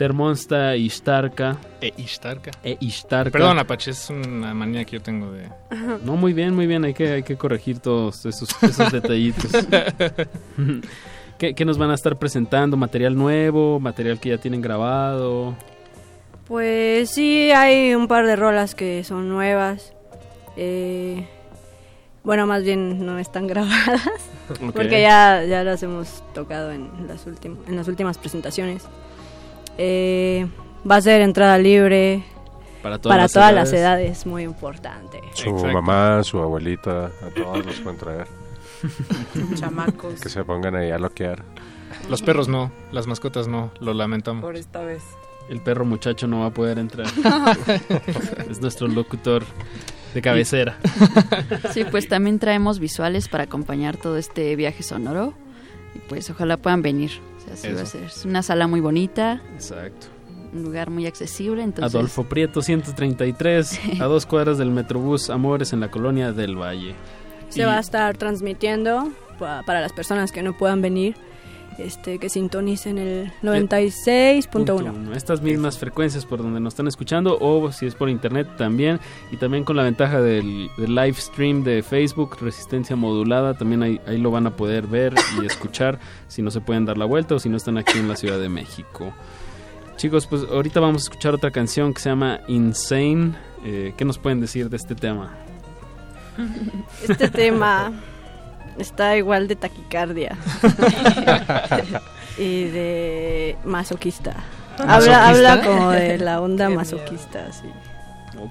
[0.00, 1.58] Termonsta Ishtarka.
[1.82, 2.52] E Ishtarka.
[2.64, 3.30] E Ishtarka.
[3.32, 5.46] Perdón, Apache, es una manía que yo tengo de...
[6.06, 9.50] No, muy bien, muy bien, hay que, hay que corregir todos esos, esos detallitos.
[11.38, 12.78] ¿Qué, qué nos van a estar presentando?
[12.78, 13.78] ¿Material nuevo?
[13.78, 15.54] ¿Material que ya tienen grabado?
[16.48, 19.92] Pues sí, hay un par de rolas que son nuevas.
[20.56, 21.26] Eh,
[22.24, 24.00] bueno, más bien no están grabadas.
[24.74, 28.84] Porque ya, ya las hemos tocado en las, últim- en las últimas presentaciones.
[29.82, 30.46] Eh,
[30.88, 32.22] va a ser entrada libre
[32.82, 34.04] Para todas las todas las edades.
[34.04, 35.22] edades, muy importante.
[35.32, 38.26] Su mamá, su abuelita, a todos los pueden traer.
[39.54, 40.20] Chamacos.
[40.20, 41.44] Que se pongan ahí a loquear.
[42.10, 44.42] Los perros no, las mascotas no, lo lamentamos.
[44.42, 45.02] Por esta vez.
[45.48, 47.06] El perro muchacho no va a poder entrar.
[48.50, 49.44] es nuestro locutor
[50.12, 50.78] de cabecera.
[51.72, 55.32] Sí, pues también traemos visuales para acompañar todo este viaje sonoro.
[55.94, 57.12] Y pues ojalá puedan venir.
[57.40, 58.04] O sea, sí va a ser.
[58.04, 60.06] Es una sala muy bonita, Exacto.
[60.52, 61.62] un lugar muy accesible.
[61.62, 66.94] Entonces, Adolfo Prieto 133, a dos cuadras del Metrobús Amores en la colonia del Valle.
[67.48, 71.16] Se Y- va a estar transmitiendo pa- para las personas que no puedan venir,
[71.78, 74.48] este que sintonicen el 96.1.
[74.48, 75.14] Punto uno.
[75.14, 79.36] Estas mismas frecuencias por donde nos están escuchando o si es por internet también y
[79.36, 84.18] también con la ventaja del, del live stream de Facebook Resistencia Modulada también ahí, ahí
[84.18, 85.98] lo van a poder ver y escuchar
[86.28, 88.38] si no se pueden dar la vuelta o si no están aquí en la Ciudad
[88.38, 89.12] de México.
[89.96, 93.34] Chicos, pues ahorita vamos a escuchar otra canción que se llama Insane.
[93.64, 95.36] Eh, ¿Qué nos pueden decir de este tema?
[97.06, 97.92] Este tema
[98.80, 100.36] está igual de taquicardia
[102.38, 104.36] y de masoquista.
[104.78, 105.28] Habla, ¿Masoquista?
[105.28, 107.68] habla como de la onda Qué masoquista, sí.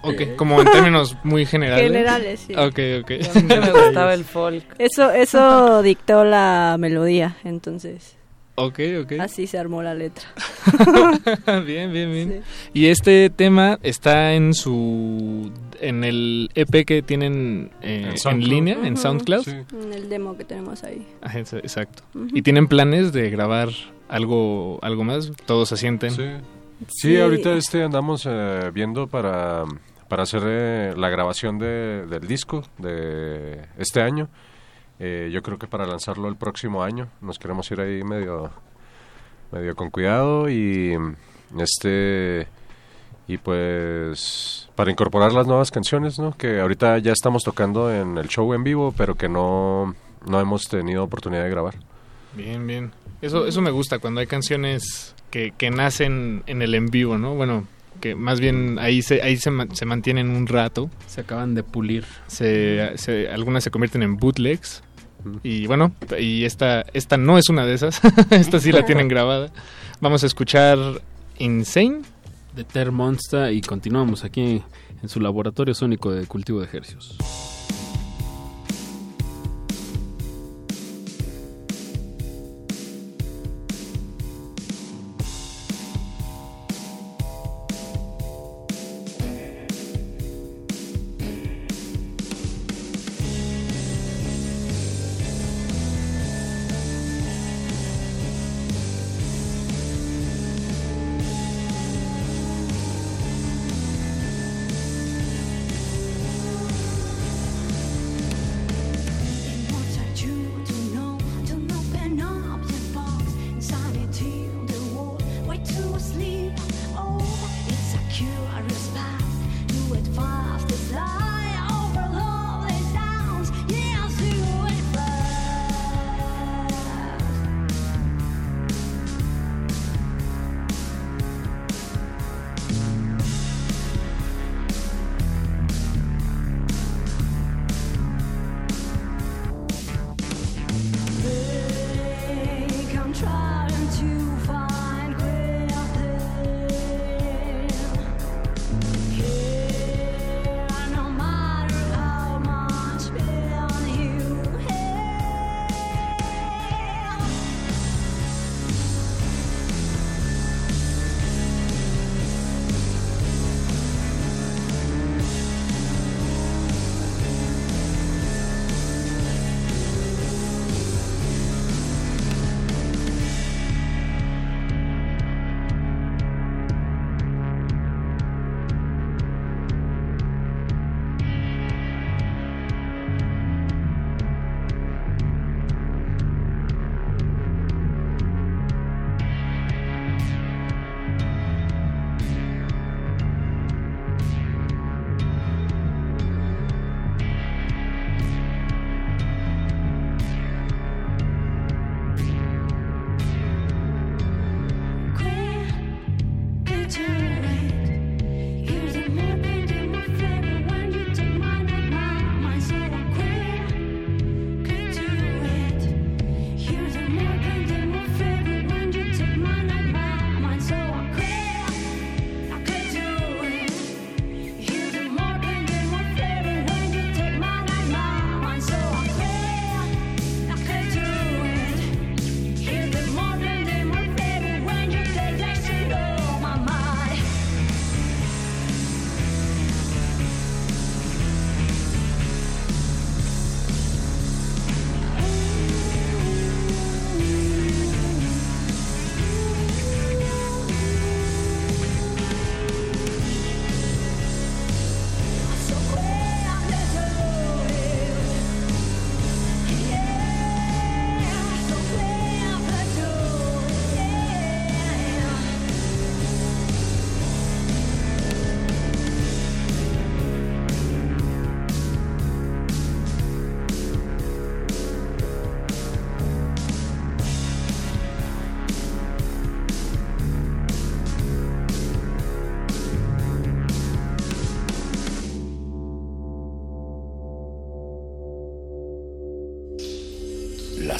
[0.04, 1.88] Ok, como en términos muy generales.
[1.88, 2.54] Generales, sí.
[2.54, 3.24] Ok, ok.
[3.32, 4.64] Siempre me gustaba el folk.
[4.78, 8.19] Eso, eso dictó la melodía, entonces
[8.66, 9.12] Ok, ok.
[9.20, 10.26] así se armó la letra.
[11.66, 12.42] bien, bien, bien.
[12.74, 18.98] Y este tema está en su en el EP que tienen eh, En línea, en.
[18.98, 19.44] SoundCloud.
[19.44, 19.52] Sí.
[19.74, 21.08] En el demo que tenemos ahí.
[21.34, 22.04] Ex- exacto.
[22.34, 23.70] ¿Y tienen planes de grabar
[24.10, 25.32] algo algo más?
[25.46, 26.12] Todos asienten.
[26.12, 26.24] Sí.
[26.24, 26.86] Sí.
[26.88, 29.66] Sí, ahorita este andamos eh, viendo para,
[30.08, 34.30] para hacer eh, la grabación de, del disco de este año.
[35.00, 38.52] Eh, yo creo que para lanzarlo el próximo año nos queremos ir ahí medio
[39.52, 40.98] medio con cuidado y
[41.58, 42.48] este
[43.28, 46.36] y pues para incorporar las nuevas canciones, ¿no?
[46.36, 49.96] Que ahorita ya estamos tocando en el show en vivo, pero que no
[50.28, 51.76] no hemos tenido oportunidad de grabar.
[52.36, 52.92] Bien, bien.
[53.22, 57.36] Eso eso me gusta cuando hay canciones que, que nacen en el en vivo, ¿no?
[57.36, 57.68] Bueno,
[58.00, 60.90] que más bien ahí se ahí se, se mantienen un rato.
[61.08, 62.06] Se acaban de pulir.
[62.28, 64.84] Se, se, algunas se convierten en bootlegs.
[65.44, 68.02] Y bueno, y esta, esta no es una de esas.
[68.32, 69.52] esta sí la tienen grabada.
[70.02, 70.78] Vamos a escuchar
[71.38, 72.02] Insane.
[72.56, 74.64] De Ter Monster y continuamos aquí
[75.02, 77.16] en su laboratorio sónico de cultivo de ejercicios.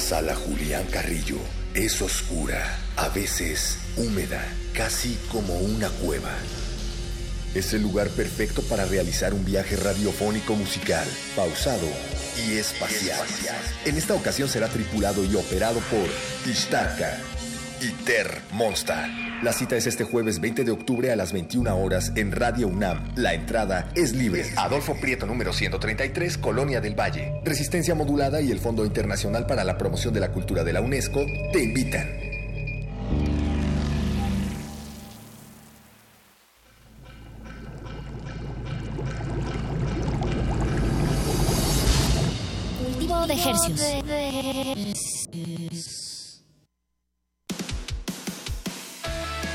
[0.00, 1.36] Sala Julián Carrillo
[1.74, 6.32] es oscura, a veces húmeda, casi como una cueva.
[7.54, 11.06] Es el lugar perfecto para realizar un viaje radiofónico musical,
[11.36, 11.86] pausado
[12.46, 13.26] y espacial.
[13.84, 16.08] En esta ocasión será tripulado y operado por
[16.44, 17.18] Tishtarka
[17.80, 19.19] y Ter Monster.
[19.42, 23.14] La cita es este jueves 20 de octubre a las 21 horas en Radio UNAM.
[23.16, 24.44] La entrada es libre.
[24.56, 27.40] Adolfo Prieto número 133, Colonia del Valle.
[27.42, 31.24] Resistencia Modulada y el Fondo Internacional para la Promoción de la Cultura de la UNESCO
[31.54, 32.06] te invitan.
[42.78, 44.04] Cultivo de ejercicios.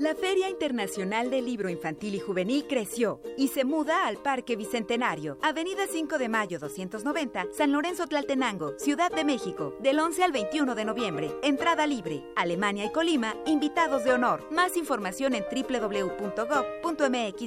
[0.00, 5.36] La Feria Internacional del Libro Infantil y Juvenil creció y se muda al Parque Bicentenario,
[5.42, 10.74] Avenida 5 de Mayo 290, San Lorenzo Tlaltenango, Ciudad de México, del 11 al 21
[10.74, 11.30] de noviembre.
[11.42, 12.24] Entrada libre.
[12.34, 14.50] Alemania y Colima, invitados de honor.
[14.50, 15.92] Más información en www.gov.mx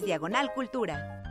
[0.06, 1.24] diagonal cultura.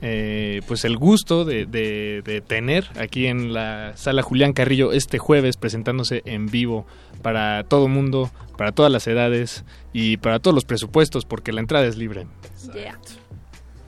[0.07, 5.17] eh, pues el gusto de, de- de tener aquí en la sala Julián Carrillo este
[5.19, 6.87] jueves presentándose en vivo
[7.23, 9.65] para todo mundo, para todas las edades
[9.95, 12.27] y para todos los presupuestos porque la entrada es libre.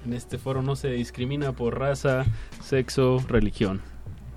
[0.07, 2.25] En este foro no se discrimina por raza,
[2.65, 3.83] sexo, religión.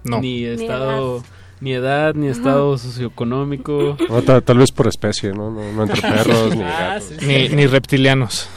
[0.04, 0.20] No.
[0.20, 1.24] Ni estado.
[1.62, 3.98] Ni edad, ni estado socioeconómico.
[4.10, 5.52] No, tal vez por especie, ¿no?
[5.52, 7.22] No, no entre perros ni Ah, gatos.
[7.22, 8.50] Ni, ni reptilianos.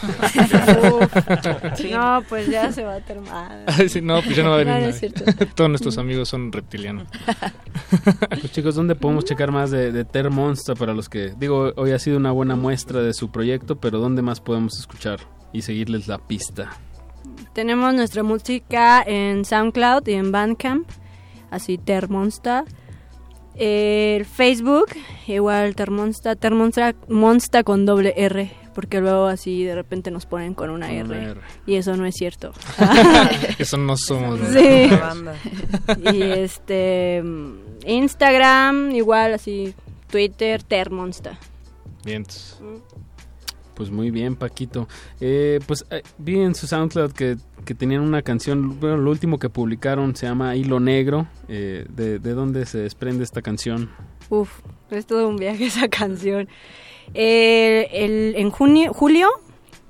[1.90, 3.64] No, pues ya se va a terminar.
[3.88, 5.46] Sí, no, pues ya no va a venir No, nadie.
[5.54, 7.08] Todos nuestros amigos son reptilianos.
[8.28, 11.92] Pues chicos, ¿dónde podemos checar más de, de Ter Monster para los que, digo, hoy
[11.92, 15.20] ha sido una buena muestra de su proyecto, pero ¿dónde más podemos escuchar
[15.52, 16.70] y seguirles la pista?
[17.52, 20.88] Tenemos nuestra música en SoundCloud y en Bandcamp,
[21.50, 22.64] así Termonsta.
[23.54, 24.86] El Facebook,
[25.26, 30.70] igual Termonsta, Termonsta Monsta con doble R, porque luego así de repente nos ponen con
[30.70, 31.40] una, Con R, una R.
[31.66, 32.52] y eso no es cierto.
[33.58, 34.40] Eso no somos.
[34.40, 34.48] ¿no?
[34.52, 34.88] Sí.
[36.12, 37.22] y este
[37.86, 39.74] Instagram, igual así
[40.10, 41.38] Twitter, Termonsta.
[42.04, 42.24] Bien.
[43.74, 44.86] Pues muy bien, Paquito.
[45.20, 49.38] Eh, pues eh, vi en su SoundCloud que, que tenían una canción, bueno, lo último
[49.38, 51.26] que publicaron se llama Hilo Negro.
[51.48, 53.90] Eh, de, ¿De dónde se desprende esta canción?
[54.28, 54.50] Uf,
[54.90, 56.48] es todo un viaje esa canción.
[57.14, 59.28] Eh, el- en junio, julio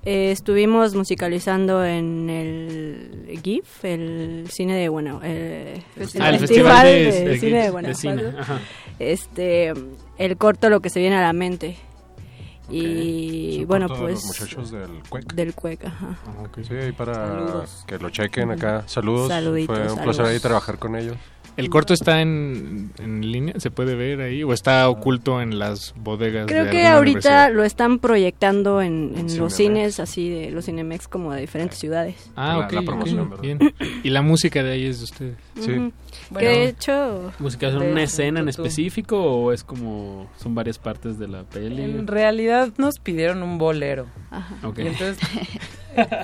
[0.04, 5.82] eh, estuvimos musicalizando en el GIF, el cine de bueno, Ah, el
[6.38, 7.94] Festival de- de cine GIF, de de Guanajuato.
[8.20, 8.60] cine, ajá.
[8.98, 9.72] Este,
[10.18, 11.76] el corto lo que se viene a la mente.
[12.70, 15.32] Y Es un bueno, de pues los muchachos del CUEC.
[15.34, 16.16] del CUEC, ajá.
[16.66, 17.84] Sí, ahí para Saludos.
[17.86, 18.84] que lo chequen acá.
[18.86, 19.28] Saludos.
[19.28, 20.16] Saluditos, Fue un saludos.
[20.16, 21.16] placer ahí trabajar con ellos.
[21.56, 23.54] ¿El corto está en, en línea?
[23.60, 24.42] ¿Se puede ver ahí?
[24.42, 26.46] ¿O está oculto en las bodegas?
[26.46, 29.36] Creo de que ahorita lo están proyectando en, en Cinemex.
[29.38, 32.30] los cines así de los Cinemex como de diferentes ciudades.
[32.36, 32.72] Ah, La- ok.
[32.72, 33.42] la promoción, ¿verdad?
[33.42, 33.58] bien.
[34.02, 35.36] Y la música de ahí es de ustedes.
[35.60, 35.92] Ujú.
[36.38, 37.32] que de hecho...
[37.38, 41.82] ¿Música es una escena en específico o es como son varias partes de la peli?
[41.82, 44.06] En realidad nos pidieron un bolero.
[44.62, 44.78] Ok.
[44.78, 45.18] Y entonces,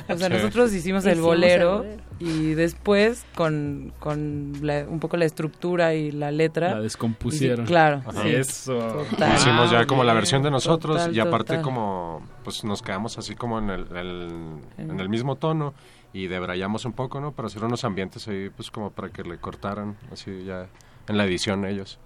[0.09, 0.35] o sea, Sí.
[0.35, 2.03] nosotros hicimos el Hicimos bolero, el bolero.
[2.21, 6.75] y después con, con la- un poco la estructura y la letra.
[6.75, 7.65] La descompusieron.
[7.65, 8.03] y- claro.
[8.23, 8.79] Sí, Eso.
[9.11, 9.35] total.
[9.37, 11.63] Hicimos ya como la versión de nosotros total, y aparte total.
[11.63, 15.75] como pues nos quedamos así como en el, el- en el mismo tono
[16.13, 17.33] y debrayamos un poco, ¿no?
[17.33, 20.67] Para hacer unos ambientes ahí pues como para que le cortaran así ya
[21.09, 21.99] en la edición ellos.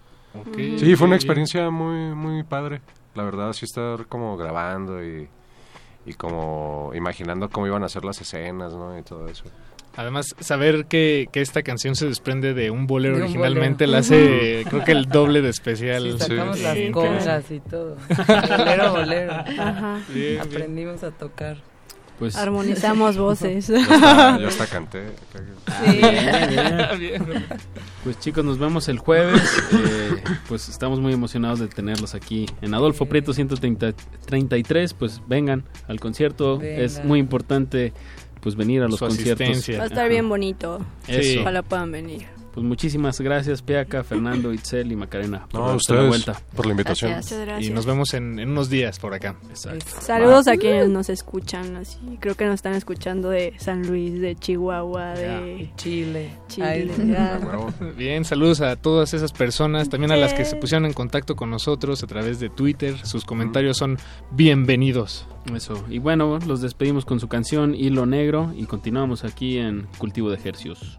[0.79, 2.81] Sí, fue una experiencia muy muy padre.
[3.15, 5.29] La verdad, así estar como grabando y,
[6.05, 8.99] y como imaginando cómo iban a ser las escenas, ¿no?
[8.99, 9.45] Y todo eso.
[9.95, 13.93] Además, saber que, que esta canción se desprende de un bolero De un originalmente bolero.
[13.93, 16.13] la hace, creo que el doble de especial.
[16.19, 17.97] Sí, sacamos las Sí, y todo.
[18.57, 19.33] Bolero, bolero.
[19.33, 20.01] Ajá.
[20.09, 20.41] Bien, bien.
[20.41, 21.59] Aprendimos a tocar.
[22.23, 23.67] Pues Armonizamos voces.
[23.67, 25.07] Yo hasta, yo hasta canté.
[25.85, 25.97] Sí.
[25.97, 27.45] Bien, bien.
[28.05, 29.43] Pues chicos, nos vemos el jueves.
[29.73, 34.95] Eh, pues estamos muy emocionados de tenerlos aquí en Adolfo Prieto 133.
[34.95, 36.63] Pues vengan al concierto.
[36.63, 37.93] Es muy importante
[38.41, 39.41] pues venir a los Su conciertos.
[39.49, 39.79] asistencia.
[39.79, 40.79] Va a estar bien bonito.
[41.09, 41.41] Eso.
[41.41, 42.27] Ojalá puedan venir.
[42.55, 45.47] Pues muchísimas gracias, Piaca, Fernando, Itzel y Macarena.
[45.51, 46.43] por No, darte la ustedes vuelta.
[46.55, 47.11] por la invitación.
[47.13, 47.33] Gracias.
[47.33, 47.71] Muchas gracias.
[47.71, 49.37] Y nos vemos en, en unos días por acá.
[50.01, 54.37] Saludos a quienes nos escuchan, así creo que nos están escuchando de San Luis, de
[54.37, 56.33] Chihuahua, de Chile.
[56.49, 56.67] Chile.
[56.67, 57.41] Ay, ya.
[57.97, 61.51] Bien, saludos a todas esas personas, también a las que se pusieron en contacto con
[61.51, 62.95] nosotros a través de Twitter.
[63.07, 63.99] Sus comentarios son
[64.31, 65.27] bienvenidos.
[65.55, 65.83] Eso.
[65.89, 70.37] Y bueno, los despedimos con su canción Hilo Negro y continuamos aquí en Cultivo de
[70.37, 70.99] Ejercios.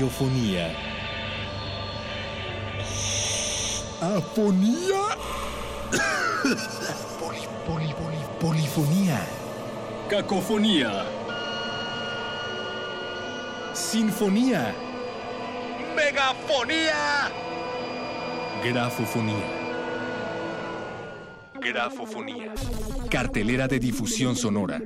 [0.00, 0.74] Radiofonía.
[4.00, 5.02] Afonía.
[7.20, 9.20] Poli, poli, poli, polifonía.
[10.08, 11.04] Cacofonía.
[13.74, 14.74] Sinfonía.
[15.94, 17.30] ¡Megafonía!
[18.64, 19.44] Grafofonía.
[21.60, 22.54] Grafofonía.
[23.10, 24.80] Cartelera de difusión sonora.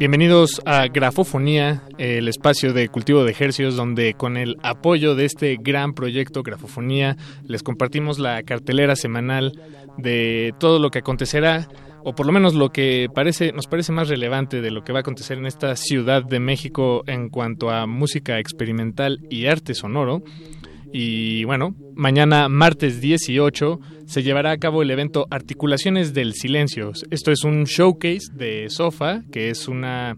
[0.00, 5.58] Bienvenidos a Grafofonía, el espacio de cultivo de ejercicios donde con el apoyo de este
[5.60, 9.60] gran proyecto Grafofonía les compartimos la cartelera semanal
[9.98, 11.68] de todo lo que acontecerá
[12.02, 15.00] o por lo menos lo que parece nos parece más relevante de lo que va
[15.00, 20.22] a acontecer en esta ciudad de México en cuanto a música experimental y arte sonoro.
[20.92, 26.92] Y bueno, mañana martes 18 se llevará a cabo el evento Articulaciones del Silencio.
[27.10, 30.16] Esto es un showcase de Sofa, que es una,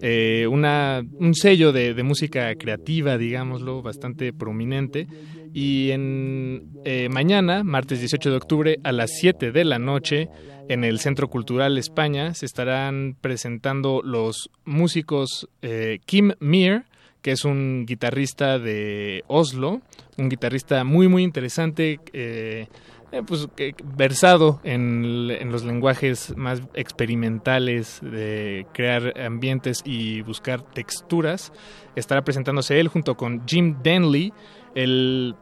[0.00, 5.08] eh, una un sello de, música creativa, digámoslo, bastante prominente.
[5.52, 10.30] Y en eh, mañana, martes 18 de octubre, a las 7 de la noche,
[10.68, 16.84] en el Centro Cultural España, se estarán presentando los músicos eh, Kim Mir,
[17.22, 19.80] que es un guitarrista de Oslo,
[20.18, 22.66] un guitarrista muy muy interesante, eh,
[23.12, 23.48] eh, pues
[23.96, 31.52] versado en, en los lenguajes más experimentales de crear ambientes y buscar texturas.
[31.94, 34.32] Estará presentándose él junto con Jim Denley,
[34.74, 35.34] el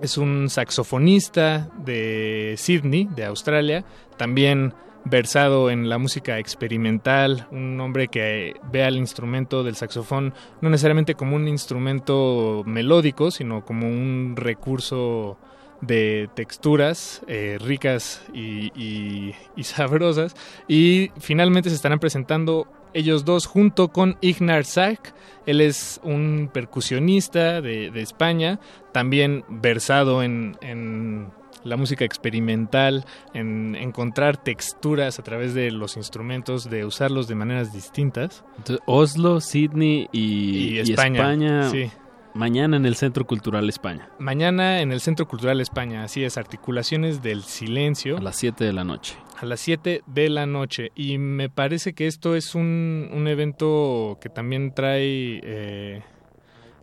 [0.00, 3.84] es un saxofonista de Sydney, de Australia,
[4.16, 4.72] también
[5.04, 11.14] versado en la música experimental, un hombre que ve al instrumento del saxofón no necesariamente
[11.14, 15.38] como un instrumento melódico, sino como un recurso
[15.80, 20.34] de texturas eh, ricas y, sabrosas.
[20.68, 25.14] Y finalmente se estarán presentando ellos dos junto con Ignar Sack.
[25.46, 28.60] Él es un percusionista de, España,
[28.92, 31.32] también versado en
[31.64, 37.72] la música experimental, en encontrar texturas a través de los instrumentos, de usarlos de maneras
[37.72, 38.44] distintas.
[38.58, 41.90] Entonces, Oslo, Sydney y, Y y España, España, sí.
[42.34, 44.08] mañana en el Centro Cultural España.
[44.18, 48.18] Mañana en el Centro Cultural España, así es, Articulaciones del Silencio.
[48.18, 49.16] A las 7 de la noche.
[49.38, 50.92] A las 7 de la noche.
[50.94, 56.02] Y me parece que esto es un, un evento que también trae, eh,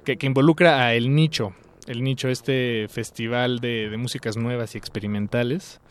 [0.03, 1.53] que, que involucra a El Nicho.
[1.89, 5.81] El Nicho, este festival de, de músicas nuevas y experimentales.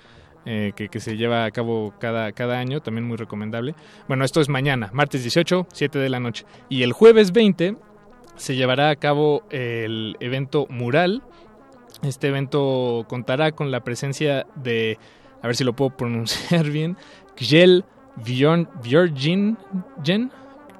[0.47, 3.75] eh, que, que se lleva a cabo cada, cada año, también muy recomendable.
[4.07, 6.47] Bueno, esto es mañana, martes 18, 7 de la noche.
[6.71, 7.77] Y el jueves 20
[8.37, 11.23] se llevará a cabo el evento Mural.
[12.03, 14.97] Este evento contará con la presencia de,
[15.43, 16.97] a ver si lo puedo pronunciar bien,
[17.37, 17.85] Gjell
[18.25, 19.59] Bjorn- Bjørgingen.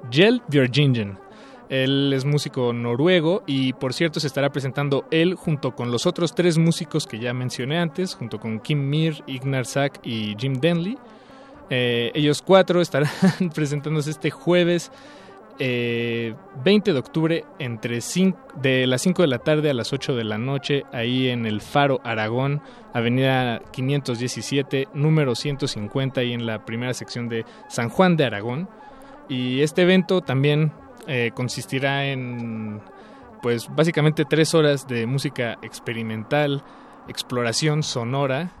[0.09, 1.17] Gjell Bjørgingen.
[1.69, 6.33] Él es músico noruego y por cierto se estará presentando él junto con los otros
[6.33, 10.97] tres músicos que ya mencioné antes, junto con Kim Mir, Ignar Sack y Jim Denley.
[11.69, 13.09] Eh, ellos cuatro estarán
[13.53, 14.91] presentándose este jueves
[15.59, 16.33] eh,
[16.63, 20.23] 20 de octubre entre cin- de las 5 de la tarde a las 8 de
[20.23, 22.61] la noche ahí en el Faro Aragón,
[22.93, 28.69] avenida 517, número 150 y en la primera sección de San Juan de Aragón.
[29.27, 30.71] Y este evento también
[31.09, 32.79] eh, consistirá en
[33.41, 36.63] pues básicamente tres horas de música experimental,
[37.07, 38.51] exploración sonora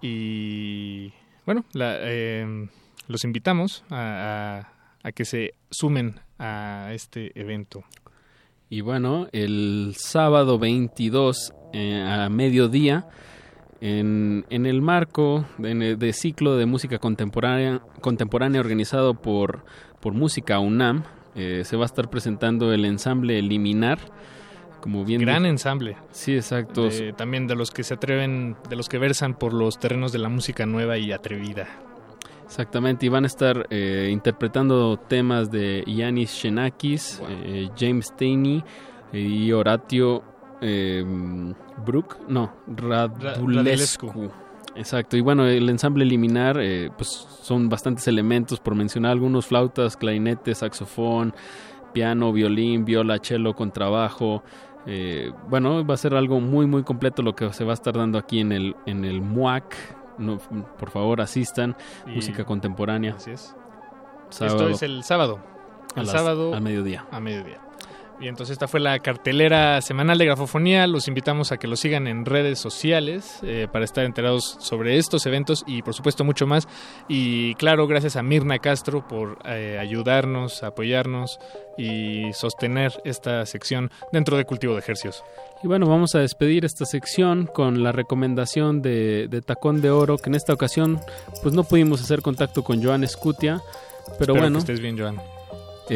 [0.00, 1.12] y
[1.46, 2.68] bueno, la, eh,
[3.08, 4.72] los invitamos a, a-
[5.04, 7.82] a que se sumen a este evento.
[8.70, 13.06] Y bueno, el sábado 22 eh, a mediodía,
[13.80, 19.64] en, en el marco de, de ciclo de música contemporánea, contemporánea organizado por,
[20.00, 21.02] por Música UNAM,
[21.34, 23.98] eh, se va a estar presentando el ensamble Liminar.
[24.80, 25.96] Como bien Gran di- ensamble.
[26.10, 26.88] Sí, exacto.
[26.88, 30.18] De- también de los que se atreven, de los que versan por los terrenos de
[30.18, 31.68] la música nueva y atrevida.
[32.44, 38.62] Exactamente, y van a estar eh, interpretando temas de Yanis Xenakis, eh, James Taney
[39.12, 40.22] y Horatio
[40.60, 41.02] eh,
[41.86, 44.08] Brook, no, Radulescu.
[44.08, 44.30] Radulescu.
[44.74, 47.08] Exacto, y bueno, el ensamble Liminar, eh, pues
[47.42, 51.34] son bastantes elementos, por mencionar algunos, flautas, clarinetes, saxofón,
[51.92, 54.42] piano, violín, viola, cello, contrabajo.
[54.86, 57.94] eh, bueno, va a ser algo muy, muy completo lo que se va a estar
[57.96, 59.76] dando aquí en el, en el MUAC.
[60.18, 61.76] No, por favor, asistan.
[62.06, 63.14] Y- Música contemporánea.
[63.14, 63.54] Así es.
[64.30, 64.56] Sábado.
[64.56, 65.38] Esto es el sábado.
[65.94, 66.52] A El las- sábado.
[66.54, 67.06] al mediodía.
[67.12, 67.60] A mediodía.
[68.20, 70.86] Y entonces esta fue la cartelera semanal de grafofonía.
[70.86, 75.26] Los invitamos a que lo sigan en redes sociales eh, para estar enterados sobre estos
[75.26, 76.68] eventos y por supuesto mucho más.
[77.08, 81.40] Y claro, gracias a Mirna Castro por eh, ayudarnos, apoyarnos
[81.76, 85.24] y sostener esta sección dentro de Cultivo de Ejercios.
[85.64, 90.18] Y bueno, vamos a despedir esta sección con la recomendación de, de Tacón de Oro,
[90.18, 91.00] que en esta ocasión
[91.42, 93.60] pues no pudimos hacer contacto con Joan Escutia,
[94.18, 95.31] pero Espero bueno, que estés bien, Joan.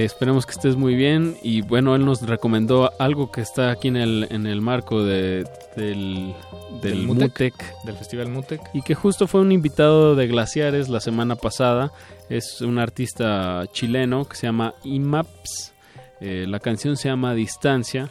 [0.05, 1.37] Esperemos que estés muy bien.
[1.43, 5.45] Y bueno, él nos recomendó algo que está aquí en el, en el marco de,
[5.77, 6.35] del,
[6.83, 8.61] del, Del Mutec, Mutec, del Festival Mutec.
[8.75, 11.93] y que justo fue un invitado de Glaciares la semana pasada,
[12.29, 15.73] es un artista chileno que se llama Imaps,
[16.21, 18.11] eh, la canción se llama Distancia.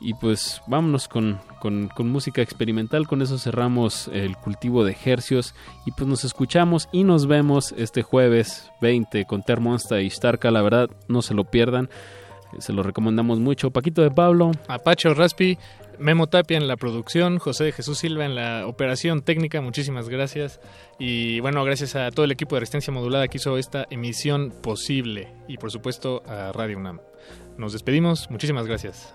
[0.00, 5.54] Y pues vámonos con, con, música experimental, con eso cerramos el cultivo de ejercios
[5.86, 10.62] y pues nos escuchamos y nos vemos este jueves 20 con Termonsta y Starka, la
[10.62, 11.88] verdad no se lo pierdan.
[12.58, 13.72] Se lo recomendamos mucho.
[13.72, 14.52] Paquito de Pablo.
[14.68, 15.58] Apache Raspi,
[15.98, 20.60] Memo Tapia en la producción, José de Jesús Silva en la operación técnica, muchísimas gracias.
[20.98, 25.32] Y bueno, gracias a todo el equipo de Resistencia Modulada que hizo esta emisión posible.
[25.48, 27.00] Y por supuesto a Radio UNAM.
[27.56, 29.14] Nos despedimos, muchísimas gracias.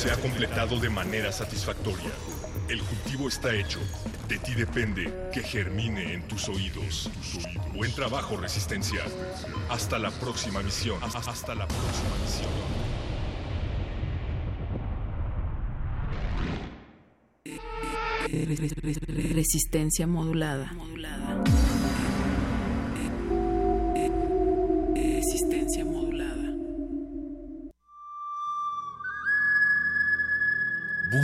[0.00, 2.08] Se ha completado de manera satisfactoria.
[2.70, 3.78] El cultivo está hecho.
[4.28, 7.10] De ti depende que germine en tus oídos.
[7.74, 9.02] Buen trabajo, Resistencia.
[9.68, 10.98] Hasta la próxima misión.
[11.02, 12.48] Hasta la próxima misión.
[19.34, 20.72] Resistencia modulada.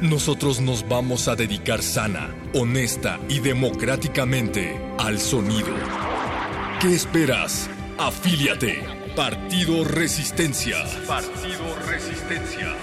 [0.00, 5.68] Nosotros nos vamos a dedicar sana, honesta y democráticamente al sonido.
[6.80, 7.68] ¿Qué esperas?
[7.98, 8.82] Afíliate.
[9.14, 10.78] Partido Resistencia.
[11.06, 12.74] Partido Resistencia.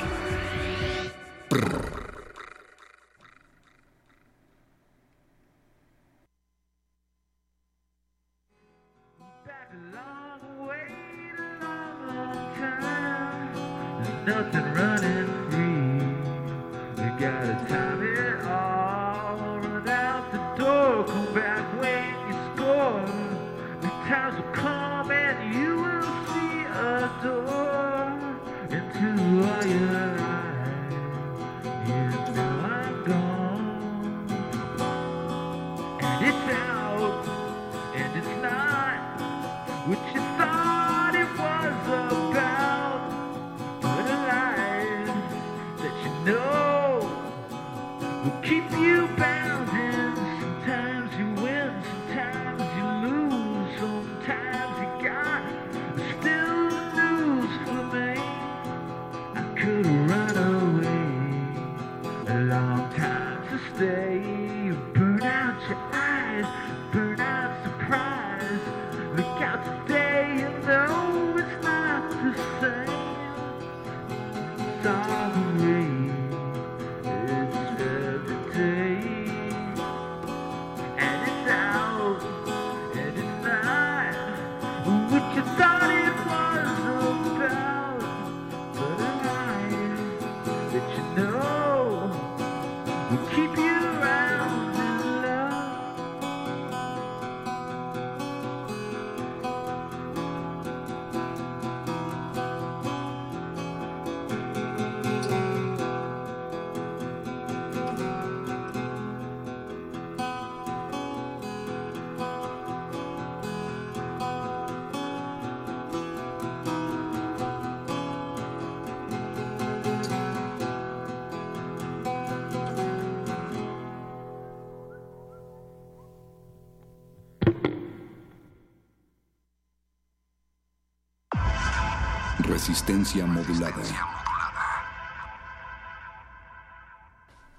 [133.28, 133.82] Modulada.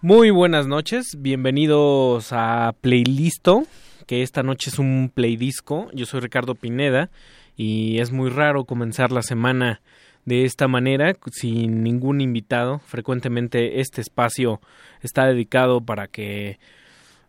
[0.02, 3.62] Muy buenas noches, bienvenidos a Playlisto,
[4.06, 5.88] que esta noche es un playdisco.
[5.94, 7.08] Yo soy Ricardo Pineda
[7.56, 9.80] y es muy raro comenzar la semana
[10.26, 12.80] de esta manera, sin ningún invitado.
[12.80, 14.60] Frecuentemente este espacio
[15.00, 16.58] está dedicado para que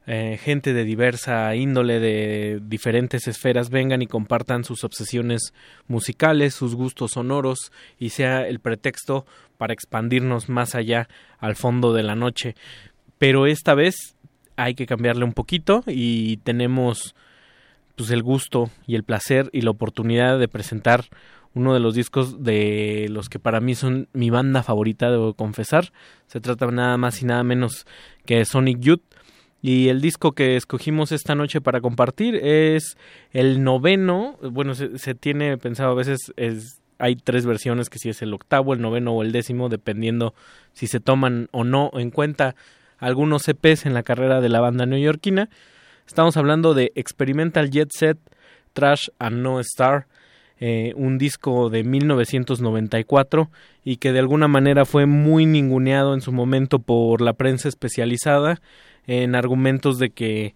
[0.07, 5.53] eh, gente de diversa índole, de diferentes esferas, vengan y compartan sus obsesiones
[5.87, 9.25] musicales, sus gustos sonoros y sea el pretexto
[9.57, 12.55] para expandirnos más allá al fondo de la noche.
[13.17, 14.15] Pero esta vez
[14.55, 17.15] hay que cambiarle un poquito y tenemos
[17.95, 21.05] pues el gusto y el placer y la oportunidad de presentar
[21.53, 25.91] uno de los discos de los que para mí son mi banda favorita, debo confesar.
[26.27, 27.85] Se trata nada más y nada menos
[28.25, 29.03] que Sonic Youth.
[29.61, 32.97] Y el disco que escogimos esta noche para compartir es
[33.31, 34.37] el noveno.
[34.41, 38.73] Bueno, se, tiene pensado a veces es hay tres versiones que si es el octavo,
[38.73, 40.33] el noveno o el décimo, dependiendo
[40.73, 42.55] si se toman o no en cuenta
[42.97, 45.49] algunos EPs en la carrera de la banda neoyorquina.
[46.05, 48.17] Estamos hablando de Experimental Jet Set,
[48.73, 50.07] Trash and No Star,
[50.59, 53.49] eh, un disco de 1994
[53.85, 58.61] y que de alguna manera fue muy ninguneado en su momento por la prensa especializada
[59.09, 60.53] en argumentos de que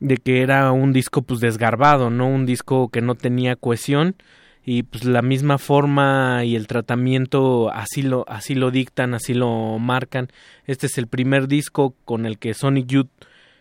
[0.00, 4.16] de que era un disco pues desgarbado, no un disco que no tenía cohesión
[4.64, 9.78] y pues la misma forma y el tratamiento así lo así lo dictan, así lo
[9.78, 10.28] marcan.
[10.66, 13.10] Este es el primer disco con el que Sonic Youth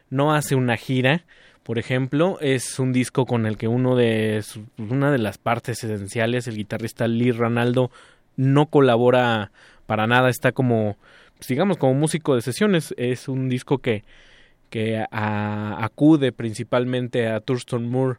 [0.10, 1.26] no hace una gira,
[1.64, 4.43] por ejemplo, es un disco con el que uno de
[4.77, 7.92] una de las partes esenciales, el guitarrista Lee Ranaldo
[8.35, 9.52] no colabora
[9.85, 10.98] para nada, está como
[11.47, 14.03] digamos como músico de sesiones, es un disco que
[14.73, 18.17] que acude principalmente a Thurston Moore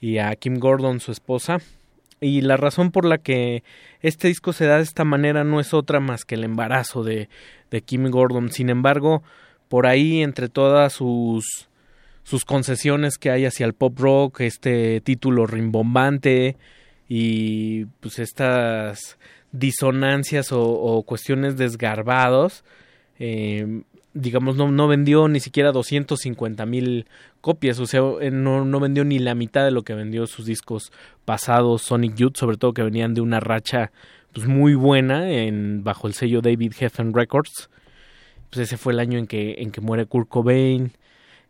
[0.00, 1.58] y a Kim Gordon, su esposa.
[2.18, 3.62] Y la razón por la que
[4.00, 7.28] este disco se da de esta manera no es otra más que el embarazo de,
[7.70, 8.50] de Kim Gordon.
[8.50, 9.22] Sin embargo,
[9.68, 11.68] por ahí, entre todas sus,
[12.22, 16.56] sus concesiones que hay hacia el pop rock, este título rimbombante
[17.06, 19.18] y pues estas
[19.52, 22.64] disonancias o, cuestiones desgarbados,
[23.18, 23.82] eh,
[24.14, 27.06] digamos, no, no vendió ni siquiera 250 mil
[27.40, 28.00] copias, o sea,
[28.30, 30.92] no, no vendió ni la mitad de lo que vendió sus discos
[31.24, 33.92] pasados, Sonic Youth, sobre todo que venían de una racha
[34.32, 37.68] pues muy buena en bajo el sello David Geffen Records.
[38.50, 40.92] Pues ese fue el año en que, en que muere Kurt Cobain,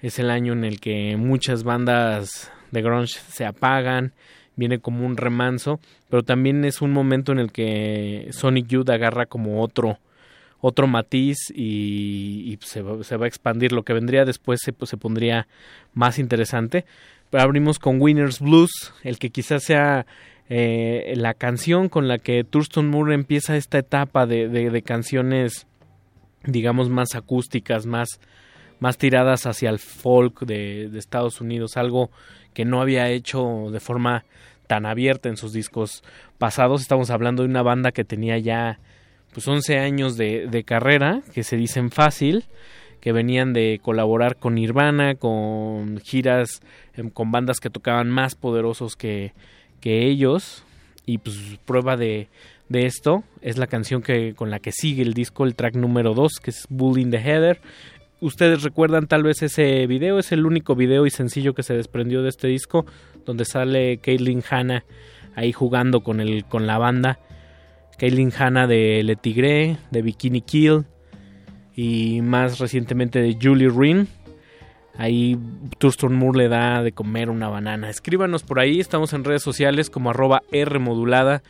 [0.01, 4.13] es el año en el que muchas bandas de grunge se apagan,
[4.57, 9.27] viene como un remanso, pero también es un momento en el que Sonic Youth agarra
[9.27, 9.99] como otro
[10.65, 13.73] otro matiz y, y se, va, se, va, a expandir.
[13.73, 15.49] Lo que vendría después se, pues, se pondría
[15.93, 16.85] más interesante.
[17.31, 20.07] Pero abrimos con Winners Blues, el que quizás sea
[20.49, 25.67] eh, la canción con la que Thurston Moore empieza esta etapa de, de, canciones,
[26.45, 28.21] digamos, más acústicas, más,
[28.79, 32.11] más tiradas hacia el folk de, Estados Unidos, algo
[32.55, 34.25] que no había hecho de forma
[34.67, 36.03] tan abierta en sus discos
[36.39, 36.81] pasados.
[36.81, 38.79] Estamos hablando de una banda que tenía ya
[39.33, 42.45] pues 11 años de, carrera, que se dicen fácil,
[43.01, 46.61] que venían de colaborar con Nirvana, con giras
[46.95, 49.33] eh, con bandas que tocaban más poderosos que,
[49.81, 50.65] que ellos.
[51.05, 52.29] Y pues prueba de,
[52.69, 56.15] de, esto es la canción que, con la que sigue el disco, el track número
[56.15, 57.61] 2, que es Bull in the Heather.
[58.23, 62.23] Ustedes recuerdan tal vez ese video, es el único video y sencillo que se desprendió
[62.23, 62.87] de este disco,
[63.27, 64.85] donde sale Caitlyn Hanna
[65.35, 67.19] ahí jugando con, el, con la banda.
[67.99, 70.85] Kaylin Hanna de Le Tigre, de Bikini Kill
[71.75, 74.07] y más recientemente de Julie Rin.
[74.97, 75.37] Ahí
[75.79, 77.91] Thurston Moore le da de comer una banana.
[77.91, 81.43] Escríbanos por ahí, estamos en redes sociales como arroba R modulada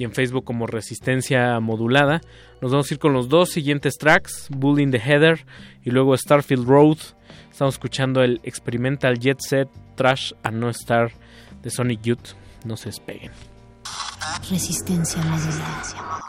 [0.00, 2.22] y en Facebook como Resistencia Modulada.
[2.62, 5.44] Nos vamos a ir con los dos siguientes tracks, Bull in the Heather
[5.84, 6.96] y luego Starfield Road.
[7.50, 11.12] Estamos escuchando el Experimental Jet Set Trash and No Star
[11.60, 12.30] de Sonic Youth.
[12.64, 13.30] No se despeguen.
[14.48, 16.22] Resistencia modulada.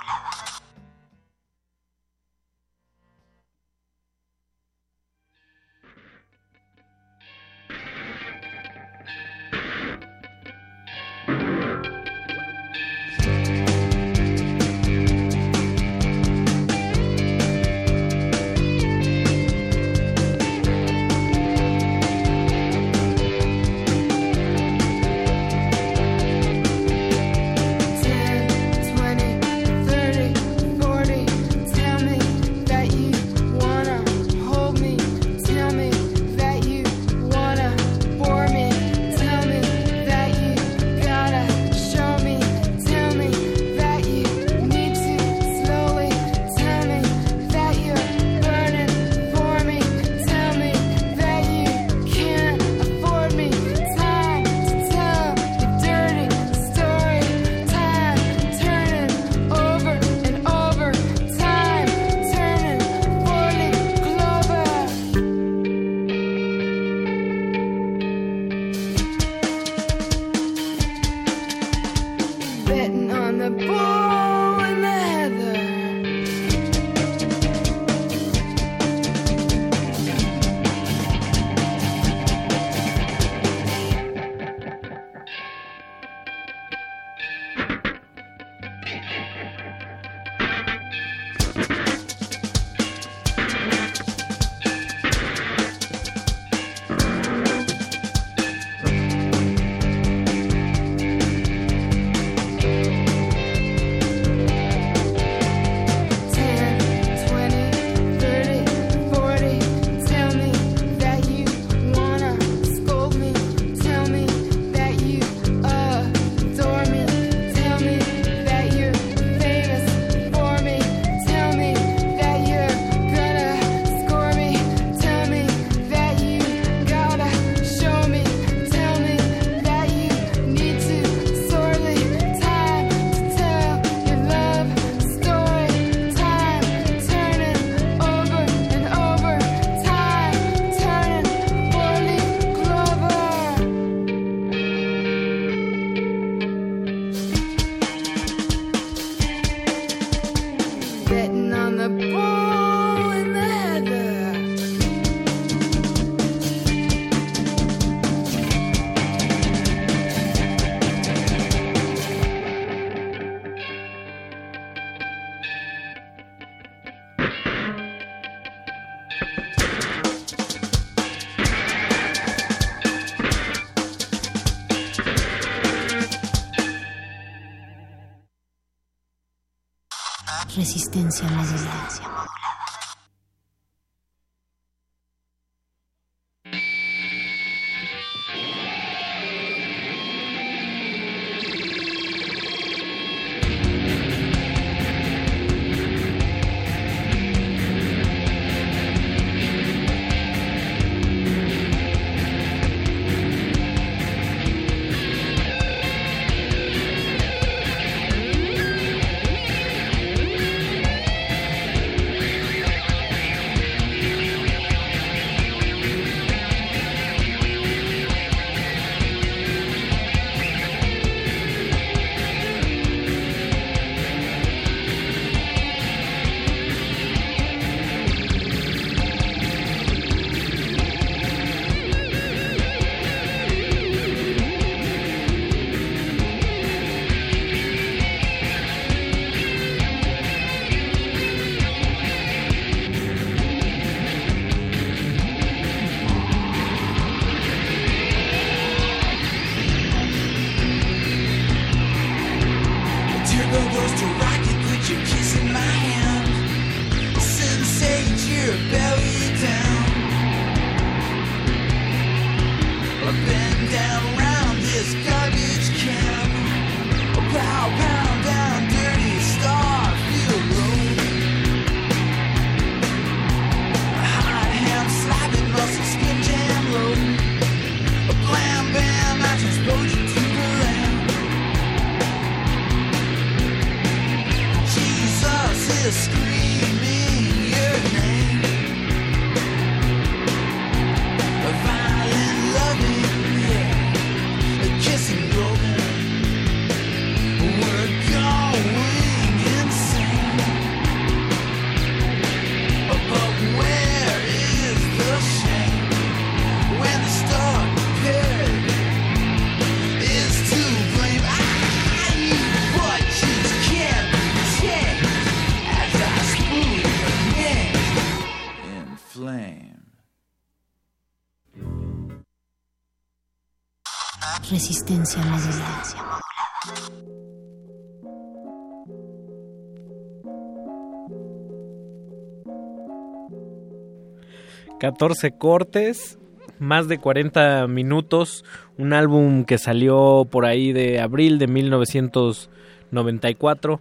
[334.81, 336.19] 14 cortes,
[336.57, 338.43] más de 40 minutos,
[338.79, 343.79] un álbum que salió por ahí de abril de 1994,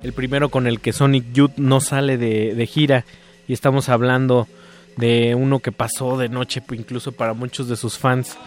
[0.00, 3.04] el primero con el que Sonic Youth no sale de, de gira
[3.46, 4.48] y estamos hablando
[4.96, 8.38] de uno que pasó de noche incluso para muchos de sus fans.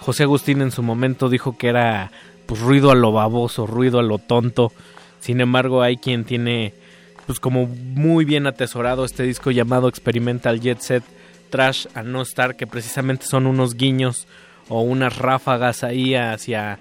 [0.00, 2.10] José Agustín en su momento dijo que era
[2.46, 4.72] pues ruido a lo baboso, ruido a lo tonto.
[5.18, 6.72] Sin embargo, hay quien tiene
[7.26, 11.04] pues como muy bien atesorado este disco llamado Experimental Jet Set
[11.50, 14.26] Trash a No Star, que precisamente son unos guiños
[14.68, 16.78] o unas ráfagas ahí hacia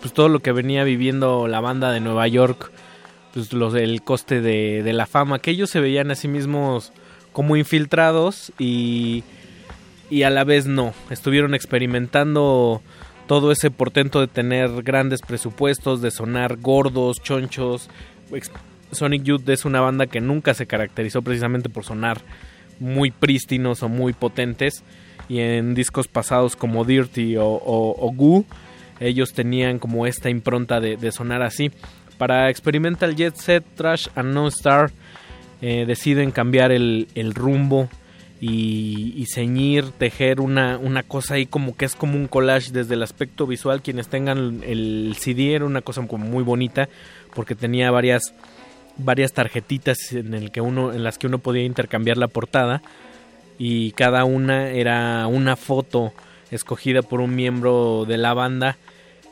[0.00, 2.70] pues todo lo que venía viviendo la banda de Nueva York,
[3.34, 6.92] pues los el coste de, la fama, que ellos se veían a sí mismos
[7.32, 9.24] como infiltrados y,
[10.10, 12.82] y a la vez no, estuvieron experimentando
[13.26, 17.90] todo ese portento de tener grandes presupuestos, de sonar gordos, chonchos.
[18.90, 22.22] Sonic Youth es una banda que nunca se caracterizó precisamente por sonar
[22.80, 24.82] muy prístinos o muy potentes.
[25.28, 28.44] Y en discos pasados como Dirty o, o, Goo,
[28.98, 31.70] ellos tenían como esta impronta de, sonar así.
[32.16, 34.90] Para Experimental Jet Set, Trash and No Star,
[35.60, 37.88] eh, deciden cambiar el, rumbo
[38.40, 42.94] y, y ceñir, tejer una, una cosa ahí como que es como un collage desde
[42.94, 43.82] el aspecto visual.
[43.82, 46.88] Quienes tengan el CD era una cosa como muy bonita
[47.34, 48.34] porque tenía varias
[48.98, 52.82] varias tarjetitas en las que uno podía intercambiar la portada
[53.58, 56.12] y cada una era una foto
[56.50, 58.76] escogida por un miembro de la banda.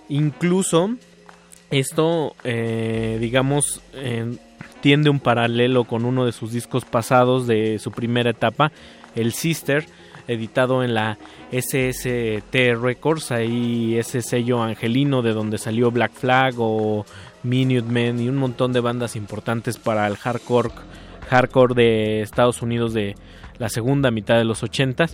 [0.08, 0.90] Incluso
[1.70, 4.36] esto eh, digamos eh,
[4.80, 8.70] tiende un paralelo con uno de sus discos pasados de su primera etapa
[9.16, 9.84] el Sister
[10.28, 11.18] editado en la
[11.50, 17.04] SST Records ahí ese sello angelino de donde salió Black Flag o
[17.46, 20.70] Minutemen y un montón de bandas importantes para el hardcore
[21.28, 23.14] hardcore de Estados Unidos de
[23.58, 25.06] la segunda mitad de los 80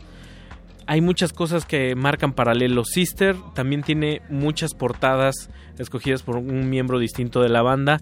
[0.87, 2.85] hay muchas cosas que marcan paralelo.
[2.85, 8.01] Sister también tiene muchas portadas escogidas por un miembro distinto de la banda.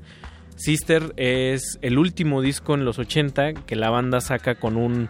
[0.56, 5.08] Sister es el último disco en los 80 que la banda saca con un,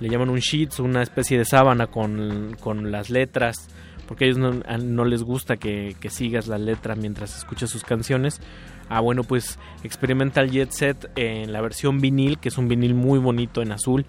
[0.00, 3.68] le llaman un sheets, una especie de sábana con, con las letras,
[4.12, 8.42] porque a ellos no, les gusta que, que sigas la letra mientras escuchas sus canciones.
[8.90, 13.18] Ah, bueno, pues Experimental Jet Set en la versión vinil, que es un vinil muy
[13.18, 14.04] bonito en azul,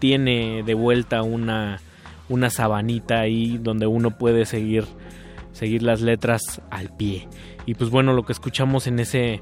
[0.00, 1.80] tiene de vuelta una,
[2.28, 4.84] una sabanita ahí donde uno puede seguir,
[5.52, 7.26] seguir las letras al pie.
[7.64, 9.40] Y pues bueno, lo que escuchamos en ese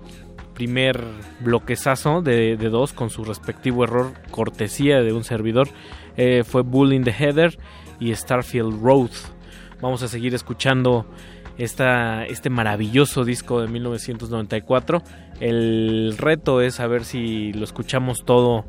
[0.54, 1.02] primer
[1.40, 5.66] bloquezazo de, de dos con su respectivo error cortesía de un servidor
[6.16, 7.58] eh, fue Bull in the Heather
[7.98, 9.10] y Starfield Road.
[9.80, 11.06] Vamos a seguir escuchando
[11.58, 15.02] esta, este maravilloso disco de 1994.
[15.40, 18.64] El reto es saber si lo escuchamos todo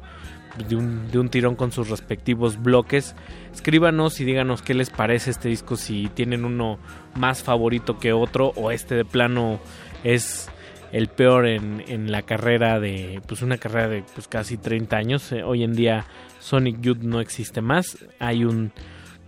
[0.68, 3.16] de un, tirón con sus respectivos bloques.
[3.54, 6.80] Escríbanos y díganos qué les parece este disco, si tienen uno
[7.16, 9.60] más favorito que otro o este de plano
[10.04, 10.50] es
[10.92, 15.32] el peor en, en la carrera de, pues una carrera de pues casi 30 años.
[15.32, 16.06] Eh, hoy en día
[16.40, 18.72] Sonic Youth no existe más, hay un,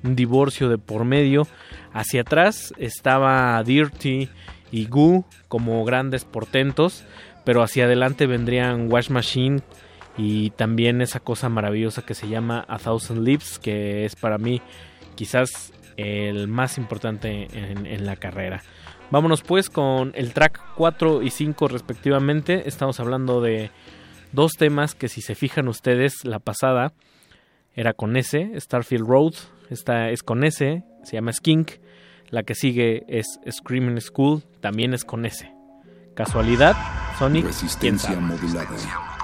[0.03, 1.47] un divorcio de por medio.
[1.93, 4.29] Hacia atrás estaba Dirty
[4.71, 7.03] y Goo como grandes portentos,
[7.45, 9.61] pero hacia adelante vendrían Wash Machine
[10.17, 14.61] y también esa cosa maravillosa que se llama A Thousand Lips, que es para mí
[15.15, 18.61] quizás el más importante en, en la carrera.
[19.11, 22.67] Vámonos pues con el track 4 y 5 respectivamente.
[22.67, 23.71] Estamos hablando de
[24.31, 26.93] dos temas que si se fijan ustedes, la pasada
[27.75, 29.33] era con S, Starfield Road,
[29.69, 31.71] esta es con S, se llama Skink.
[32.29, 35.51] La que sigue es Screaming School, también es con S.
[36.15, 36.75] ¿Casualidad?
[37.17, 39.18] Sonic, ¿quién Resistencia modulada.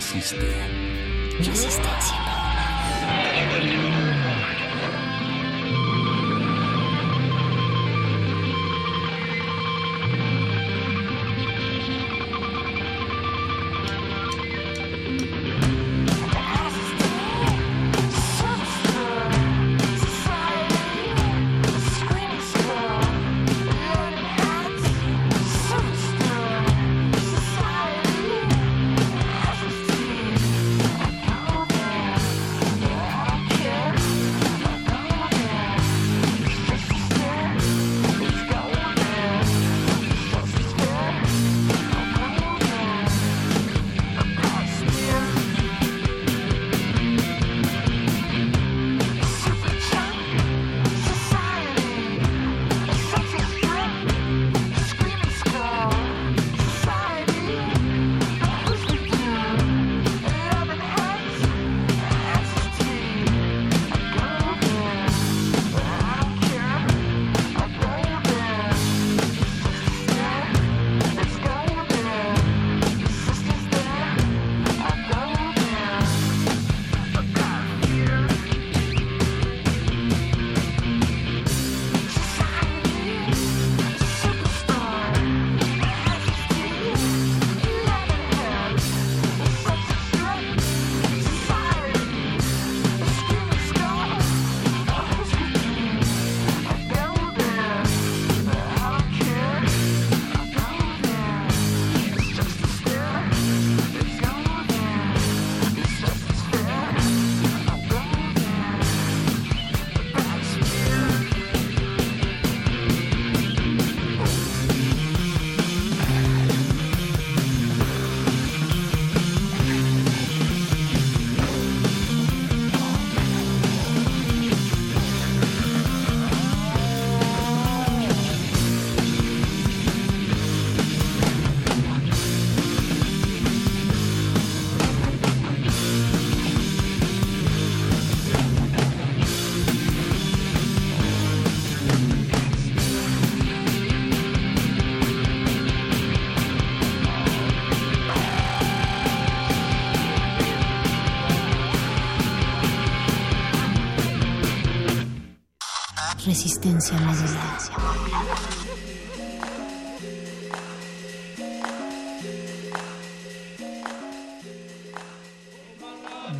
[0.00, 0.38] Radio
[1.40, 1.87] resiste.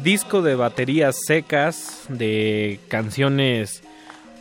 [0.08, 3.82] Disco de baterías secas, de canciones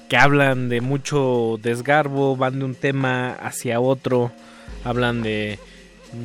[0.08, 4.32] que hablan de mucho desgarbo, van de un tema hacia otro,
[4.86, 5.60] hablan de,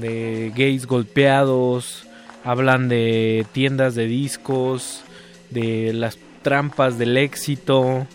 [0.01, 2.07] de gays golpeados,
[2.45, 5.03] hablan de tiendas de discos,
[5.51, 8.07] de las trampas del éxito,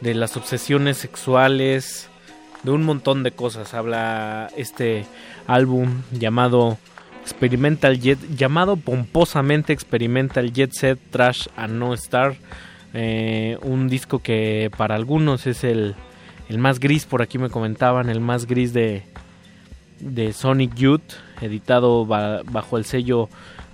[0.00, 2.08] de las obsesiones sexuales,
[2.64, 3.72] de un montón de cosas.
[3.72, 5.06] Habla este
[5.46, 6.76] álbum llamado
[7.22, 12.34] Experimental Jet, llamado pomposamente Experimental Jet Set Trash and No Star.
[12.94, 15.94] Eh, un disco que para algunos es el,
[16.48, 19.02] el más gris, por aquí me comentaban, el más gris de,
[20.00, 21.00] de Sonic Youth,
[21.40, 23.28] editado ba- bajo el sello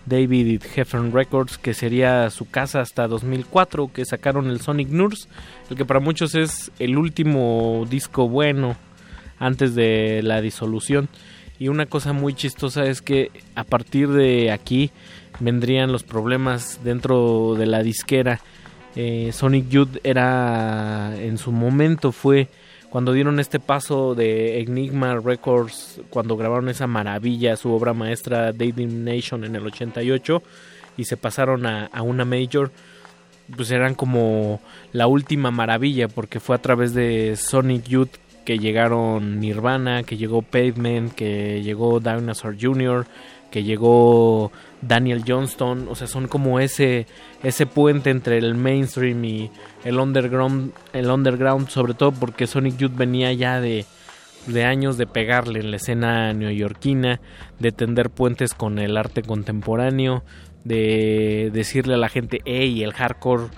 [0.07, 5.29] David Heffen Records, que sería su casa hasta 2004, que sacaron el Sonic Nurse,
[5.69, 8.77] el que para muchos es el último disco bueno
[9.39, 11.09] antes de la disolución.
[11.59, 14.91] Y una cosa muy chistosa es que a partir de aquí
[15.41, 18.41] vendrían los problemas dentro de la disquera.
[18.95, 22.49] Eh, Sonic Youth era en su momento fue
[22.91, 29.05] cuando dieron este paso de Enigma Records, cuando grabaron esa maravilla, su obra maestra Dating
[29.05, 30.43] Nation en el 88
[30.97, 32.73] y se pasaron a, a una major,
[33.55, 34.61] pues eran como
[34.93, 38.17] la última maravilla porque fue a través de Sonic Youth
[38.49, 43.07] que llegaron Nirvana, que llegó Pavement, que llegó Dinosaur Jr.,
[43.51, 47.07] que llegó Daniel Johnston, o sea, son como ese
[47.43, 49.51] ese puente entre el mainstream y
[49.85, 53.85] el underground, el underground, sobre todo porque Sonic Youth venía ya de
[54.47, 57.21] de años de pegarle en la escena neoyorquina,
[57.59, 60.25] de tender puentes con el arte contemporáneo,
[60.65, 63.49] de decirle a la gente, hey, el hardcore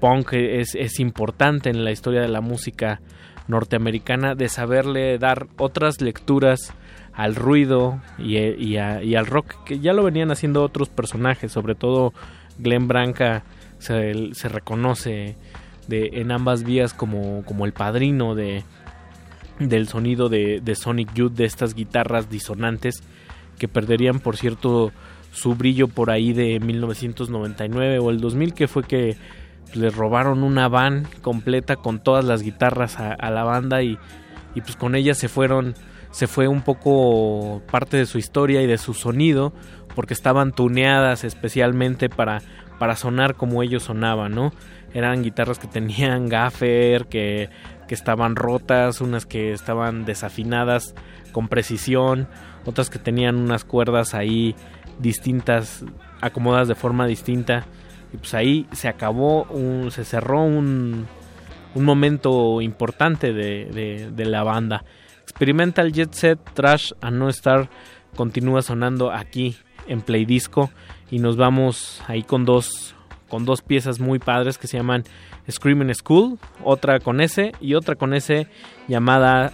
[0.00, 3.02] punk es, es importante en la historia de la música
[3.48, 6.72] norteamericana, de saberle dar otras lecturas
[7.12, 11.74] al ruido y, y a- al rock, que ya lo venían haciendo otros personajes, sobre
[11.74, 12.12] todo
[12.58, 13.42] Glenn Branca
[13.78, 14.12] se,
[14.48, 15.36] reconoce
[15.88, 18.62] de, en ambas vías como, como el padrino de,
[19.58, 23.02] del sonido de, de Sonic Youth, de estas guitarras disonantes
[23.58, 24.92] que perderían, por cierto,
[25.32, 29.16] su brillo por ahí de 1999 o el 2000, que fue que
[29.74, 33.98] les robaron una van completa con todas las guitarras a, la banda y,
[34.54, 35.74] y pues con ellas se fueron,
[36.10, 39.52] se fue un poco parte de su historia y de su sonido,
[39.94, 42.40] porque estaban tuneadas especialmente para,
[42.78, 44.52] para sonar como ellos sonaban, ¿no?
[44.94, 47.50] Eran guitarras que tenían gaffer, que,
[47.86, 50.94] que estaban rotas, unas que estaban desafinadas
[51.32, 52.28] con precisión,
[52.64, 54.54] otras que tenían unas cuerdas ahí
[54.98, 55.84] distintas,
[56.20, 57.66] acomodadas de forma distinta.
[58.12, 59.46] Y pues ahí se acabó,
[59.90, 61.06] se cerró un,
[61.74, 64.84] un momento importante de, la banda.
[65.22, 67.68] Experimental Jet Set, Trash and No Star
[68.16, 69.56] continúa sonando aquí
[69.86, 70.70] en Play Disco
[71.10, 72.94] y nos vamos ahí con dos
[73.28, 75.04] con dos piezas muy padres que se llaman
[75.50, 78.46] Screaming School, otra con S y otra con S
[78.88, 79.52] llamada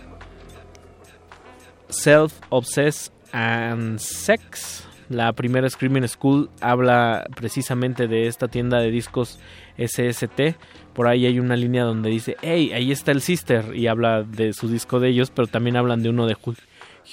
[1.89, 4.86] Self Obsessed and Sex.
[5.08, 9.39] La primera Screaming School habla precisamente de esta tienda de discos
[9.76, 10.57] SST.
[10.94, 14.52] Por ahí hay una línea donde dice, hey, ahí está el Sister y habla de
[14.52, 16.57] su disco de ellos, pero también hablan de uno de Hu-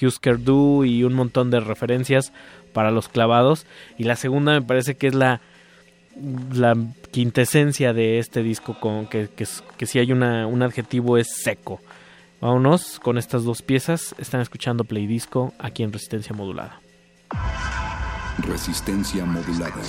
[0.02, 2.32] Husker Du y un montón de referencias
[2.74, 3.66] para los clavados.
[3.98, 5.42] Y la segunda me parece que es la,
[7.12, 9.28] quintesencia de este disco, con que,
[9.86, 11.82] si hay un adjetivo es seco.
[12.40, 14.16] Vámonos con estas dos piezas.
[14.18, 16.80] Están escuchando Play Disco aquí en Resistencia Modulada.
[18.40, 19.82] Resistencia modulada.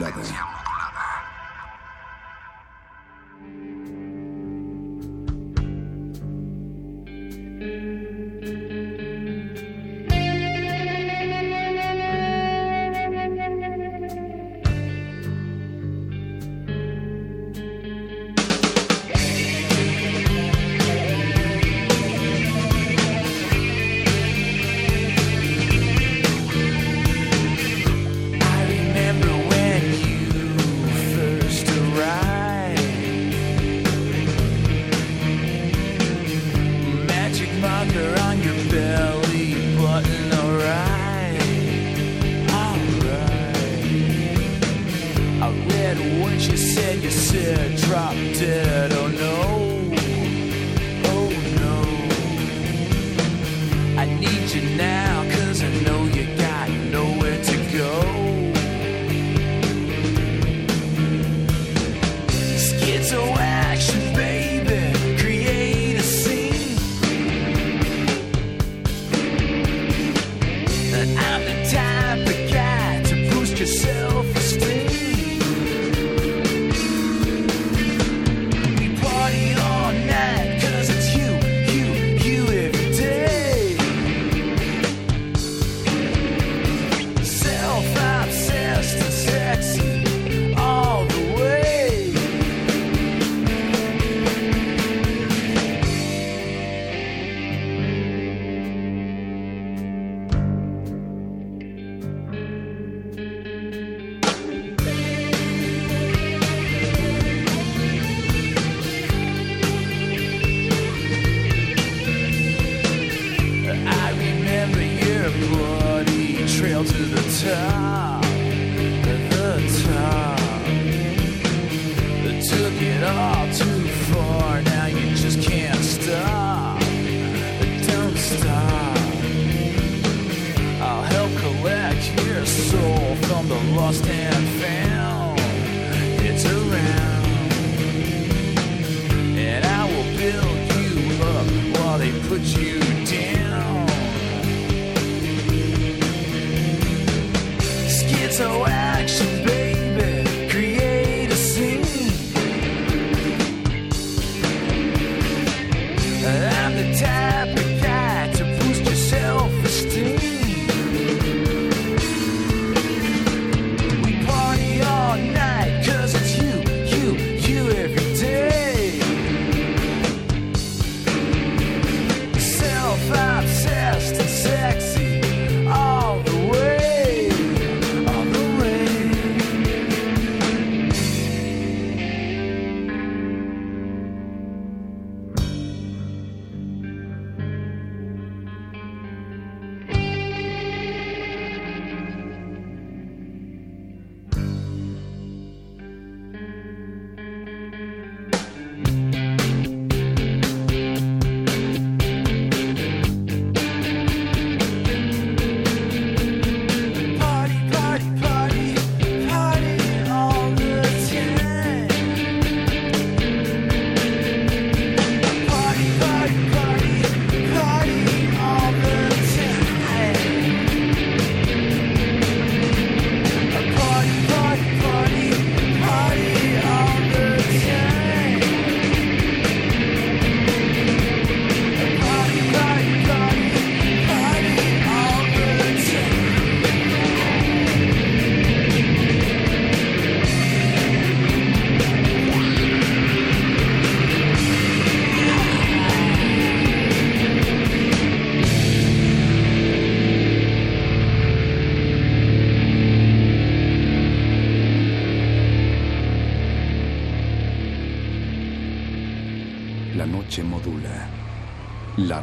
[0.00, 0.37] another.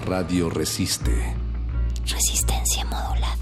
[0.05, 1.35] Radio resiste.
[2.05, 3.35] Resistencia modulada.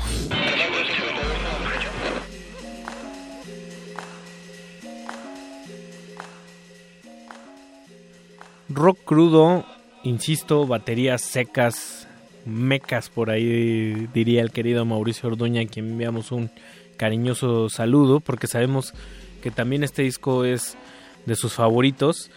[8.69, 9.65] Rock crudo,
[10.03, 12.07] insisto, baterías secas,
[12.45, 16.49] mecas por ahí, diría el querido Mauricio Orduña, a quien enviamos un
[16.95, 18.93] cariñoso saludo, porque sabemos
[19.41, 20.77] que también este disco es
[21.25, 22.31] de sus favoritos.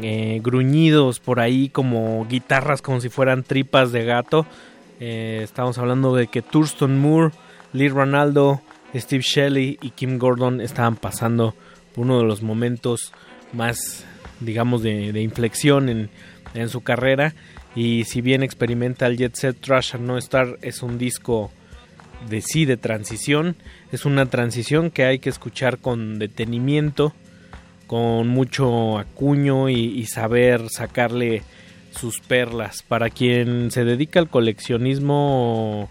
[0.00, 4.46] Eh, gruñidos por ahí como guitarras como si fueran tripas de gato.
[5.00, 7.34] Eh, estamos hablando de que Thurston Moore,
[7.72, 8.60] Lee Ronaldo,
[8.94, 11.54] Steve Shelley y Kim Gordon estaban pasando
[11.96, 13.12] uno de los momentos
[13.52, 14.04] más,
[14.40, 16.10] digamos, de, de inflexión en,
[16.54, 17.34] en su carrera.
[17.74, 21.50] Y si bien experimenta el Jet Set Trash and No Star es un disco
[22.28, 23.56] de sí de transición,
[23.92, 27.14] es una transición que hay que escuchar con detenimiento,
[27.88, 31.42] con mucho acuño y, saber sacarle
[31.90, 32.82] sus perlas.
[32.82, 35.90] Para quien se dedica al coleccionismo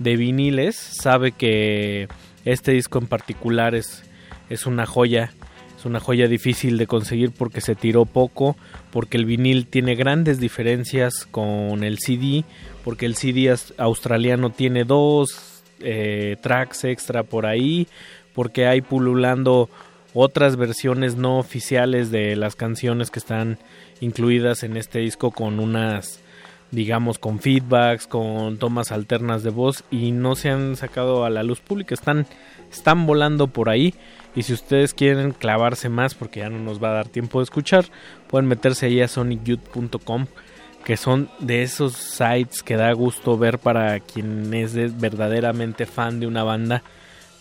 [0.00, 2.08] de viniles, sabe que
[2.44, 4.02] este disco en particular es,
[4.50, 5.32] es una joya.
[5.78, 8.56] Es una joya difícil de conseguir porque se tiró poco,
[8.90, 12.44] porque el vinil tiene grandes diferencias con el CD,
[12.82, 17.86] porque el CD australiano tiene dos eh, tracks extra por ahí,
[18.34, 19.70] porque hay pululando
[20.20, 23.58] otras versiones no oficiales de las canciones que están
[24.00, 26.20] incluidas en este disco con unas
[26.70, 31.42] digamos con feedbacks, con tomas alternas de voz y no se han sacado a la
[31.42, 32.26] luz pública, están
[32.70, 33.94] están volando por ahí
[34.36, 37.44] y si ustedes quieren clavarse más porque ya no nos va a dar tiempo de
[37.44, 37.86] escuchar,
[38.28, 40.26] pueden meterse ahí a sonicyouth.com
[40.84, 46.20] que son de esos sites que da gusto ver para quien es de- verdaderamente fan
[46.20, 46.82] de una banda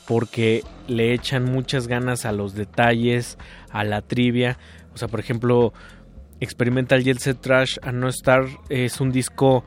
[0.07, 3.37] porque le echan muchas ganas a los detalles,
[3.69, 4.57] a la trivia.
[4.93, 5.73] O sea, por ejemplo,
[6.39, 9.63] Experimental Jet Set Trash a No Star es un disco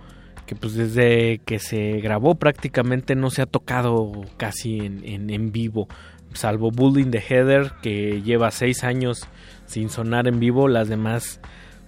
[0.46, 5.52] que pues desde que se grabó prácticamente no se ha tocado casi en, en, en
[5.52, 5.88] vivo.
[6.32, 9.28] Salvo Bullying the Heather que lleva seis años
[9.66, 11.40] sin sonar en vivo, las demás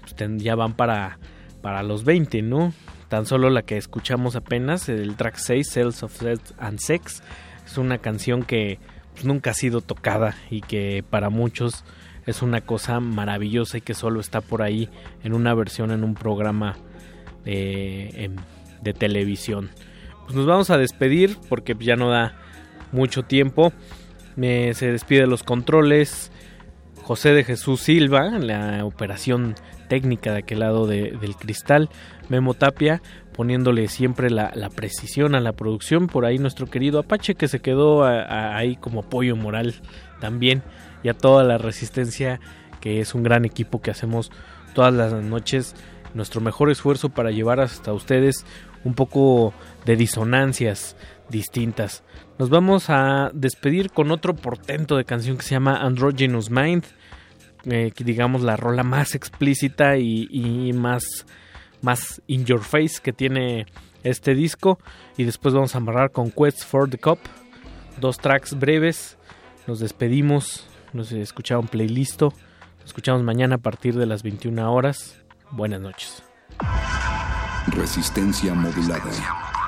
[0.02, 1.18] pues, ya van para,
[1.62, 2.72] para los 20, ¿no?
[3.08, 7.22] Tan solo la que escuchamos apenas, el track 6, Cells of Sex and Sex,
[7.72, 8.78] es una canción que
[9.12, 11.84] pues, nunca ha sido tocada y que para muchos
[12.26, 14.88] es una cosa maravillosa y que solo está por ahí
[15.24, 16.76] en una versión en un programa
[17.44, 18.30] de,
[18.80, 19.70] de televisión.
[20.24, 22.36] Pues nos vamos a despedir porque ya no da
[22.92, 23.72] mucho tiempo.
[24.36, 26.30] Me- se despide de los controles
[27.02, 29.56] José de Jesús Silva, la operación
[29.88, 31.90] técnica de aquel lado de- del cristal.
[32.28, 33.02] Memo Tapia
[33.34, 36.06] poniéndole siempre la, precisión a la producción.
[36.06, 39.74] Por ahí nuestro querido Apache que se quedó ahí como apoyo moral
[40.20, 40.62] también.
[41.02, 42.40] Y a toda la resistencia
[42.80, 44.30] que es un gran equipo que hacemos
[44.74, 45.74] todas las noches.
[46.14, 48.44] Nuestro mejor esfuerzo para llevar hasta ustedes
[48.84, 49.54] un poco
[49.86, 50.96] de disonancias
[51.28, 52.02] distintas.
[52.38, 56.84] Nos vamos a despedir con otro portento de canción que se llama Androgynous Mind.
[57.64, 61.24] eh, digamos la rola más explícita y más
[61.82, 63.66] más in your face que tiene
[64.02, 64.78] este disco.
[65.16, 67.18] Y después vamos a amarrar con Quest for the Cup.
[68.00, 69.18] Dos tracks breves.
[69.66, 70.66] Nos despedimos.
[70.92, 72.22] Nos escucharon playlist.
[72.22, 72.34] Nos
[72.86, 75.16] escuchamos mañana a partir de las 21 horas.
[75.50, 76.22] Buenas noches.
[77.68, 79.61] Resistencia modulada.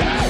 [0.00, 0.29] Shit!